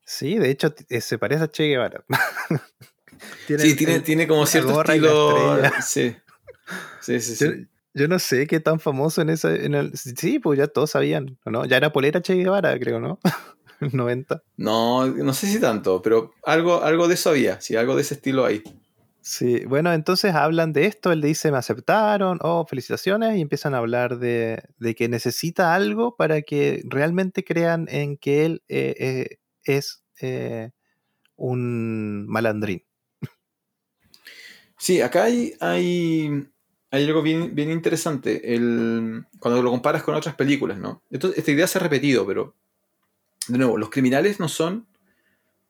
[0.06, 2.06] Sí, de hecho eh, se parece a Che Guevara.
[3.48, 5.60] sí, tiene, el- tiene como cierto estilo.
[5.82, 6.16] Sí.
[7.02, 7.46] Sí, sí, sí.
[7.46, 7.52] Yo,
[8.04, 9.66] yo no sé qué tan famoso en ese.
[9.66, 11.66] En el, sí, pues ya todos sabían, ¿no?
[11.66, 13.20] Ya era polera Che Guevara, creo, ¿no?
[13.80, 14.44] 90.
[14.58, 18.16] No, no sé si tanto, pero algo, algo de eso había, sí, algo de ese
[18.16, 18.64] estilo ahí.
[19.30, 23.74] Sí, bueno, entonces hablan de esto, él le dice, me aceptaron, oh, felicitaciones, y empiezan
[23.74, 24.64] a hablar de,
[24.96, 30.72] que necesita algo para que realmente crean en que él eh, eh, es eh,
[31.36, 32.86] un malandrín.
[34.78, 35.58] Sí, acá hay,
[36.90, 38.42] algo bien, interesante.
[39.40, 41.04] Cuando lo comparas con otras películas, ¿no?
[41.10, 42.56] Esto- esta idea se ha repetido, pero
[43.50, 44.88] de nuevo, los criminales no son.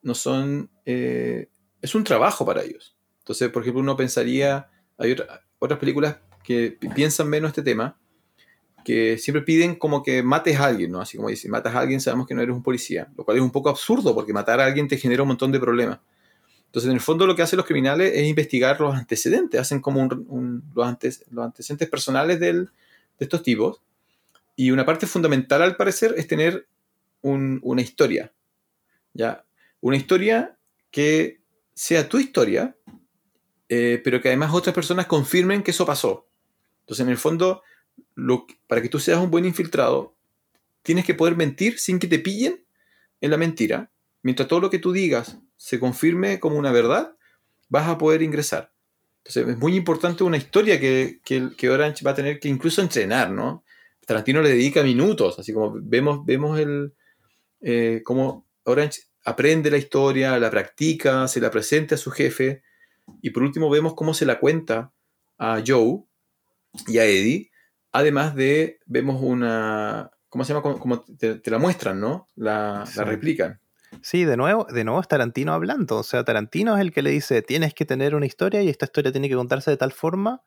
[0.04, 0.70] No son.
[0.86, 2.97] es un trabajo para ellos.
[3.28, 4.70] Entonces, por ejemplo, uno pensaría.
[4.98, 7.99] Hay otra- otras películas que pi- piensan menos este tema,
[8.86, 11.02] que siempre piden como que mates a alguien, ¿no?
[11.02, 13.10] Así como dice, matas a alguien, sabemos que no eres un policía.
[13.18, 15.60] Lo cual es un poco absurdo, porque matar a alguien te genera un montón de
[15.60, 15.99] problemas.
[16.68, 20.08] Entonces, en el fondo, lo que hacen los criminales es investigar los antecedentes, hacen como
[20.74, 22.66] los antecedentes personales del-
[23.20, 23.82] de estos tipos.
[24.56, 26.66] Y una parte fundamental, al parecer, es tener
[27.22, 28.32] un- una historia.
[29.14, 29.44] ¿ya?
[29.82, 30.58] Una historia
[30.91, 31.41] que
[31.74, 32.74] sea tu historia,
[33.69, 36.27] eh, pero que además otras personas confirmen que eso pasó.
[36.81, 37.64] Entonces, en el fondo,
[38.15, 40.15] lo para que tú seas un buen infiltrado,
[40.84, 42.65] tienes que poder mentir sin que te pillen
[43.22, 43.91] en la mentira.
[44.22, 47.15] Mientras todo lo que tú digas se confirme como una verdad,
[47.69, 48.72] vas a poder ingresar.
[49.19, 52.81] Entonces, es muy importante una historia que, que, que Orange va a tener que incluso
[52.81, 53.64] entrenar, ¿no?
[54.06, 56.94] Tarantino le dedica minutos, así como vemos, vemos el,
[57.60, 62.64] eh, cómo Orange aprende la historia, la practica, se la presenta a su jefe,
[63.22, 64.92] y por último vemos cómo se la cuenta
[65.38, 66.04] a Joe
[66.88, 67.52] y a Eddie,
[67.92, 70.62] además de, vemos una, ¿cómo se llama?
[70.62, 72.28] Como, como te, te la muestran, ¿no?
[72.36, 73.00] La, Sí.
[73.00, 73.60] la replican.
[74.02, 75.98] Sí, de nuevo, de nuevo es Tarantino hablando.
[75.98, 78.86] O sea, Tarantino es el que le dice, tienes que tener una historia y esta
[78.86, 80.42] historia tiene que contarse de tal forma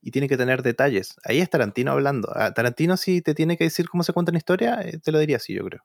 [0.00, 1.16] y tiene que tener detalles.
[1.24, 2.30] Ahí es Tarantino hablando.
[2.36, 5.18] A Tarantino si te tiene que decir cómo se cuenta una historia, eh, te lo
[5.18, 5.84] diría así, yo creo.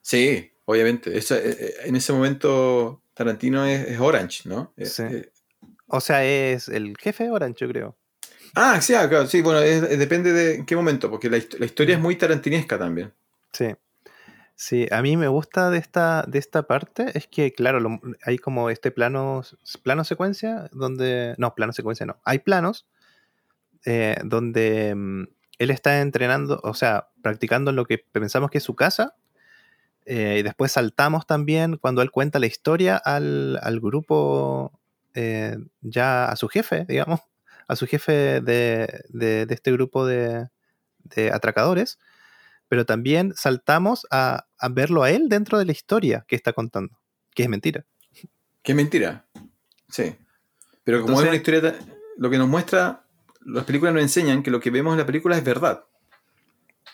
[0.00, 1.16] Sí, obviamente.
[1.16, 4.72] Esa- eh, eh, en ese momento Tarantino es, es Orange, ¿no?
[4.76, 5.02] Eh, Sí.
[5.02, 5.32] eh,
[5.88, 7.96] O sea, es el jefe de Orange, yo creo.
[8.54, 11.38] ah, sí, ah, claro, sí, bueno, es- es- depende de en qué momento, porque la,
[11.38, 13.12] hist- la historia es muy tarantinesca también.
[13.52, 13.74] Sí.
[14.54, 18.38] Sí, a mí me gusta de esta, de esta parte, es que, claro, lo- hay
[18.38, 19.42] como este plano,
[19.82, 22.86] plano secuencia, donde, no, plano secuencia no, hay planos
[23.86, 25.22] eh, donde mm,
[25.58, 29.14] él está entrenando, o sea, practicando en lo que pensamos que es su casa,
[30.10, 34.72] eh, y después saltamos también cuando él cuenta la historia al, al grupo,
[35.14, 37.20] eh, ya a su jefe, digamos,
[37.68, 40.48] a su jefe de, de- de este grupo de,
[41.04, 41.98] de atracadores,
[42.68, 46.98] pero también saltamos a, a verlo a él dentro de la historia que está contando,
[47.34, 47.84] que es mentira.
[48.62, 49.26] Que es mentira.
[49.88, 50.16] Sí.
[50.84, 51.86] Pero como Entonces- es una historia,
[52.16, 53.04] lo que nos muestra,
[53.44, 55.84] las películas nos enseñan que lo que vemos en la película es verdad.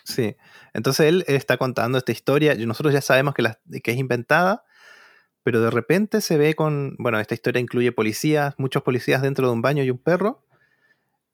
[0.03, 0.35] Sí.
[0.73, 4.63] Entonces él está contando esta historia, nosotros ya sabemos que, la- que es inventada,
[5.43, 9.53] pero de repente se ve con, bueno, esta historia incluye policías, muchos policías dentro de
[9.53, 10.45] un baño y un perro,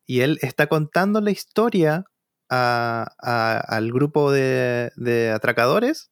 [0.05, 2.05] y él está contando la historia
[2.49, 6.11] a- al grupo de, de atracadores,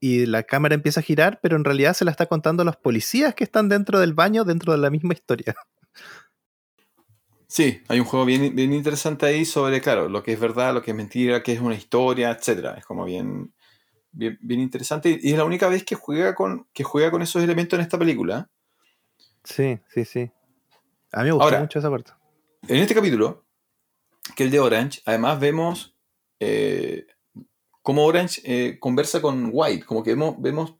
[0.00, 2.76] y la cámara empieza a girar, pero en realidad se la está contando a los
[2.76, 5.54] policías que están dentro del baño, dentro de la misma historia.
[7.52, 10.80] Sí, hay un juego bien, bien interesante ahí sobre, claro, lo que es verdad, lo
[10.80, 12.76] que es mentira, qué es una historia, etcétera.
[12.78, 13.52] Es como bien,
[14.10, 15.18] bien, bien interesante.
[15.20, 17.98] Y es la única vez que juega con, que juega con esos elementos en esta
[17.98, 18.48] película.
[19.44, 20.30] Sí, sí, sí.
[21.12, 22.12] A mí me gustó Ahora- mucho esa parte.
[22.68, 23.44] En este capítulo,
[24.34, 25.94] que es el de Orange, además vemos
[26.40, 27.04] eh,
[27.82, 30.76] cómo Orange eh, conversa con White, como que vemos, vemos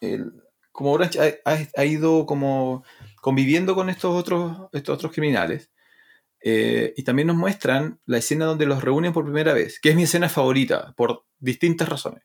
[0.00, 0.40] el-
[0.70, 2.84] cómo Orange ha, ha- ha ido como
[3.20, 5.68] conviviendo con estos otros, estos otros criminales.
[6.44, 9.96] Eh, y también nos muestran la escena donde los reúnen por primera vez, que es
[9.96, 12.24] mi escena favorita, por distintas razones.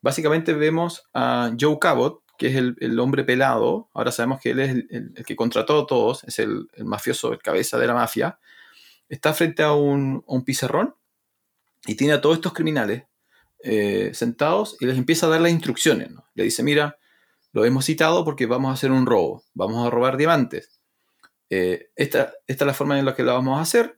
[0.00, 4.70] Básicamente vemos a Joe Cabot, que es el, hombre pelado, ahora sabemos que él es
[4.70, 8.38] el, que contrató a todos, es el, mafioso, el cabeza de la mafia,
[9.08, 10.94] está frente a un, pizarrón
[11.86, 13.04] y tiene a todos estos criminales
[13.64, 16.10] eh, sentados y les empieza a dar las instrucciones.
[16.34, 16.96] Le dice, mira,
[17.52, 20.77] lo hemos citado porque vamos a hacer un robo, vamos a robar diamantes.
[21.50, 23.96] Eh, esta, es la forma en la que lo vamos a hacer,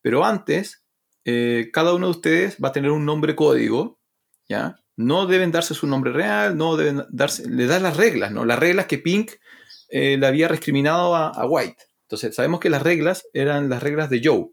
[0.00, 0.84] pero antes,
[1.24, 4.00] eh, cada uno de ustedes va a tener un nombre código,
[4.48, 4.76] ¿ya?
[4.96, 8.44] No deben darse su nombre real, no deben darse, le da las reglas, ¿no?
[8.44, 9.32] Las reglas que Pink
[9.88, 11.82] eh, le había recriminado a, a White.
[12.02, 14.50] Entonces, sabemos que las reglas eran las reglas de Joe.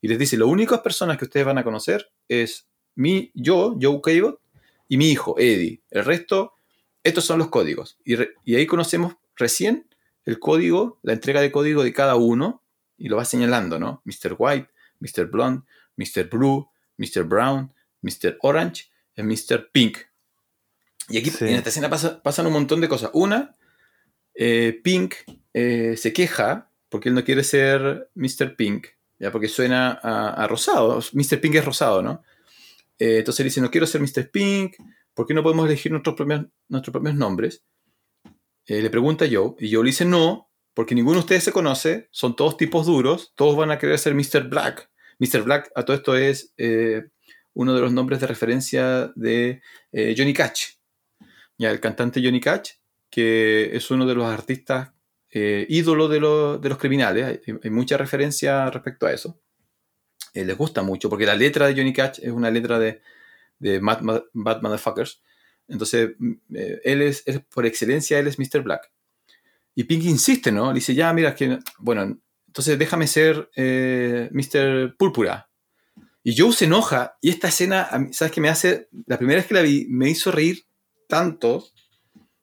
[0.00, 4.00] Y les dice, las únicas personas que ustedes van a conocer es mi, yo, Joe
[4.02, 4.40] Cabot,
[4.88, 5.82] y mi hijo, Eddie.
[5.90, 6.54] El resto,
[7.02, 7.98] estos son los códigos.
[8.04, 9.88] Y ahí conocemos recién
[10.26, 12.62] el código, la entrega de código de cada uno,
[12.98, 14.02] y lo va señalando, ¿no?
[14.04, 14.34] Mr.
[14.38, 14.68] White,
[15.00, 15.26] Mr.
[15.26, 15.62] Blonde,
[15.96, 16.28] Mr.
[16.28, 17.24] Blue, Mr.
[17.24, 17.72] Brown,
[18.02, 18.36] Mr.
[18.42, 19.70] Orange, y Mr.
[19.72, 19.98] Pink.
[21.08, 21.44] Y aquí Sí.
[21.46, 23.10] en esta escena pasa- pasan un montón de cosas.
[23.14, 23.54] Una,
[24.34, 25.14] eh, Pink
[25.54, 28.56] eh, se queja porque él no quiere ser Mr.
[28.56, 28.88] Pink,
[29.18, 31.00] ya porque suena a, a rosado.
[31.12, 31.40] Mr.
[31.40, 32.22] Pink es rosado, ¿no?
[32.98, 34.30] Eh, entonces él dice, no quiero ser Mr.
[34.30, 34.76] Pink,
[35.14, 37.62] ¿por qué no podemos elegir nuestros propios, nuestros propios nombres?
[38.66, 42.08] Eh, le pregunta Joe, y Joe le dice, no, porque ninguno de ustedes se conoce,
[42.10, 44.48] son todos tipos duros, todos van a querer ser Mr.
[44.48, 44.90] Black.
[45.18, 45.42] Mr.
[45.42, 47.04] Black, a todo esto es eh,
[47.54, 49.62] uno de los nombres de referencia de
[49.92, 50.74] eh, Johnny Cash.
[51.58, 52.72] Ya, el cantante Johnny Cash,
[53.10, 54.90] que es uno de los artistas
[55.68, 57.40] ídolo de, los- de los criminales.
[57.62, 59.38] Hay, mucha referencia respecto a eso.
[60.32, 63.02] Les gusta mucho, porque la letra de Johnny Cash es una letra de,
[63.58, 65.22] de Mad, Mad- Motherfuckers.
[65.68, 68.62] Entonces, mm, eh, él es, él, por excelencia, él es Mr.
[68.62, 68.90] Black.
[69.74, 70.68] Y Pink insiste, ¿no?
[70.68, 74.96] Le dice, ya, mira, es que, bueno, entonces déjame ser eh, Mr.
[74.96, 75.50] Púrpura.
[76.22, 78.88] Y Joe se enoja, y esta escena, ¿sabes qué me hace?
[79.06, 80.64] La primera vez que la vi, me hizo reír
[81.08, 81.64] tanto,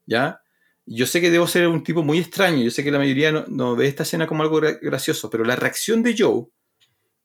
[0.05, 0.39] ¿ya?
[0.85, 3.45] Yo sé que debo ser un tipo muy extraño, yo sé que la mayoría no,
[3.47, 6.45] no ve esta escena como algo gra- gracioso, pero la reacción de Joe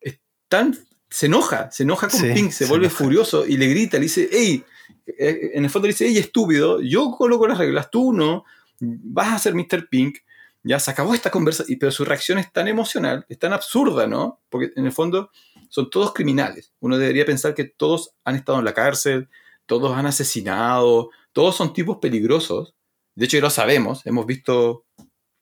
[0.01, 0.77] es tan...
[1.11, 3.03] Se enoja, se enoja con Sí, Pink, se, se vuelve enoja.
[3.03, 4.63] furioso y le grita, le dice, hey,
[5.05, 8.45] en el fondo dice, hey, estúpido, yo coloco las reglas, tú no,
[8.79, 9.87] vas a ser Mr.
[9.89, 10.19] Pink,
[10.63, 14.41] ya se acabó esta conversación, pero su reacción es tan emocional, es tan absurda, ¿no?
[14.49, 15.31] Porque en el fondo
[15.69, 16.73] son todos criminales.
[16.79, 19.29] Uno debería pensar que todos han estado en la cárcel,
[19.65, 22.75] todos han asesinado, todos son tipos peligrosos.
[23.15, 24.85] De hecho, ya lo sabemos, hemos visto,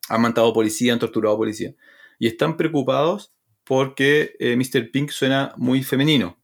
[0.09, 1.73] han matado policía, han torturado policía.
[2.19, 3.33] Y están preocupados
[3.63, 4.91] porque eh, Mr.
[4.91, 6.37] Pink suena muy femenino.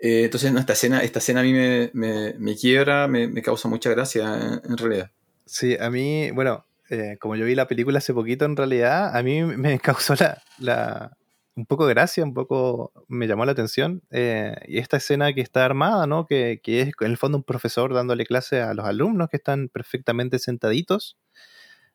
[0.00, 3.68] Eh, entonces, esta, escena, esta escena a mí me, me- me quiebra, me, me causa
[3.68, 5.10] mucha gracia en, realidad.
[5.46, 9.22] Sí, a mí, bueno, eh, como yo vi la película hace poquito, en realidad, a
[9.22, 11.16] mí me causó la, la,
[11.54, 14.02] un poco gracia, un poco me llamó la atención.
[14.10, 16.26] eh, y esta escena que está armada, ¿no?
[16.26, 19.68] Que, que es en el fondo un profesor dándole clase a los alumnos que están
[19.68, 21.18] perfectamente sentaditos.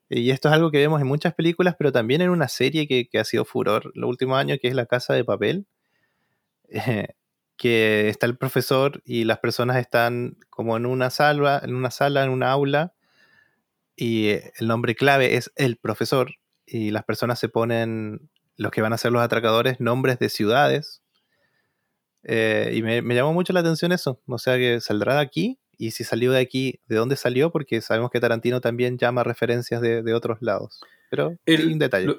[0.09, 3.07] Y esto es algo que vemos en muchas películas, pero también en una serie que,
[3.09, 5.65] que ha sido furor los últimos años, que es La Casa de Papel.
[7.57, 12.23] que está el profesor y las personas están como en una sala, en una sala,
[12.23, 12.93] en una aula,
[13.95, 18.81] y eh, el nombre clave es el profesor, y las personas se ponen, los que
[18.81, 21.01] van a ser los atracadores, nombres de ciudades.
[22.23, 25.59] Eh, y me, me llamó mucho la atención eso, o sea que saldrá de aquí,
[25.77, 27.51] y si salió de aquí, ¿de dónde salió?
[27.51, 30.81] Porque sabemos que Tarantino también llama referencias de, de otros lados.
[31.09, 32.07] Pero El- un detalle.
[32.07, 32.17] Lo,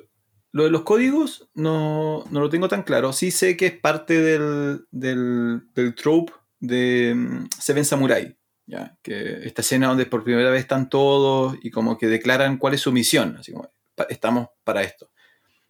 [0.56, 3.12] lo de los códigos no, no lo tengo tan claro.
[3.12, 8.36] Sí sé que es parte del, del, del trope de mm, Seven Samurai.
[8.66, 8.96] ¿ya?
[9.02, 12.80] Que esta escena donde por primera vez están todos y como que declaran cuál es
[12.80, 13.36] su misión.
[13.38, 15.10] Así como, "Pa- estamos para esto.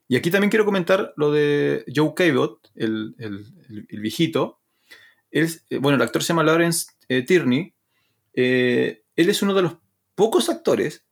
[0.09, 3.45] Y aquí también quiero comentar lo de Joe Cabot, el, el-
[3.91, 4.61] el- viejito.
[5.33, 5.49] Eh,
[5.81, 7.75] bueno, el actor se llama Lawrence eh, Tierney.
[8.35, 9.77] Eh, él es uno de los
[10.15, 11.05] pocos actores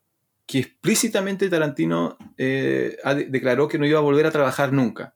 [0.46, 2.96] que explícitamente Tarantino eh,
[3.28, 5.14] declaró que no iba a volver a trabajar nunca.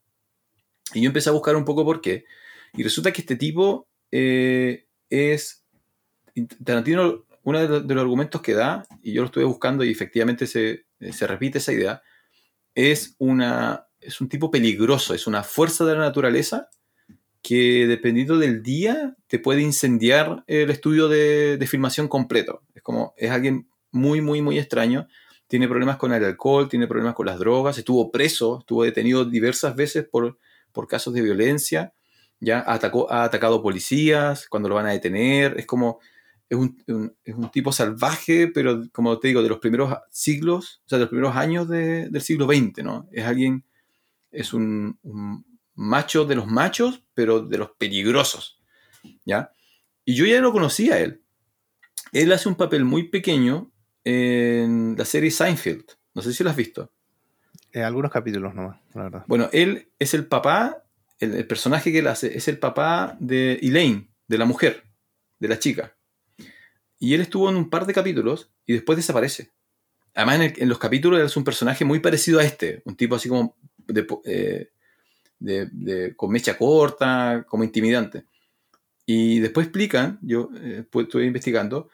[0.95, 2.25] Y yo empecé a buscar un poco por qué.
[2.73, 5.65] Y resulta que este tipo eh, es...
[6.65, 10.87] Tarantino, uno de los, argumentos que da, y yo lo estuve buscando y efectivamente se,
[11.11, 12.03] se repite esa idea,
[12.75, 16.69] es, una, es un tipo peligroso, es una fuerza de la naturaleza
[17.43, 22.63] que dependiendo del día te puede incendiar el estudio de, de filmación completo.
[22.75, 25.09] Es como, es alguien muy, muy, muy extraño.
[25.47, 29.75] Tiene problemas con el alcohol, tiene problemas con las drogas, estuvo preso, estuvo detenido diversas
[29.75, 30.39] veces por,
[30.73, 31.95] por casos de violencia,
[32.41, 36.01] ya atacó, ha atacado policías cuando lo van a detener, es como,
[36.51, 36.77] es un,
[37.25, 41.05] es un tipo salvaje, pero como te digo, de los primeros siglos, o sea, de
[41.05, 43.09] los primeros años de- del siglo XX, ¿no?
[43.13, 43.65] Es alguien,
[44.31, 48.61] es un, un macho de los machos, pero de los peligrosos,
[49.25, 49.51] ¿ya?
[50.05, 51.23] Y yo ya lo conocía a él.
[52.13, 53.71] Él hace un papel muy pequeño
[54.13, 55.85] en la serie Seinfeld.
[56.15, 56.91] No sé si lo has visto.
[57.73, 59.25] Eh, algunos capítulos nomás, la verdad.
[59.27, 60.83] Bueno, él es el papá,
[61.21, 64.85] el, el personaje que él hace es el papá de Elaine, de la mujer,
[65.39, 65.95] de la chica.
[66.99, 69.53] Y él estuvo en un par de capítulos y después desaparece.
[70.15, 72.97] Además, en, el- en los capítulos él es un personaje muy parecido a este, un
[72.97, 73.57] tipo así como
[73.87, 74.71] de, eh,
[75.39, 78.25] de- de- con mecha corta, como intimidante.
[79.07, 81.89] Y después explican, yo eh, pues, estuve investigando,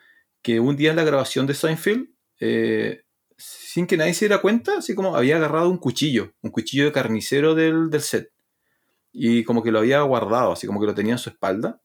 [0.45, 2.07] que un día en la grabación de Seinfeld,
[2.39, 3.01] eh,
[3.35, 6.91] sin que nadie se diera cuenta, así como había agarrado un cuchillo, un cuchillo de
[6.91, 8.31] carnicero del, del set.
[9.11, 11.81] Y como que lo había guardado, así como que lo tenía en su espalda.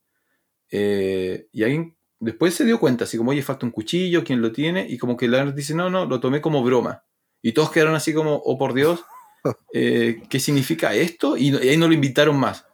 [0.69, 4.51] Eh, y alguien después se dio cuenta, así como, oye, falta un cuchillo, ¿quién lo
[4.51, 4.85] tiene?
[4.87, 7.03] Y como que Lars dice, no, no, lo tomé como broma.
[7.41, 9.03] Y todos quedaron así como, oh por Dios,
[9.73, 11.35] eh, ¿qué significa esto?
[11.35, 12.67] Y ahí no lo invitaron más.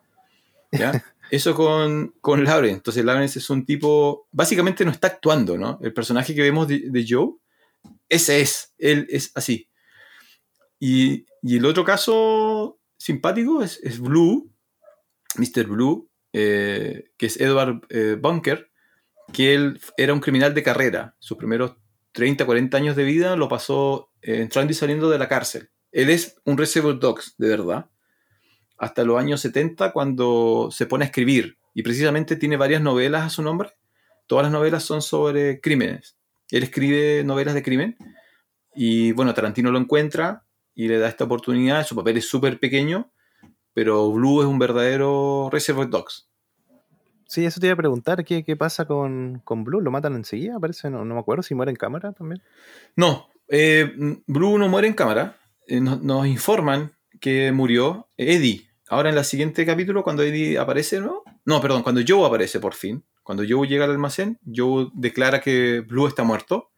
[0.70, 1.02] ¿ya?
[1.30, 2.76] Eso con, con Lawrence.
[2.76, 5.80] Entonces Lawrence es un tipo, básicamente no está actuando, ¿no?
[5.82, 7.34] El personaje que vemos de, Joe,
[8.10, 9.70] ese es, él es así.
[10.80, 14.54] Y, y el otro caso simpático es, es Blue,
[15.36, 15.68] Mr.
[15.68, 18.70] Blue, eh, que es Edward eh, Bunker,
[19.34, 21.16] que él era un criminal de carrera.
[21.20, 21.76] Sus primeros
[22.14, 25.70] 30, 40 años de vida lo pasó entrando y saliendo de la cárcel.
[25.92, 27.90] Él es un Reservoir Dogs, de verdad.
[28.78, 31.58] Hasta los años 70, cuando se pone a escribir.
[31.74, 33.72] Y precisamente tiene varias novelas a su nombre.
[34.28, 36.18] Todas las novelas son sobre crímenes.
[36.52, 37.98] Él escribe novelas de crimen.
[38.76, 40.46] Y bueno, Tarantino lo encuentra
[40.76, 41.86] y le da esta oportunidad.
[41.86, 43.12] Su papel es súper pequeño,
[43.74, 46.30] pero Blue es un verdadero Reservoir Dogs.
[47.26, 49.82] Sí, eso te iba a preguntar, ¿qué, qué pasa con, con Blue?
[49.82, 50.60] ¿Lo matan enseguida?
[50.60, 52.42] Parece, no, no me acuerdo si muere en cámara también.
[52.96, 53.92] No, eh,
[54.28, 55.38] Blue no muere en cámara.
[55.68, 58.67] Eh, nos, nos informan que murió Eddie.
[58.90, 61.24] Ahora en el siguiente capítulo, cuando Eddie aparece, ¿no?
[61.46, 63.04] No, perdón, cuando Joe aparece por fin.
[63.24, 66.72] Cuando Joe llega al almacén, Joe declara que Blue está muerto,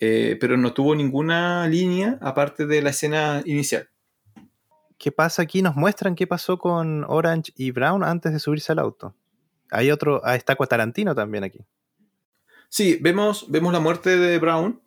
[0.00, 3.88] eh, pero no tuvo ninguna línea aparte de la escena inicial.
[4.98, 5.62] ¿Qué pasa aquí?
[5.62, 9.14] Nos muestran qué pasó con Orange y Brown antes de subirse al auto.
[9.70, 11.60] Hay otro, ah, está Tarantino también aquí.
[12.68, 14.80] Sí, vemos, vemos la muerte de Brown.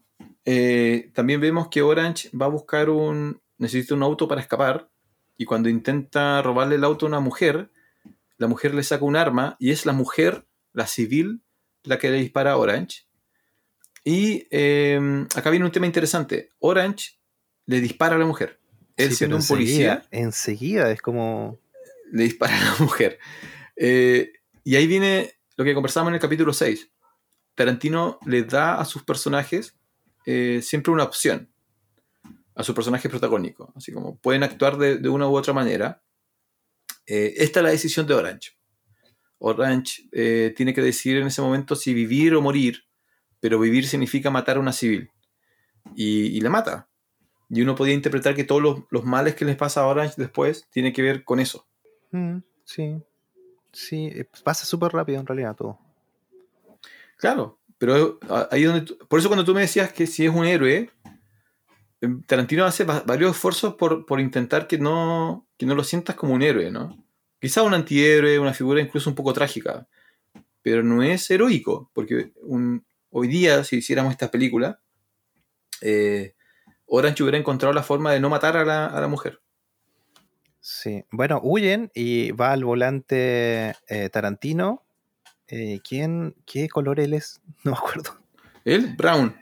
[0.44, 3.42] Eh, también vemos que Orange va a buscar un.
[3.58, 4.90] necesita un auto para escapar.
[5.38, 7.72] Y cuando intenta robarle el auto a una mujer,
[8.38, 11.42] la mujer le saca un arma y es la mujer, la civil,
[11.84, 13.04] la que le dispara a Orange.
[14.04, 16.52] Y eh, acá viene un tema interesante.
[16.60, 17.20] Orange
[17.66, 18.60] le dispara a la mujer.
[18.96, 21.60] Él Sí, siendo un policía, enseguida- es como.
[22.12, 23.20] le dispara a la mujer.
[23.76, 24.32] Eh,
[24.64, 26.90] y ahí viene lo que conversábamos en el capítulo 6.
[27.54, 29.76] Tarantino le da a sus personajes
[30.26, 31.52] eh, siempre una opción.
[32.58, 33.72] A su personaje protagónico.
[33.76, 36.04] Así como pueden actuar de, de una u otra manera.
[37.06, 38.52] Eh, esta es la decisión de Orange.
[39.40, 42.84] Orange eh, tiene que decidir en ese momento si vivir o morir,
[43.40, 45.10] pero vivir significa matar a una civil.
[45.96, 46.90] Y, la mata.
[47.50, 50.68] Y uno podía interpretar que todos los, los, males que les pasa a Orange después
[50.70, 51.66] tiene que ver con eso.
[52.12, 53.02] Mm, sí.
[53.72, 55.80] Sí, eh, pasa súper rápido en realidad todo.
[57.18, 58.20] Claro, pero
[58.52, 58.94] ahí donde.
[59.08, 60.90] por eso cuando tú me decías que si es un héroe,
[62.26, 66.44] Tarantino hace varios esfuerzos por, por intentar que no, que no lo sientas como un
[66.44, 67.04] héroe, ¿no?
[67.40, 69.88] Quizá un antihéroe, una figura incluso un poco trágica,
[70.62, 74.80] pero no es heroico, porque un, hoy día, si hiciéramos esta película,
[75.82, 76.36] eh,
[76.86, 79.42] Orange hubiera encontrado la forma de no matar a la, a la mujer.
[80.60, 84.84] Sí, bueno, huyen y va al volante eh, Tarantino.
[85.48, 87.42] Eh, ¿quién, ¿Qué color él es?
[87.64, 88.20] No me acuerdo.
[88.66, 89.36] Él, Brown.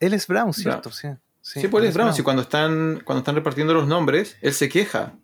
[0.00, 0.90] Él es Brown, ¿cierto?
[0.90, 1.08] Sí,
[1.40, 2.14] sí, pues él es Brown.
[2.14, 5.14] Sí, cuando están, cuando están repartiendo los nombres, él se queja.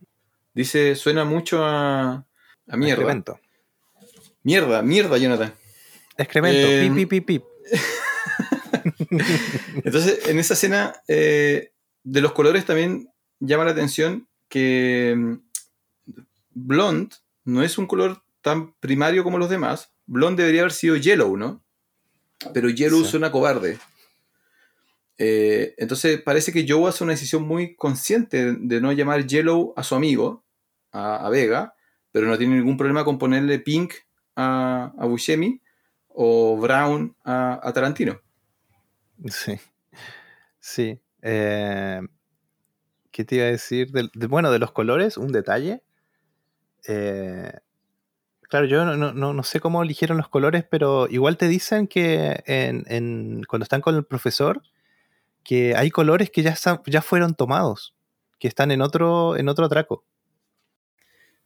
[0.53, 2.27] Dice, suena mucho a,
[2.69, 3.03] a mierda.
[3.03, 3.41] Excremento.
[4.43, 5.55] Mierda, mierda, Jonathan.
[6.17, 7.45] Excremento, pip, pip, pip, pip.
[9.85, 11.71] Entonces, en esa escena de
[12.05, 13.09] los colores también
[13.41, 15.35] llama la atención que mm,
[16.53, 19.93] blonde no es un color tan primario como los demás.
[20.07, 21.63] Blonde debería haber sido yellow, ¿no?
[22.53, 23.79] Pero yellow suena cobarde.
[25.17, 29.83] Eh, entonces parece que Joe hace una decisión muy consciente de no llamar yellow a
[29.83, 30.45] su amigo,
[30.93, 31.75] a, Vega,
[32.13, 33.95] pero no tiene ningún problema con ponerle pink
[34.37, 35.61] a, a Buscemi
[36.09, 38.21] o brown a, Tarantino.
[39.27, 39.59] Sí.
[40.61, 41.01] Sí.
[41.23, 42.01] Eh,
[43.11, 43.91] ¿Qué te iba a decir?
[44.29, 45.83] bueno, de los colores, un detalle.
[46.87, 47.53] Eh,
[48.43, 52.43] claro, yo no, sé cómo eligieron los colores, pero igual te dicen que
[53.49, 54.63] cuando están con el profesor,
[55.45, 56.57] que hay colores que ya,
[56.87, 57.95] ya fueron tomados,
[58.39, 60.05] que están en otro, en otro atraco.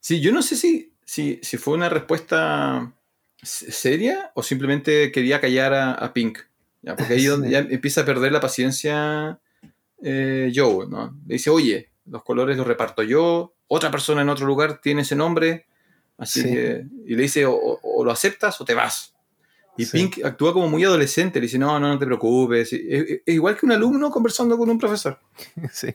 [0.01, 2.95] Sí, yo no sé si, si, fue una respuesta
[3.43, 6.39] seria o simplemente quería callar a, Pink.
[6.83, 9.41] Porque ahí ya empieza a perder la paciencia
[10.03, 11.19] eh, Joe, ¿no?
[11.27, 15.17] Le dice, oye, los colores los reparto yo, otra persona en otro lugar tiene ese
[15.17, 15.67] nombre,
[16.17, 19.15] así que, y le dice, o, lo aceptas o te vas.
[19.79, 22.73] Y Pink actúa como muy adolescente, le dice, no, no, no te preocupes.
[22.73, 25.19] Es, igual que un alumno conversando con un profesor.
[25.73, 25.95] Sí.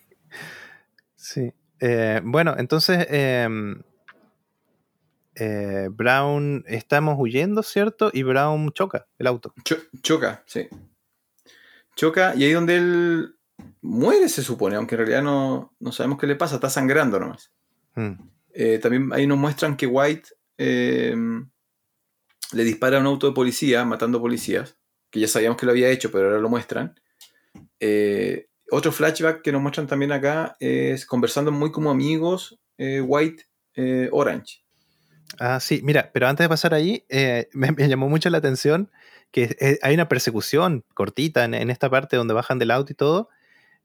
[1.15, 1.53] Sí.
[1.79, 3.81] Eh, bueno, entonces, em,
[5.35, 8.09] eh, Brown, estamos huyendo, ¿cierto?
[8.13, 9.53] Y Brown choca el auto.
[10.01, 10.69] choca, sí.
[11.95, 13.35] Choca, y ahí donde él
[13.81, 17.51] muere, se supone, aunque en realidad no, sabemos qué le pasa, está sangrando nomás.
[17.95, 18.13] Hmm.
[18.53, 21.15] Eh, también ahí nos muestran que White eh,
[22.53, 24.77] le dispara a un auto de policía, matando policías,
[25.09, 26.99] que ya sabíamos que lo había hecho, pero ahora lo muestran.
[27.79, 33.45] Eh, otro flashback que nos muestran también acá es conversando muy como amigos, White,
[34.11, 34.63] Orange.
[35.39, 37.05] Ah, sí, mira, pero antes de pasar ahí,
[37.53, 38.91] me, llamó mucho la atención
[39.31, 43.29] que hay una persecución cortita en, esta parte donde bajan del auto y todo,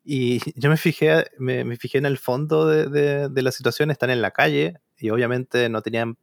[0.04, 4.22] y yo me fijé, me, fijé en el fondo de, de, la situación, están en
[4.22, 6.18] la calle y obviamente no tenían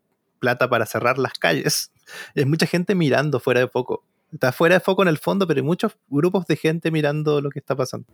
[0.46, 1.92] plata para cerrar las calles.
[2.36, 4.04] Hay mucha gente mirando fuera de foco.
[4.32, 7.50] Está fuera de foco en el fondo, pero hay muchos grupos de gente mirando lo
[7.50, 8.06] que está pasando.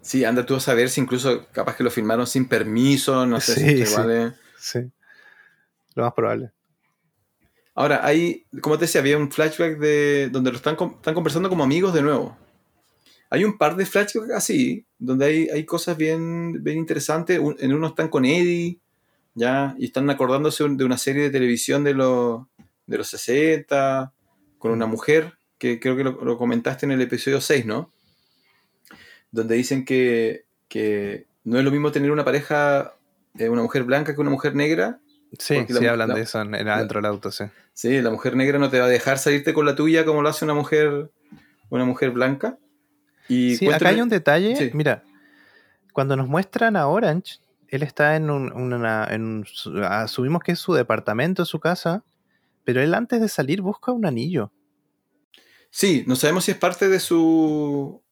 [0.00, 3.54] Sí, anda tú a saber si incluso capaz que lo firmaron sin permiso, no sé
[3.54, 4.32] si sí, vale.
[4.58, 4.78] Sí,
[5.94, 6.52] lo más probable.
[7.74, 11.64] Ahora, hay, como te decía, había un flashback de donde lo están, están conversando como
[11.64, 12.38] amigos de nuevo.
[13.28, 17.38] Hay un par de flashbacks así, donde hay, hay cosas bien, bien interesantes.
[17.58, 18.80] en uno están con Eddie,
[19.38, 19.74] ¿ya?
[19.78, 22.46] Y están acordándose de una serie de televisión de los,
[22.86, 24.12] de los 60,
[24.58, 27.92] con una mujer, que creo que lo, comentaste en el episodio 6, ¿no?
[29.30, 32.94] Donde dicen que, que no es lo mismo tener una pareja,
[33.38, 35.00] eh, una mujer blanca que una mujer negra.
[35.38, 37.44] Sí, sí, hablan de eso en, adentro del auto, sí.
[37.74, 40.28] Sí, la mujer negra no te va a dejar salirte con la tuya como lo
[40.28, 41.10] hace una mujer,
[41.68, 42.58] una mujer blanca
[43.28, 44.70] sí, acá hay un detalle.
[44.74, 45.02] Mira,
[45.92, 47.38] cuando nos muestran a Orange,
[47.68, 49.04] él está en un, una,
[50.02, 52.04] asumimos que es su departamento, su casa,
[52.64, 54.52] pero él antes de salir busca un anillo.
[55.70, 58.02] Sí, no sabemos si es parte de su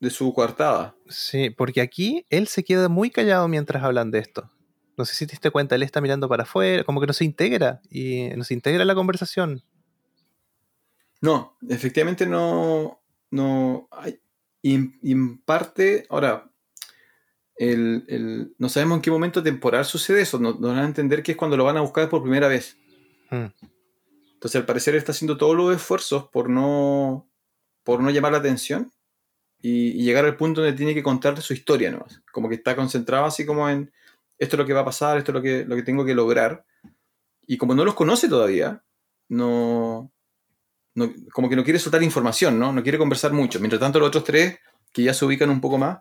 [0.00, 0.94] de su coartada.
[1.08, 4.50] Sí, porque aquí él se queda muy callado mientras hablan de esto.
[4.98, 7.24] No sé si te diste cuenta, él está mirando para afuera, como que no se
[7.24, 9.62] integra y no se integra la conversación.
[11.20, 14.20] No, efectivamente no, no hay,
[14.66, 16.50] y, en parte, ahora,
[17.56, 20.38] el, no sabemos en qué momento temporal sucede eso.
[20.38, 22.76] Nos, van a entender que es cuando lo van a buscar por primera vez.
[23.30, 23.46] Hmm.
[24.34, 27.28] Entonces, al parecer, está haciendo todos los esfuerzos por no,
[27.82, 28.92] por no llamar la atención
[29.60, 32.04] y, llegar al punto donde tiene que contarte su historia, ¿no?
[32.32, 33.90] Como que está concentrado así como en,
[34.38, 36.14] esto es lo que va a pasar, esto es lo que, lo que tengo que
[36.14, 36.66] lograr.
[37.46, 38.82] Y como no los conoce todavía,
[39.28, 40.12] no,
[40.94, 42.72] no, como que no quiere soltar información, ¿no?
[42.72, 43.58] No quiere conversar mucho.
[43.60, 44.58] Mientras tanto, los otros tres,
[44.92, 46.00] que ya se ubican un poco más,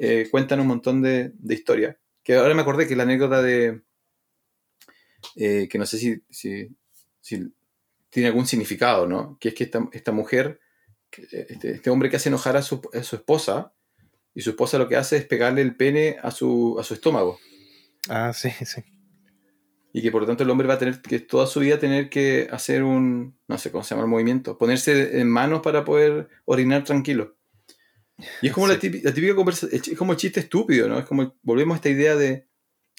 [0.00, 1.96] eh, cuentan un montón de, de historias.
[2.22, 3.82] Que ahora me acordé que la anécdota de.
[5.36, 6.68] eh, que no sé si, si,
[7.20, 7.52] si
[8.08, 9.38] tiene algún significado, ¿no?
[9.38, 10.60] Que es que esta, esta mujer,
[11.10, 13.72] que, este, este hombre que hace enojar a su, a su esposa,
[14.34, 17.38] y su esposa lo que hace es pegarle el pene a su, a su estómago.
[18.08, 18.82] Ah, sí, sí.
[19.92, 22.08] Y que por lo tanto el hombre va a tener que toda su vida tener
[22.08, 26.28] que hacer un, no sé cómo se llama el movimiento, ponerse en manos para poder
[26.44, 27.36] orinar tranquilo.
[28.42, 30.98] Y es como la, típica, la típica conversación, es como el chiste estúpido, ¿no?
[30.98, 32.46] Es como, volvemos a esta idea de,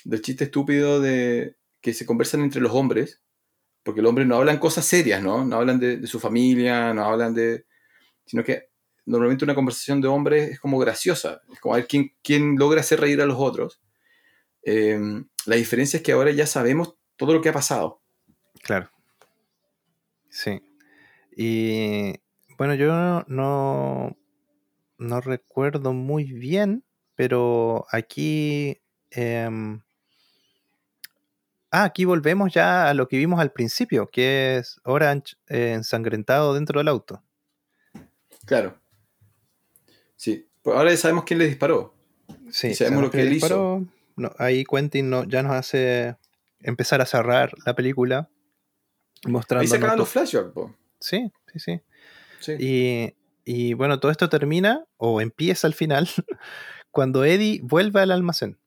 [0.03, 3.21] del chiste estúpido de que se conversan entre los hombres,
[3.83, 5.43] porque los hombres no hablan cosas serias, ¿no?
[5.45, 7.65] No hablan de, de su familia, no hablan de...
[8.25, 8.69] sino que
[9.05, 12.81] normalmente una conversación de hombres es como graciosa, es como a ver quién, quién logra
[12.81, 13.81] hacer reír a los otros.
[14.63, 14.99] Eh,
[15.45, 18.01] la diferencia es que ahora ya sabemos todo lo que ha pasado.
[18.61, 18.91] Claro.
[20.29, 20.61] Sí.
[21.35, 22.13] Y
[22.57, 24.17] bueno, yo no,
[25.01, 26.83] no recuerdo muy bien,
[27.15, 28.79] pero aquí...
[29.09, 29.81] em,
[31.71, 36.53] ah, aquí volvemos ya a lo que vimos al principio, que es Orange eh, ensangrentado
[36.53, 37.23] dentro del auto.
[38.45, 38.79] Claro.
[40.15, 40.47] Sí.
[40.61, 41.93] Pues ahora ya sabemos quién le disparó.
[42.49, 43.45] Sí, Y sabemos lo que le él hizo.
[43.47, 43.85] disparó.
[44.17, 46.15] No, ahí Quentin no- ya nos hace
[46.59, 48.29] empezar a cerrar la película,
[49.25, 49.61] mostrando...
[49.61, 50.75] Ahí se acaban los flashbacks, po.
[50.99, 51.81] Sí, sí, sí.
[52.39, 52.51] Sí.
[52.59, 53.15] Y,
[53.53, 56.07] y bueno, todo esto termina o empieza al final
[56.91, 58.57] cuando Eddie vuelve al almacén.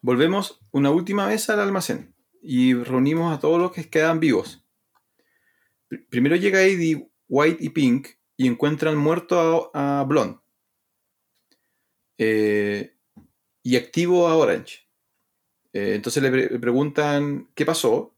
[0.00, 4.64] Volvemos una última vez al almacén y reunimos a todos los que quedan vivos.
[5.90, 10.38] Pr- Primero llega Eddie, White y Pink y encuentran muerto a, a Blonde.
[12.18, 12.94] Eh,
[13.62, 14.88] y activo a Orange.
[15.72, 18.14] Eh, entonces le preguntan qué pasó.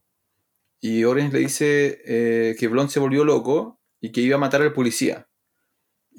[0.79, 4.61] Y Orange le dice eh, que Blonde se volvió loco y que iba a matar
[4.61, 5.28] al policía.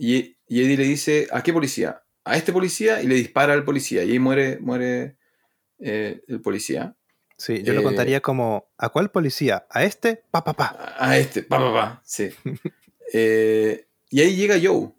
[0.02, 2.02] Y, y Eddie le dice, ¿a qué policía?
[2.24, 4.02] A este policía y le dispara al policía.
[4.02, 5.16] Y ahí muere, muere
[5.78, 6.96] eh, el policía.
[7.36, 9.66] Sí, yo lo Eh, contaría como, ¿a cuál policía?
[9.68, 10.24] ¿A este?
[10.30, 10.66] Pa, pa, pa.
[10.98, 12.02] A, a este, pa, pa, pa.
[12.04, 12.30] Sí.
[13.12, 14.92] Eh, y ahí llega Joe.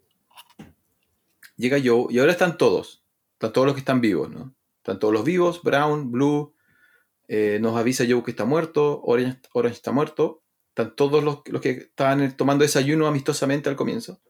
[1.56, 3.02] Llega Joe y ahora están todos.
[3.34, 4.54] Están todos los que están vivos, ¿no?
[4.78, 6.54] Están todos los vivos, Brown, Blue.
[7.28, 10.42] eh, nos avisa Joe que está muerto, Orange, Orange está muerto.
[10.68, 14.20] Están todos los, los que estaban tomando desayuno amistosamente al comienzo.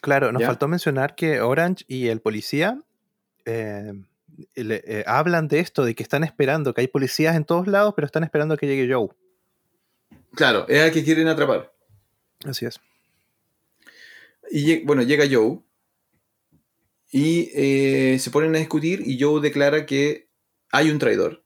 [0.00, 0.46] Claro, nos ¿Ya?
[0.46, 2.78] faltó mencionar que Orange y el policía
[3.44, 3.92] eh,
[4.54, 7.92] le- eh, hablan de esto, de que están esperando, que hay policías en todos lados,
[7.94, 9.08] pero están esperando a que llegue Joe.
[10.34, 11.72] Claro, es al que quieren atrapar.
[12.44, 12.80] Así es.
[14.50, 15.60] Y bueno, llega Joe
[17.10, 20.28] y eh, se ponen a discutir y Joe declara que
[20.70, 21.44] hay un traidor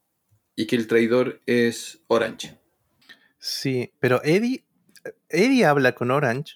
[0.55, 2.59] y que el traidor es Orange.
[3.39, 4.65] Sí, pero Eddie,
[5.29, 6.55] Eddie habla con Orange,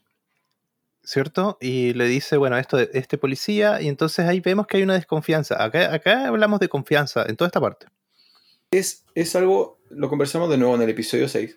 [1.04, 1.58] ¿cierto?
[1.60, 4.94] Y le dice, bueno, esto de este policía, y entonces ahí vemos que hay una
[4.94, 5.62] desconfianza.
[5.62, 7.86] Acá, acá hablamos de confianza en toda esta parte.
[8.70, 11.56] Es, es algo, lo conversamos de nuevo en el episodio 6.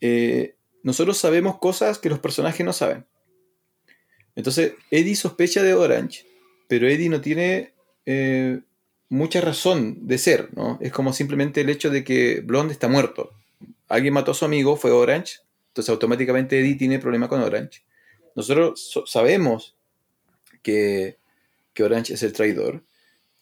[0.00, 3.06] Eh, nosotros sabemos cosas que los personajes no saben.
[4.34, 6.24] Entonces, Eddie sospecha de Orange,
[6.68, 7.74] pero Eddie no tiene
[8.06, 8.60] eh,
[9.08, 10.78] mucha razón de ser, ¿no?
[10.80, 13.32] Es como simplemente el hecho de que Blonde está muerto.
[13.88, 17.82] Alguien mató a su amigo, fue Orange, entonces automáticamente Eddie tiene problema con Orange.
[18.36, 19.76] Nosotros so- sabemos
[20.62, 21.18] que,
[21.74, 22.82] que Orange es el traidor.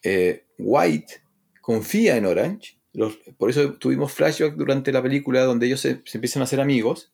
[0.03, 1.23] Eh, White
[1.61, 2.77] confía en Orange.
[2.93, 6.61] Los- por eso tuvimos flashback durante la película donde ellos se, se empiezan a hacer
[6.61, 7.13] amigos.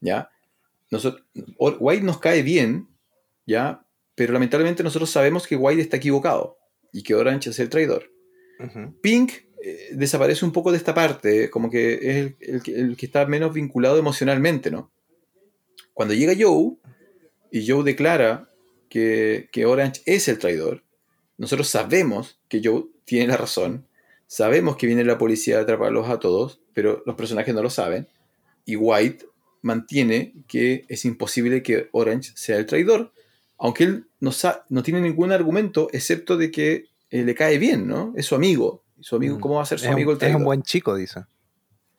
[0.00, 0.30] ¿ya?
[0.90, 1.24] Nosotros,
[1.58, 2.88] White nos cae bien,
[3.46, 3.84] ¿ya?
[4.14, 6.58] pero lamentablemente nosotros sabemos que White está equivocado
[6.92, 8.10] y que Orange es el traidor.
[9.00, 9.32] Pink
[9.64, 13.52] eh, desaparece un poco de esta parte, como que es el, el que está menos
[13.54, 14.92] vinculado emocionalmente, ¿no?
[15.94, 16.76] Cuando llega Joe
[17.52, 18.48] y Joe declara
[18.88, 20.82] que, que Orange es el traidor,
[21.38, 23.86] nosotros sabemos que Joe tiene la razón,
[24.26, 28.08] sabemos que viene la policía a atraparlos a todos, pero los personajes no lo saben,
[28.64, 29.26] y White
[29.60, 33.12] mantiene que es imposible que Orange sea el traidor,
[33.58, 34.32] aunque él no,
[34.70, 38.12] no tiene ningún argumento excepto de que eh, le cae bien, ¿no?
[38.16, 38.82] Es su amigo.
[39.00, 39.40] Su amigo, Mm.
[39.40, 40.38] ¿cómo va a ser su Es un, amigo el es traidor?
[40.38, 41.20] un buen chico, dice.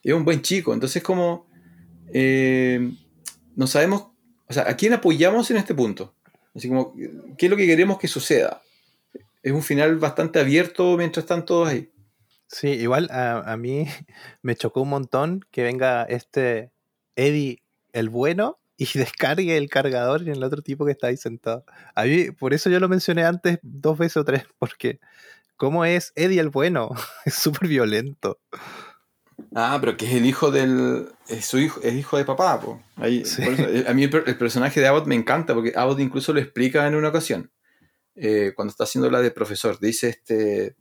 [0.04, 0.74] es un buen chico.
[0.74, 1.48] Entonces, como
[2.14, 2.92] eh,
[3.56, 4.08] no sabemos,
[4.54, 6.14] o sea, ¿a quién apoyamos en este punto?
[6.56, 6.94] Así como,
[7.38, 8.62] ¿qué es lo que queremos que suceda?
[9.42, 11.92] Es un final bastante abierto mientras están todos ahí.
[12.48, 13.88] Sí, igual a, mí
[14.44, 16.72] me chocó un montón que venga este
[17.16, 21.66] Eddie el bueno y descargue el cargador en el otro tipo que está ahí sentado.
[21.96, 25.00] A mí, por eso yo lo mencioné antes dos veces o tres, porque
[25.64, 26.90] ¿Cómo es Eddie el bueno?
[27.26, 28.40] Es súper violento.
[29.56, 31.08] Ah, pero que es el hijo del.
[31.28, 32.82] Es su hijo, es hijo de papá, po.
[32.96, 36.88] Ahí, eh, a mí el, personaje de Abbott me encanta porque Abbott incluso lo explica
[36.88, 37.52] en una ocasión.
[38.16, 39.80] Eh, cuando está haciendo la de profesor.
[39.80, 40.76] Dice este.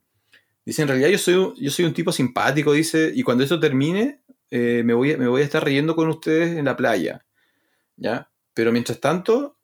[0.64, 4.22] Dice, en realidad yo soy, yo soy un tipo simpático, dice, y cuando eso termine,
[4.50, 7.26] eh, me, voy, me voy a estar riendo con ustedes en la playa.
[7.96, 8.30] ¿Ya?
[8.54, 9.56] Pero mientras tanto,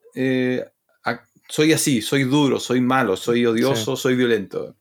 [1.49, 4.77] soy así, soy duro, soy malo, soy odioso, soy violento.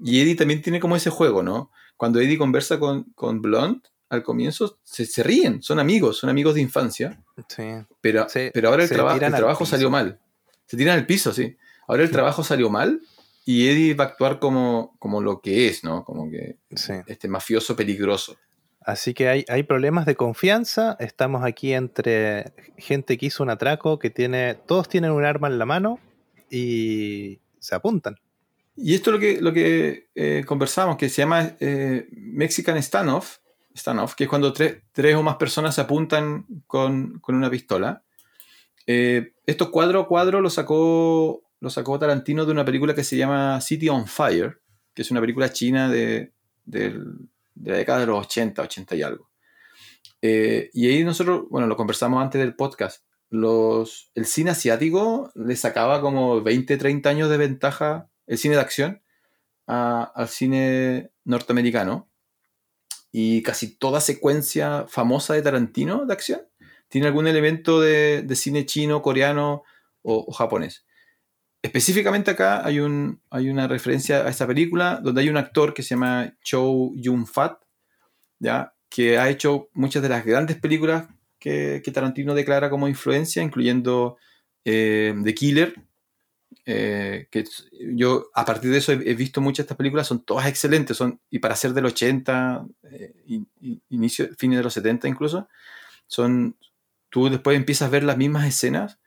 [0.00, 1.70] Y Eddie también tiene como ese juego, ¿no?
[1.96, 6.54] Cuando Eddie conversa con, con Blunt, al comienzo se, se, ríen, son amigos, son amigos
[6.54, 7.22] de infancia.
[7.48, 7.64] Sí.
[8.00, 10.20] Pero, pero ahora el, trabajo el trabajo salió mal.
[10.66, 11.56] Se tiran al piso, sí.
[11.86, 13.00] Ahora el trabajo salió mal
[13.44, 16.04] y Eddie va a actuar como, como lo que es, ¿no?
[16.04, 16.56] Como que
[17.06, 18.36] este mafioso peligroso.
[18.80, 20.96] Así que hay, hay problemas de confianza.
[21.00, 24.54] Estamos aquí entre gente que hizo un atraco, que tiene.
[24.54, 25.98] Todos tienen un arma en la mano
[26.50, 28.16] y se apuntan.
[28.76, 33.38] Y esto es lo que, lo que eh, conversamos, que se llama eh, Mexican Standoff,
[33.76, 34.82] standoff, que es cuando tres,
[35.16, 38.02] o más personas se apuntan con, una pistola.
[38.86, 43.16] Eh, esto cuadro a cuadro lo sacó, lo sacó Tarantino de una película que se
[43.16, 44.60] llama City on Fire,
[44.92, 46.32] que es una película china de,
[46.64, 46.98] de
[47.62, 49.30] la década de los 80, 80 y algo.
[50.20, 53.04] y ahí nosotros, bueno, lo conversamos antes del podcast.
[53.30, 58.60] Los, el cine asiático le sacaba como 20, 30 años de ventaja el cine de
[58.60, 59.02] acción
[59.66, 62.10] al cine norteamericano.
[63.10, 66.40] Y casi toda secuencia famosa de Tarantino de acción
[66.88, 69.62] tiene algún elemento de, cine chino, coreano
[70.02, 70.84] o, japonés.
[71.62, 75.82] Específicamente acá hay, un, hay una referencia a esta película donde hay un actor que
[75.82, 77.62] se llama Chow Yun-fat,
[78.90, 81.06] que ha hecho muchas de las grandes películas
[81.38, 84.16] que, Tarantino declara como influencia, incluyendo
[84.64, 85.74] eh, The Killer,
[86.66, 87.44] eh, que
[87.94, 91.20] yo a partir de eso he, visto muchas de estas películas, son todas excelentes, son,
[91.30, 93.14] y para ser del 80, eh,
[93.90, 95.48] inicio, fines de los 70 incluso,
[96.06, 96.56] son,
[97.10, 98.98] tú después empiezas a ver las mismas escenas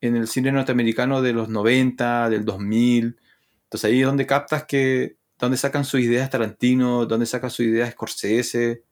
[0.00, 3.16] en el cine norteamericano de los 90, del 2000,
[3.64, 7.92] entonces ahí es donde captas que, donde sacan sus ideas Tarantino, donde sacan sus ideas
[7.92, 8.82] Scorsese,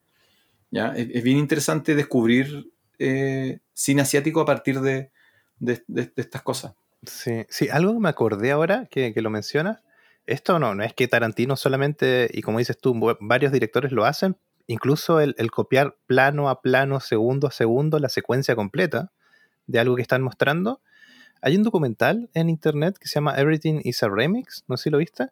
[0.70, 0.94] ¿ya?
[0.94, 5.10] Es, bien interesante descubrir eh, cine asiático a partir de,
[5.59, 6.75] de estas cosas.
[7.05, 9.81] Sí, sí, algo que me acordé ahora que, lo mencionas.
[10.26, 14.36] Esto no, no es que Tarantino solamente, y como dices tú, varios directores lo hacen,
[14.68, 19.10] incluso el, copiar plano a plano, segundo a segundo, la secuencia completa
[19.66, 20.81] de algo que están mostrando.
[21.40, 24.90] Hay un documental en internet que se llama Everything is a Remix, no sé si
[24.90, 25.28] lo viste.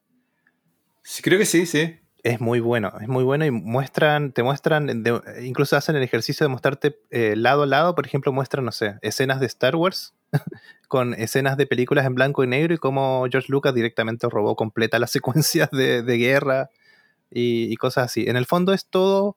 [1.02, 2.00] Sí, creo que sí, sí.
[2.24, 5.05] Es muy bueno, es muy bueno y muestran, te muestran,
[5.42, 8.99] incluso hacen el ejercicio de mostrarte eh, lado a lado, por ejemplo, muestran, no sé,
[9.00, 10.15] escenas de Star Wars
[10.89, 14.99] con escenas de películas en blanco y negro y cómo George Lucas directamente robó completa
[14.99, 16.70] las secuencias de, guerra
[17.31, 18.25] y, cosas así.
[18.26, 19.36] En el fondo es todo,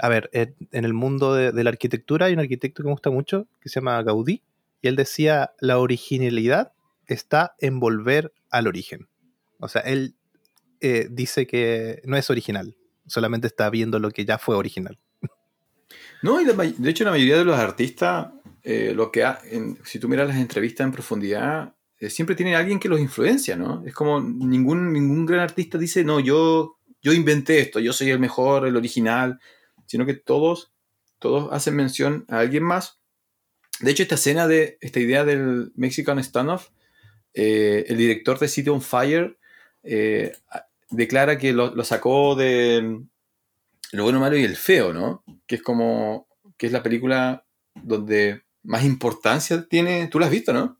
[0.00, 3.46] a ver, en, el mundo de, la arquitectura hay un arquitecto que me gusta mucho
[3.60, 4.42] que se llama Gaudí
[4.82, 6.72] y él decía, la originalidad
[7.06, 9.08] está en volver al origen.
[9.60, 10.14] O sea, él
[10.80, 14.98] eh, dice que no es original, solamente está viendo lo que ya fue original.
[16.22, 18.28] No, y de, hecho la mayoría de los artistas,
[18.70, 19.24] eh, lo que
[19.82, 23.82] si tú miras las entrevistas en profundidad, eh, siempre tienen alguien que los influencia, ¿no?
[23.86, 28.18] Es como ningún, ningún gran artista dice, no, yo, yo inventé esto, yo soy el
[28.18, 29.40] mejor, el original,
[29.86, 30.74] sino que todos,
[31.18, 33.00] todos hacen mención a alguien más.
[33.80, 36.68] De hecho, esta escena de, esta idea del Mexican Standoff,
[37.32, 39.38] el director de City on Fire
[40.90, 43.00] declara que lo, sacó de
[43.92, 45.24] Lo bueno, malo y el feo, ¿no?
[45.46, 50.08] Que es como, que es la película donde más importancia tiene.
[50.08, 50.78] Tú la has visto, ¿no?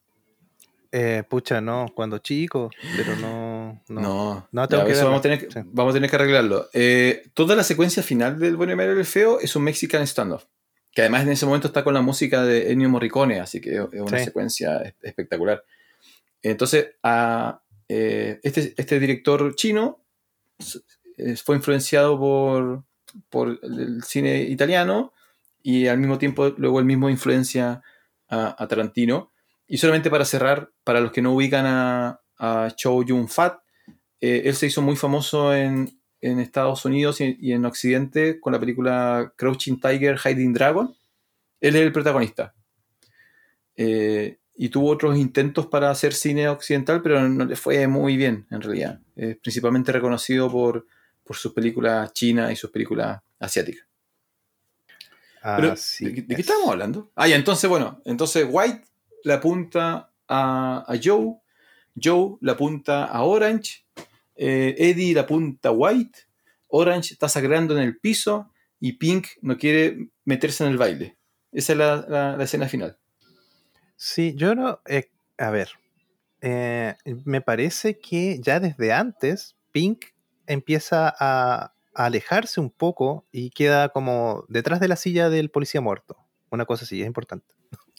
[0.90, 3.82] Eh, pucha, no, cuando chico, pero no.
[3.88, 6.68] No, no, tengo que vamos, a tener, vamos, a tener, que arreglarlo.
[6.72, 10.44] Eh, toda la secuencia final del Bueno, y el Feo es un Mexican standoff.
[10.92, 14.00] Que además en ese momento está con la música de Ennio Morricone, así que es
[14.00, 15.62] una secuencia espectacular.
[16.42, 20.02] Entonces, a, eh, este, este, director chino
[21.44, 22.84] fue influenciado por,
[23.28, 25.12] por, el cine italiano
[25.62, 27.82] y al mismo tiempo luego el mismo influencia
[28.28, 29.32] a, Tarantino.
[29.66, 33.58] Y solamente para cerrar, para los que no ubican a, a Chow Yun-fat,
[34.20, 38.60] eh, él se hizo muy famoso en, en Estados Unidos y, en Occidente con la
[38.60, 40.94] película Crouching Tiger, Hiding Dragon.
[41.60, 42.54] Él es el protagonista.
[43.76, 48.46] Eh, y tuvo otros intentos para hacer cine occidental, pero no le fue muy bien
[48.50, 49.00] en realidad.
[49.14, 50.86] Es principalmente reconocido por,
[51.22, 53.87] por sus películas chinas y sus películas asiáticas.
[56.04, 57.10] ¿De, qué estamos hablando?
[57.14, 58.82] Ah, ya, entonces, bueno, entonces White
[59.24, 61.36] le apunta a, Joe,
[62.00, 63.84] Joe le apunta a Orange,
[64.36, 66.20] eh, Eddie la apunta a White,
[66.68, 71.16] Orange está sangrando en el piso y Pink no quiere meterse en el baile.
[71.50, 72.98] Esa es la, la- la escena final.
[73.96, 74.80] Sí, yo no.
[74.86, 75.70] eh, a ver.
[76.40, 76.94] eh,
[77.24, 80.04] me parece que ya desde antes Pink
[80.46, 85.80] empieza a, a alejarse un poco y queda como detrás de la silla del policía
[85.80, 86.16] muerto.
[86.50, 87.46] Una cosa así, es importante.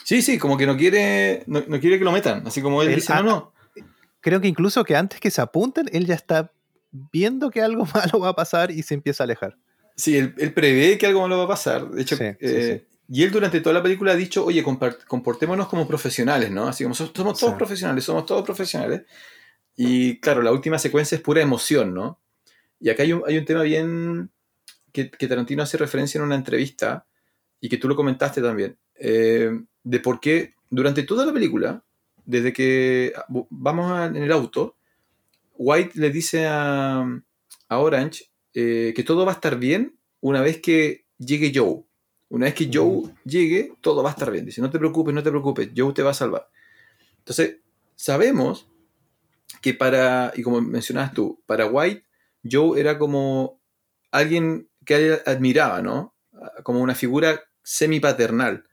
[0.04, 2.46] Sí, sí, como que no quiere, no, no quiere que lo metan.
[2.48, 3.54] Así como él Él- dice, no, no.
[4.22, 6.52] Creo que incluso que antes que se apunten, él ya está
[6.92, 9.58] viendo que algo malo va a pasar y se empieza a alejar.
[9.96, 11.90] Sí, él, él prevé que algo malo va a pasar.
[11.90, 15.68] De hecho, Sí, sí, eh, y él durante toda la película ha dicho, oye, comportémonos
[15.68, 16.68] como profesionales, ¿no?
[16.68, 17.58] Así como somos, somos todos Sí.
[17.58, 19.02] profesionales, somos todos profesionales.
[19.76, 22.19] Y claro, la última secuencia es pura emoción, ¿no?
[22.80, 24.32] Y acá hay un, hay un tema bien
[24.92, 27.06] que, que Tarantino hace referencia en una entrevista
[27.62, 29.52] y que tú lo comentaste también, eh,
[29.84, 31.84] de por qué durante toda la película,
[32.26, 34.76] desde que bu- vamos a- en el auto,
[35.56, 37.02] White le dice a,
[37.68, 41.84] a Orange eh, que todo va a estar bien una vez que llegue Joe.
[42.30, 44.46] Una vez que Joe llegue, todo va a estar bien.
[44.46, 46.48] Dice, no te preocupes, no te preocupes, Joe te va a salvar.
[47.18, 47.58] Entonces,
[47.96, 48.70] sabemos
[49.62, 52.04] que para, y como mencionabas tú, para White,
[52.50, 53.60] Joe era como
[54.12, 56.16] alguien que admiraba, ¿no?
[56.64, 58.66] Como una figura semi-paternal.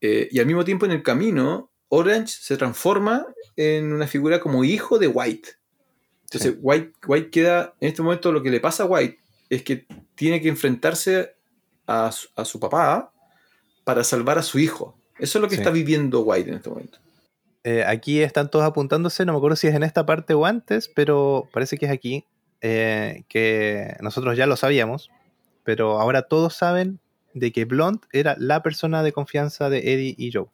[0.00, 4.64] Eh, y al mismo tiempo en el camino, Orange se transforma en una figura como
[4.64, 5.50] hijo de White.
[6.24, 6.58] Entonces, Sí.
[6.60, 9.18] White, White queda, en este momento lo que le pasa a White
[9.50, 11.34] es que tiene que enfrentarse
[11.86, 13.12] a su, a su papá
[13.84, 14.96] para salvar a su hijo.
[15.18, 15.60] Eso es lo que Sí.
[15.60, 16.98] está viviendo White en este momento.
[17.62, 20.88] Eh, aquí están todos apuntándose, no me acuerdo si es en esta parte o antes,
[20.88, 22.24] pero parece que es aquí,
[22.66, 25.10] eh, que nosotros ya lo sabíamos,
[25.64, 26.98] pero ahora todos saben
[27.34, 30.46] de que Blonde era la persona de confianza de Eddie y Joe.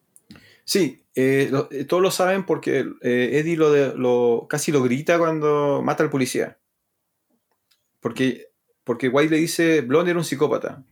[0.64, 5.82] Sí, eh, eh, todos lo saben porque Eddie lo, de- lo- casi lo grita cuando
[5.82, 6.58] mata al policía.
[8.00, 8.48] Porque,
[8.84, 10.84] porque White le dice, Blonde era un psicópata.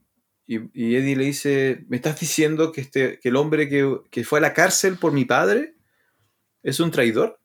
[0.46, 4.24] Y, y Eddie le dice, ¿me estás diciendo que, este, que el hombre que, que
[4.24, 5.74] fue a la cárcel por mi padre
[6.62, 7.40] es un traidor?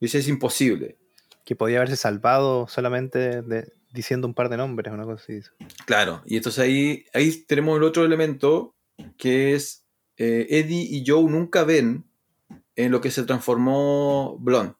[0.00, 0.98] Dice, es imposible.
[1.44, 5.40] Que podía haberse salvado solamente de- diciendo un par de nombres, una cosa así.
[5.86, 8.74] Claro, y entonces ahí, ahí tenemos el otro elemento
[9.18, 9.84] que es
[10.16, 12.04] eh, Eddie y Joe nunca ven
[12.76, 14.74] en lo que se transformó Blonde.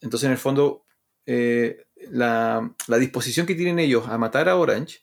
[0.00, 0.84] Entonces, en el fondo,
[1.26, 5.00] eh, la, la disposición que tienen ellos a matar a Orange,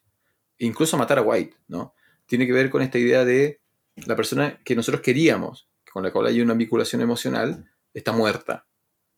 [0.58, 1.94] e incluso a matar a White, ¿no?
[2.26, 3.60] Tiene que ver con esta idea de
[4.06, 8.67] la persona que nosotros queríamos, con la cual hay una vinculación emocional, está muerta.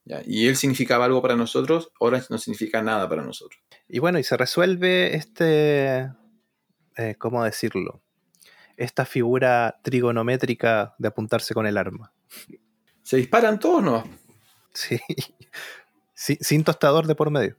[0.10, 0.22] ¿Ya?
[0.26, 3.62] Y él significaba algo para nosotros, Orange no significa nada para nosotros.
[3.88, 6.12] Y bueno, y se resuelve este,
[6.98, 8.02] eh, ¿cómo decirlo?
[8.76, 12.12] Esta figura trigonométrica de apuntarse con el arma.
[13.04, 14.04] Se disparan todos, ¿no?
[14.74, 15.00] Sí.
[16.14, 17.56] Sí, sin tostador de por medio.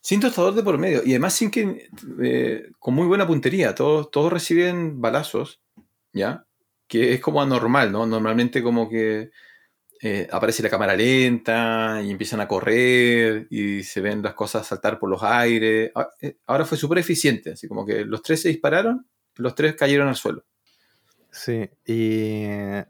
[0.00, 1.02] Sin tostador de por medio.
[1.04, 1.88] Y además sin que.
[2.20, 3.72] eh, con muy buena puntería.
[3.76, 5.60] Todos, todos reciben balazos.
[6.12, 6.44] ¿Ya?
[6.88, 8.04] Que es como anormal, ¿no?
[8.04, 9.30] Normalmente como que.
[10.04, 14.98] Eh, aparece la cámara lenta y empiezan a correr y se ven las cosas saltar
[14.98, 15.92] por los aires.
[15.94, 19.06] Ah, eh, Ahora fue súper eficiente, así como que los tres se dispararon,
[19.36, 20.44] los tres cayeron al suelo.
[21.30, 22.84] Sí, y eh,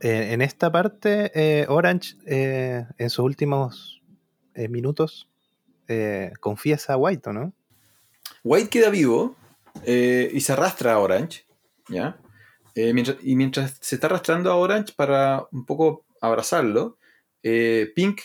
[0.00, 4.02] en esta parte, eh, Orange, en sus últimos
[4.70, 5.28] minutos,
[6.40, 7.52] confiesa a White, ¿o ¿no?
[8.42, 9.36] White queda vivo
[9.86, 11.44] y se arrastra a Orange,
[11.88, 12.18] ¿ya?
[12.74, 16.98] Mientras- y mientras se está arrastrando a Orange para un poco abrazarlo,
[17.42, 18.20] eh, Pink,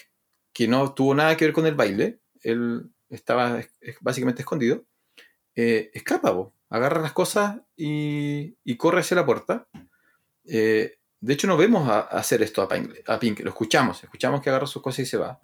[0.53, 4.83] que no tuvo nada que ver con el baile, él estaba es- es- básicamente escondido,
[5.55, 6.33] eh, escapa,
[6.69, 9.67] agarra las cosas y, corre hacia la puerta.
[10.45, 14.41] Eh, de hecho, no vemos a, hacer esto a Pink, a Pink, lo escuchamos, escuchamos
[14.41, 15.39] que agarra sus cosas y se va.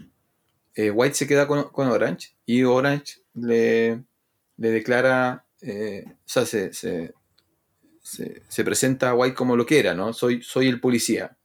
[0.75, 4.03] White se queda con, con Orange y Orange le,
[4.55, 5.67] declara, o
[6.25, 7.13] sea, se, se-
[8.01, 10.13] se- se presenta a White como lo que era, ¿no?
[10.13, 11.37] Soy, soy el policía.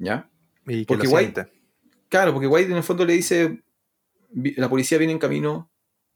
[0.00, 0.28] ¿Ya?
[0.66, 1.48] Y que Porque lo White-.
[2.08, 3.62] Claro, porque White en el fondo le dice,
[4.30, 5.70] "Vi- la policía viene en camino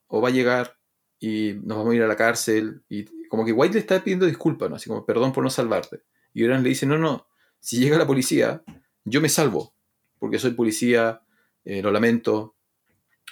[0.09, 0.77] o va a llegar
[1.21, 2.83] y nos vamos a ir a la cárcel.
[2.89, 4.77] Y como que White le está pidiendo disculpas, ¿no?
[4.77, 6.03] Así como, perdón por no salvarte.
[6.33, 7.29] Y Orange le dice, no, no,
[7.61, 8.63] si llega la policía,
[9.05, 9.75] yo me salvo,
[10.19, 11.23] porque soy policía,
[11.65, 12.57] eh, lo lamento,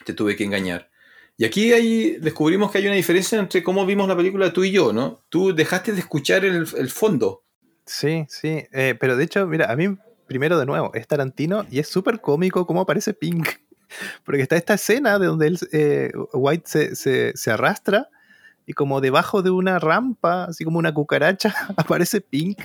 [0.04, 0.90] te tuve que engañar.
[1.36, 4.70] Y aquí ahí descubrimos que hay una diferencia entre cómo vimos la película tú y
[4.70, 5.24] yo, ¿no?
[5.30, 7.44] Tú dejaste de escuchar el, el fondo.
[7.86, 8.64] Sí, sí.
[8.70, 9.96] eh, pero de hecho, mira, a mí,
[10.32, 13.46] primero de nuevo, es Tarantino y es súper cómico cómo aparece Pink.
[14.24, 18.08] Porque está esta escena de donde él, eh, White se, se- se arrastra
[18.64, 22.62] y como debajo de una rampa, así como una cucaracha, aparece Pink.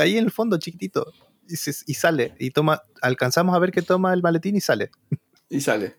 [0.00, 1.12] Ahí en el fondo, chiquitito.
[1.48, 2.34] Y, se- y sale.
[2.40, 4.90] Y toma, alcanzamos a ver que toma el maletín y sale.
[5.48, 5.96] y sale.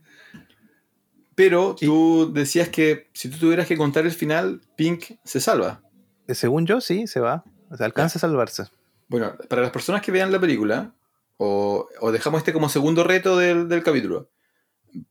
[1.35, 5.81] Pero tú decías que si tú tuvieras que contar el final, Pink se salva.
[6.27, 7.45] Eh, Según yo, sí, se va.
[7.69, 8.63] O sea, alcanza a salvarse.
[9.09, 10.95] Bueno, para las personas que vean la película,
[11.37, 14.29] o, dejamos este como segundo reto del, del capítulo,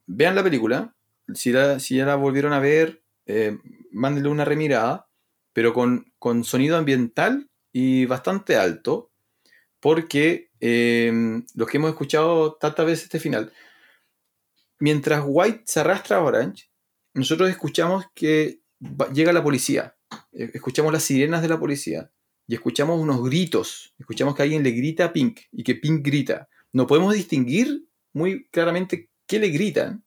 [0.06, 0.94] vean la película,
[1.34, 3.58] si, la- si ya la volvieron a ver, eh,
[3.92, 5.08] mándenle una remirada,
[5.52, 9.10] pero con, con sonido ambiental y bastante alto,
[9.80, 11.12] porque eh,
[11.54, 13.52] los que hemos escuchado tantas veces este final,
[14.78, 16.70] mientras White se arrastra a Orange,
[17.14, 18.60] nosotros escuchamos que
[19.12, 19.96] llega la policía,
[20.32, 22.10] eh, escuchamos las sirenas de la policía
[22.48, 26.48] y escuchamos unos gritos, escuchamos que alguien le grita a Pink y que Pink grita.
[26.72, 30.02] No podemos distinguir muy claramente qué le gritan,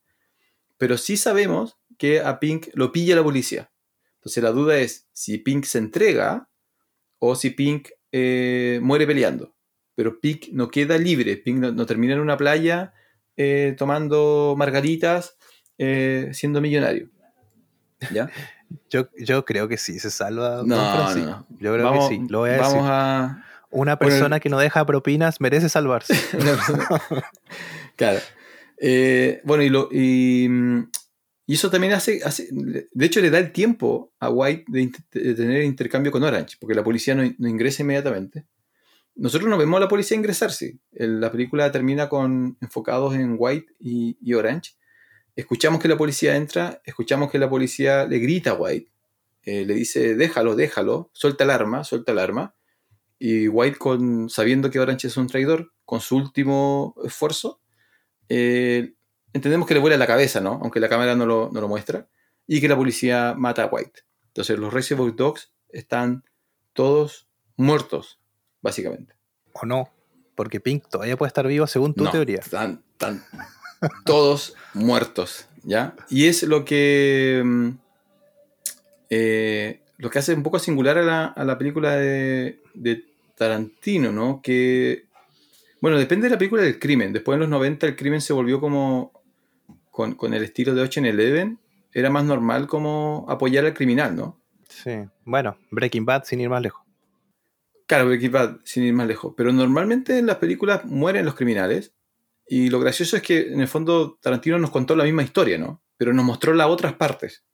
[0.77, 3.71] pero sí sabemos que a Pink lo pilla la policía.
[4.15, 6.49] Entonces la duda es si Pink se entrega
[7.19, 9.55] o si Pink eh, muere peleando.
[9.93, 12.91] Pero Pink no queda libre, Pink no, termina en una playa
[13.37, 15.37] eh, tomando margaritas,
[15.77, 17.11] eh, siendo millonario.
[18.13, 18.29] ¿Ya?
[18.89, 20.63] Yo, yo creo que sí, se salva.
[20.65, 21.45] No, no.
[21.59, 22.21] Yo creo vamos que sí.
[22.29, 22.89] Lo voy a vamos decir.
[22.89, 26.13] a, Una Bueno, persona que no deja propinas merece salvarse.
[27.95, 28.19] claro.
[28.77, 30.49] Eh, bueno, y, lo, y,
[31.45, 34.91] y eso también hace, hace- De hecho, le da el tiempo a White de,
[35.35, 38.45] tener intercambio con Orange, porque la policía no, no ingresa inmediatamente.
[39.15, 40.79] Nosotros no vemos a la policía ingresar, sí.
[40.93, 44.71] El- la película termina con enfocados en White y, y Orange.
[45.41, 48.91] Escuchamos que la policía entra, escuchamos que la policía le grita a White,
[49.41, 52.53] eh, le dice, déjalo, déjalo, suelta el arma, suelta el arma.
[53.17, 57.59] Y White, con, sabiendo que Orange es un traidor, con su último esfuerzo,
[58.29, 58.93] eh,
[59.33, 60.59] entendemos que le vuela la cabeza, ¿no?
[60.61, 62.07] Aunque la cámara no lo, no lo muestra.
[62.45, 64.01] Y que la policía mata a White.
[64.27, 66.23] Entonces los Reservoir Dogs están
[66.73, 68.19] todos muertos,
[68.61, 69.15] básicamente.
[69.53, 69.89] o no.
[70.35, 72.41] Porque Pink todavía puede estar vivo según tu No, teoría.
[72.41, 73.23] Están, están
[74.05, 75.95] todos muertos, ¿ya?
[76.09, 77.41] Y es lo que.
[77.43, 77.69] mm,
[79.09, 84.11] eh, lo que hace un poco singular a la, a la película de, de Tarantino,
[84.11, 84.41] ¿no?
[84.41, 85.05] Que.
[85.79, 87.13] Bueno, depende de la película del crimen.
[87.13, 89.11] Después en los 90 el crimen se volvió como.
[89.89, 91.59] Con, con el estilo de Ocean Eleven.
[91.93, 94.39] Era más normal como apoyar al criminal, ¿no?
[94.69, 94.91] Sí.
[95.25, 96.81] Bueno, Breaking Bad sin ir más lejos.
[97.85, 99.33] Claro, Breaking Bad, sin ir más lejos.
[99.35, 101.93] Pero normalmente en las películas mueren los criminales.
[102.53, 105.81] Y lo gracioso es que en el fondo Tarantino nos contó la misma historia, ¿no?
[105.95, 107.45] Pero nos mostró las otras partes.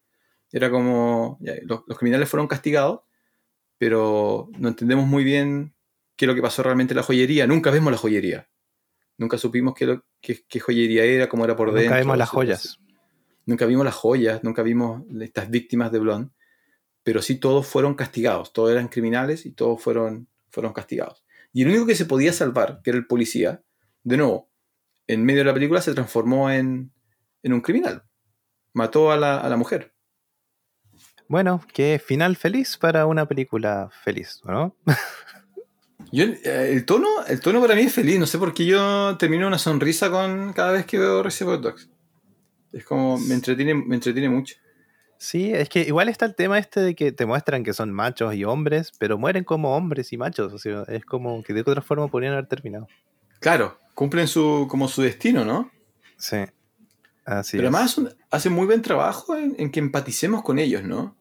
[0.52, 3.02] Era como, ya, los, los criminales fueron castigados,
[3.78, 5.76] pero no entendemos muy bien
[6.16, 7.46] qué es lo que pasó realmente en la joyería.
[7.46, 8.50] Nunca vemos la joyería.
[9.18, 11.90] Nunca supimos qué, lo- qué- qué joyería era, cómo era por dentro.
[11.92, 12.80] Nunca vimos las joyas.
[13.46, 16.32] Nunca vimos las joyas, nunca vimos estas víctimas de Blonde,
[17.04, 21.24] pero sí todos fueron castigados, todos eran criminales y todos fueron, fueron castigados.
[21.54, 23.64] Y el único que se podía salvar, que era el policía,
[24.04, 24.47] de nuevo,
[25.08, 26.92] en medio de la película se transformó en,
[27.44, 28.04] en un criminal.
[28.74, 29.94] Mató a la, a la mujer.
[31.28, 34.76] Bueno, qué final feliz para una película feliz, ¿no?
[36.12, 39.18] Yo, eh, el, tono, el tono para mí es feliz, no sé por qué yo
[39.18, 41.90] termino una sonrisa con cada vez que veo Reservoir Dogs.
[42.72, 44.56] Es como, me entretiene, me entretiene mucho.
[45.18, 48.36] Sí, es que igual está el tema este de que te muestran que son machos
[48.36, 50.54] y hombres, pero mueren como hombres y machos.
[50.54, 52.88] O sea, es como que de otra forma podrían haber terminado.
[53.40, 55.72] Claro, cumplen su, como su destino, ¿no?
[56.18, 56.38] Sí.
[57.26, 57.74] Así Pero es.
[57.74, 61.18] además hacen muy buen trabajo en, en que empaticemos con ellos, ¿no?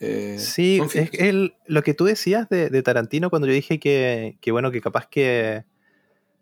[0.00, 4.38] Eh, Sí, es el, lo que tú decías de, de Tarantino cuando yo dije que,
[4.40, 5.64] que bueno, que capaz que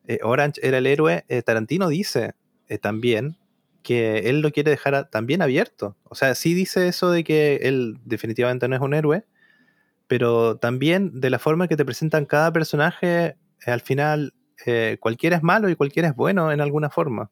[0.06, 2.34] eh, Orange era el héroe, eh, Tarantino dice
[2.80, 3.36] también
[3.82, 5.96] que él lo quiere dejar a- también abierto.
[6.04, 9.24] O sea, sí dice eso de que él definitivamente no es un héroe,
[10.06, 13.34] pero también de la forma que te presentan cada personaje,
[13.66, 14.32] al final
[14.66, 17.30] eh, cualquiera es malo y cualquiera es bueno en alguna forma.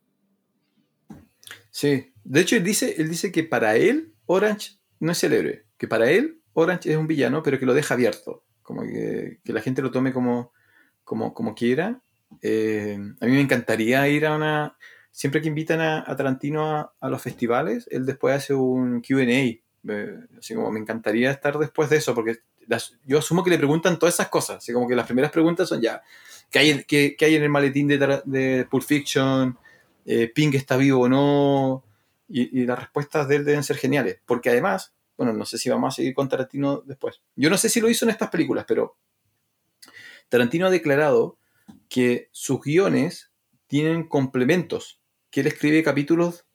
[1.71, 2.13] Sí.
[2.25, 5.65] De hecho, él dice, él dice que para él Orange no es el.
[5.77, 8.45] Que para él Orange es un villano, pero que lo deja abierto.
[8.63, 10.53] Como que, que la gente lo tome como,
[11.05, 12.03] como, como quiera.
[12.43, 14.77] Eh, a mí me encantaría ir a una...
[15.11, 19.23] Siempre que invitan a, a Tarantino a, los festivales, él después hace un QA.
[19.25, 22.39] Eh, así como me encantaría estar después de eso, porque
[23.05, 24.59] yo asumo que le preguntan todas esas cosas.
[24.59, 26.03] Así como que las primeras preguntas son ya,
[26.51, 29.59] ¿qué hay, qué- qué hay en el maletín de, de Pulp Fiction?
[30.05, 31.85] Eh, ¿Pink está vivo o no?
[32.29, 34.21] Y, y las respuestas de él deben ser geniales.
[34.27, 37.21] Porque además, bueno, no sé si vamos a seguir con Tarantino después.
[37.37, 38.97] Yo no sé si lo hizo en estas películas, pero
[40.29, 41.39] Tarantino ha declarado
[41.89, 43.31] que sus guiones
[43.67, 46.47] tienen complementos, que él escribe capítulos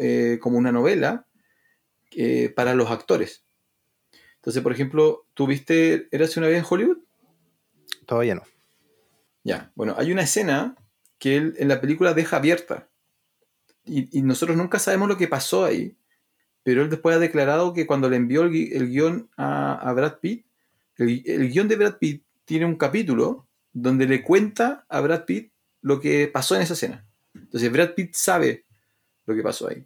[0.00, 1.26] eh, como una novela
[2.12, 3.44] eh, para los actores.
[4.46, 6.98] Entonces, por ejemplo, ¿tú viste Érase una vez en Hollywood?
[8.06, 8.42] Todavía no.
[9.42, 10.76] Ya, bueno, hay una escena
[11.18, 12.88] que él en la película deja abierta.
[13.84, 15.96] y, nosotros nunca sabemos lo que pasó ahí,
[16.62, 18.50] pero él después ha declarado que cuando le envió el,
[18.88, 20.46] guion a, Brad Pitt,
[20.96, 25.52] el, el guion de Brad Pitt tiene un capítulo donde le cuenta a Brad Pitt
[25.80, 27.04] lo que pasó en esa escena.
[27.34, 28.64] Entonces Brad Pitt sabe
[29.24, 29.84] lo que pasó ahí.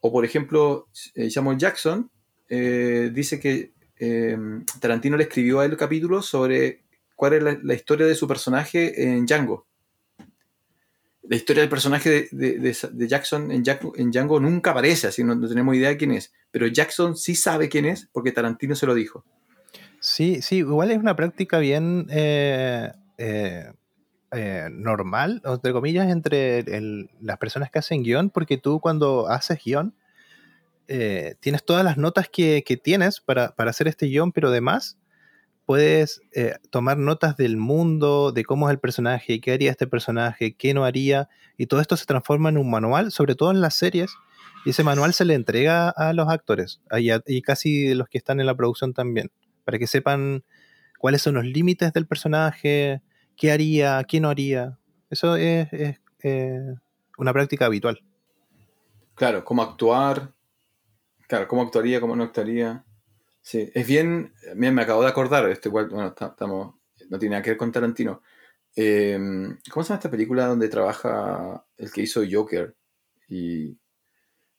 [0.00, 2.10] O por ejemplo, eh, Samuel Jackson
[2.48, 4.36] eh, dice que eh,
[4.80, 6.82] Tarantino le escribió a él el capítulo sobre
[7.14, 9.66] cuál es la, historia de su personaje en Django.
[11.22, 15.96] La historia del personaje de, Jackson en, Django, nunca aparece, así no, tenemos idea de
[15.98, 16.32] quién es.
[16.50, 19.24] Pero Jackson sí sabe quién es porque Tarantino se lo dijo.
[20.00, 23.70] Sí, sí, igual es una práctica bien eh, eh,
[24.32, 26.64] eh, normal, entre comillas, entre
[27.20, 29.92] las personas que hacen guion, porque tú cuando haces guion,
[31.40, 34.98] tienes todas las notas que, tienes para, para, hacer este guion, pero además
[35.70, 40.56] puedes eh, tomar notas del mundo, de cómo es el personaje, qué haría este personaje,
[40.56, 43.76] qué no haría, y todo esto se transforma en un manual, sobre todo en las
[43.76, 44.10] series,
[44.64, 48.46] y ese manual se le entrega a los actores y, casi los que están en
[48.46, 49.30] la producción también,
[49.64, 50.42] para que sepan
[50.98, 53.00] cuáles son los límites del personaje,
[53.36, 54.76] qué haría, qué no haría.
[55.08, 56.74] Eso es, eh,
[57.16, 58.02] una práctica habitual.
[59.14, 60.32] Claro, cómo actuar,
[61.30, 62.84] claro, cómo actuaría, cómo no actuaría.
[63.40, 66.74] Sí, es bien, me, me acabo de acordar, este bueno, estamos,
[67.08, 68.20] no tiene nada que ver con Tarantino.
[68.74, 72.76] Em, ¿Cómo se llama esta película donde trabaja el que hizo Joker?
[73.28, 73.78] Y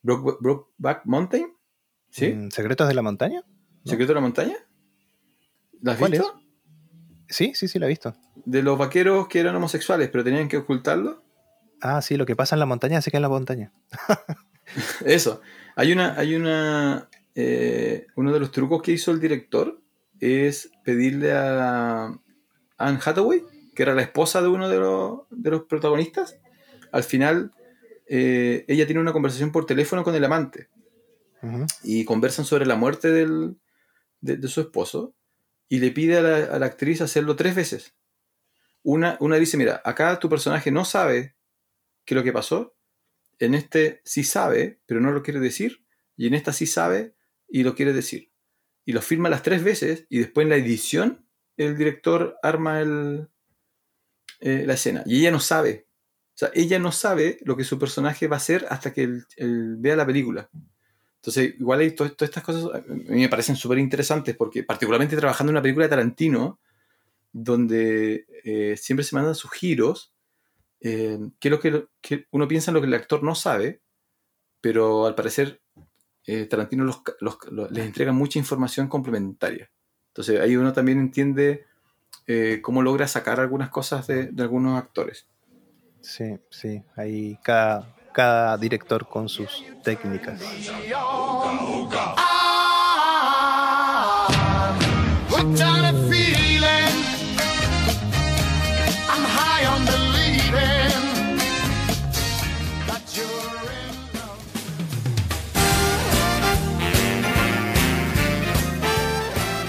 [0.02, 1.54] Brokeback Mountain?
[2.10, 2.34] ¿Sí?
[2.34, 3.44] Mm, ¿Secretos de la montaña?
[3.84, 4.56] ¿Secretos de la montaña?
[5.82, 6.42] ¿La has visto?
[7.28, 8.16] Sí, sí, sí, la he visto.
[8.46, 11.22] De los vaqueros que eran homosexuales, pero tenían que ocultarlo.
[11.82, 13.74] Ah, sí, lo que pasa en la montaña se queda en la montaña.
[15.06, 15.42] Eso.
[15.76, 19.82] Hay una, hay una, eh, uno de los trucos que hizo el director
[20.20, 22.20] es pedirle a
[22.78, 23.44] Anne Hathaway,
[23.76, 24.78] que era la esposa de uno de
[25.50, 26.38] los, protagonistas,
[26.92, 27.52] al final
[28.08, 30.70] eh, ella tiene una conversación por teléfono con el amante
[31.84, 35.16] y conversan sobre la muerte de, su esposo
[35.68, 37.96] y le pide a la, actriz hacerlo tres veces.
[38.84, 41.36] Una, una dice, mira, acá tu personaje no sabe
[42.06, 42.76] qué es lo que pasó,
[43.46, 45.84] en este sí sabe, pero no lo quiere decir,
[46.16, 47.16] y en esta sí sabe,
[47.48, 48.32] y lo quiere decir.
[48.86, 51.26] Y lo firma las tres veces y después en la edición
[51.58, 53.28] el director arma el,
[54.40, 55.04] eh, la escena.
[55.06, 55.88] Y ella no sabe.
[56.34, 59.76] O sea, ella no sabe lo que su personaje va a hacer hasta que él,
[59.78, 60.50] vea la película.
[61.18, 65.52] Entonces, igual hay todas estas cosas, a mí me parecen súper interesantes porque particularmente trabajando
[65.52, 66.60] en una película de Tarantino,
[67.32, 70.14] donde eh, siempre se mandan sus giros,
[70.82, 73.82] eh, que es lo que, que, uno piensa en lo que el actor no sabe,
[74.62, 75.62] pero al parecer
[76.28, 76.86] eh, Tarantino
[77.70, 79.72] les entrega mucha información complementaria.
[80.10, 81.66] Entonces ahí uno también entiende
[82.28, 85.28] eh, cómo logra sacar algunas cosas de, algunos actores.
[86.02, 90.42] Sí, sí, ahí cada, cada director con sus técnicas.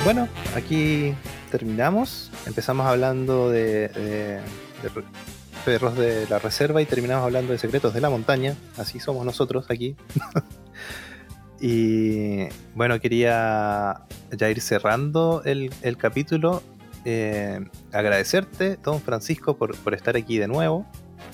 [0.05, 1.15] Bueno, aquí
[1.53, 2.33] terminamos.
[2.45, 4.41] Empezamos hablando de,
[5.65, 8.57] perros de la reserva y terminamos hablando de secretos de la montaña.
[8.77, 9.95] Así somos nosotros aquí.
[11.61, 16.65] y bueno, quería ya ir cerrando el, capítulo.
[17.05, 17.61] Eh,
[17.93, 20.85] agradecerte, don Francisco, por, estar aquí de nuevo.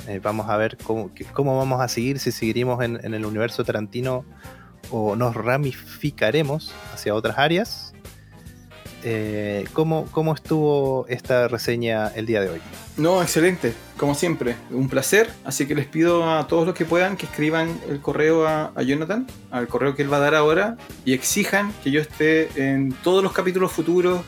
[0.07, 4.27] Eh, vamos a ver cómo, vamos a seguir, si seguiremos en, en el universo Tarantino
[4.91, 7.88] o nos ramificaremos hacia otras áreas.
[9.05, 12.61] Eh, ¿cómo, ¿cómo, estuvo esta reseña el día de hoy?
[12.97, 15.31] No, excelente, como siempre, un placer.
[15.45, 19.27] Así que les pido a todos los que puedan que escriban el correo a, Jonathan,
[19.51, 23.23] al correo que él va a dar ahora, y exijan que yo esté en todos
[23.23, 24.23] los capítulos futuros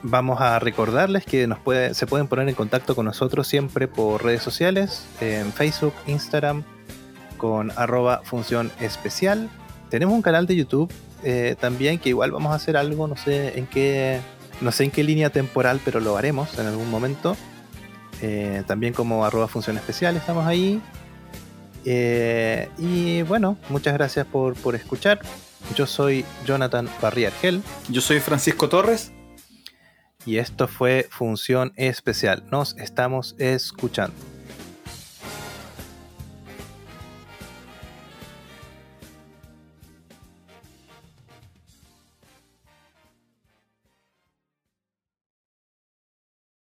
[0.01, 4.23] Vamos a recordarles que nos puede, se pueden poner en contacto con nosotros siempre por
[4.23, 6.63] redes sociales, en Facebook, Instagram,
[7.37, 9.49] con arroba función especial.
[9.89, 10.91] Tenemos un canal de YouTube
[11.23, 14.21] eh, también que igual vamos a hacer algo, no sé en qué,
[14.61, 17.35] no sé en qué línea temporal, pero lo haremos en algún momento.
[18.21, 20.81] Eh, también como arroba función especial estamos ahí.
[21.85, 25.19] Eh, y bueno, muchas gracias por, por escuchar.
[25.75, 29.11] Yo soy Jonathan Barriargel Yo soy Francisco Torres.
[30.25, 32.43] y esto fue Función Especial.
[32.51, 34.15] Nos estamos escuchando.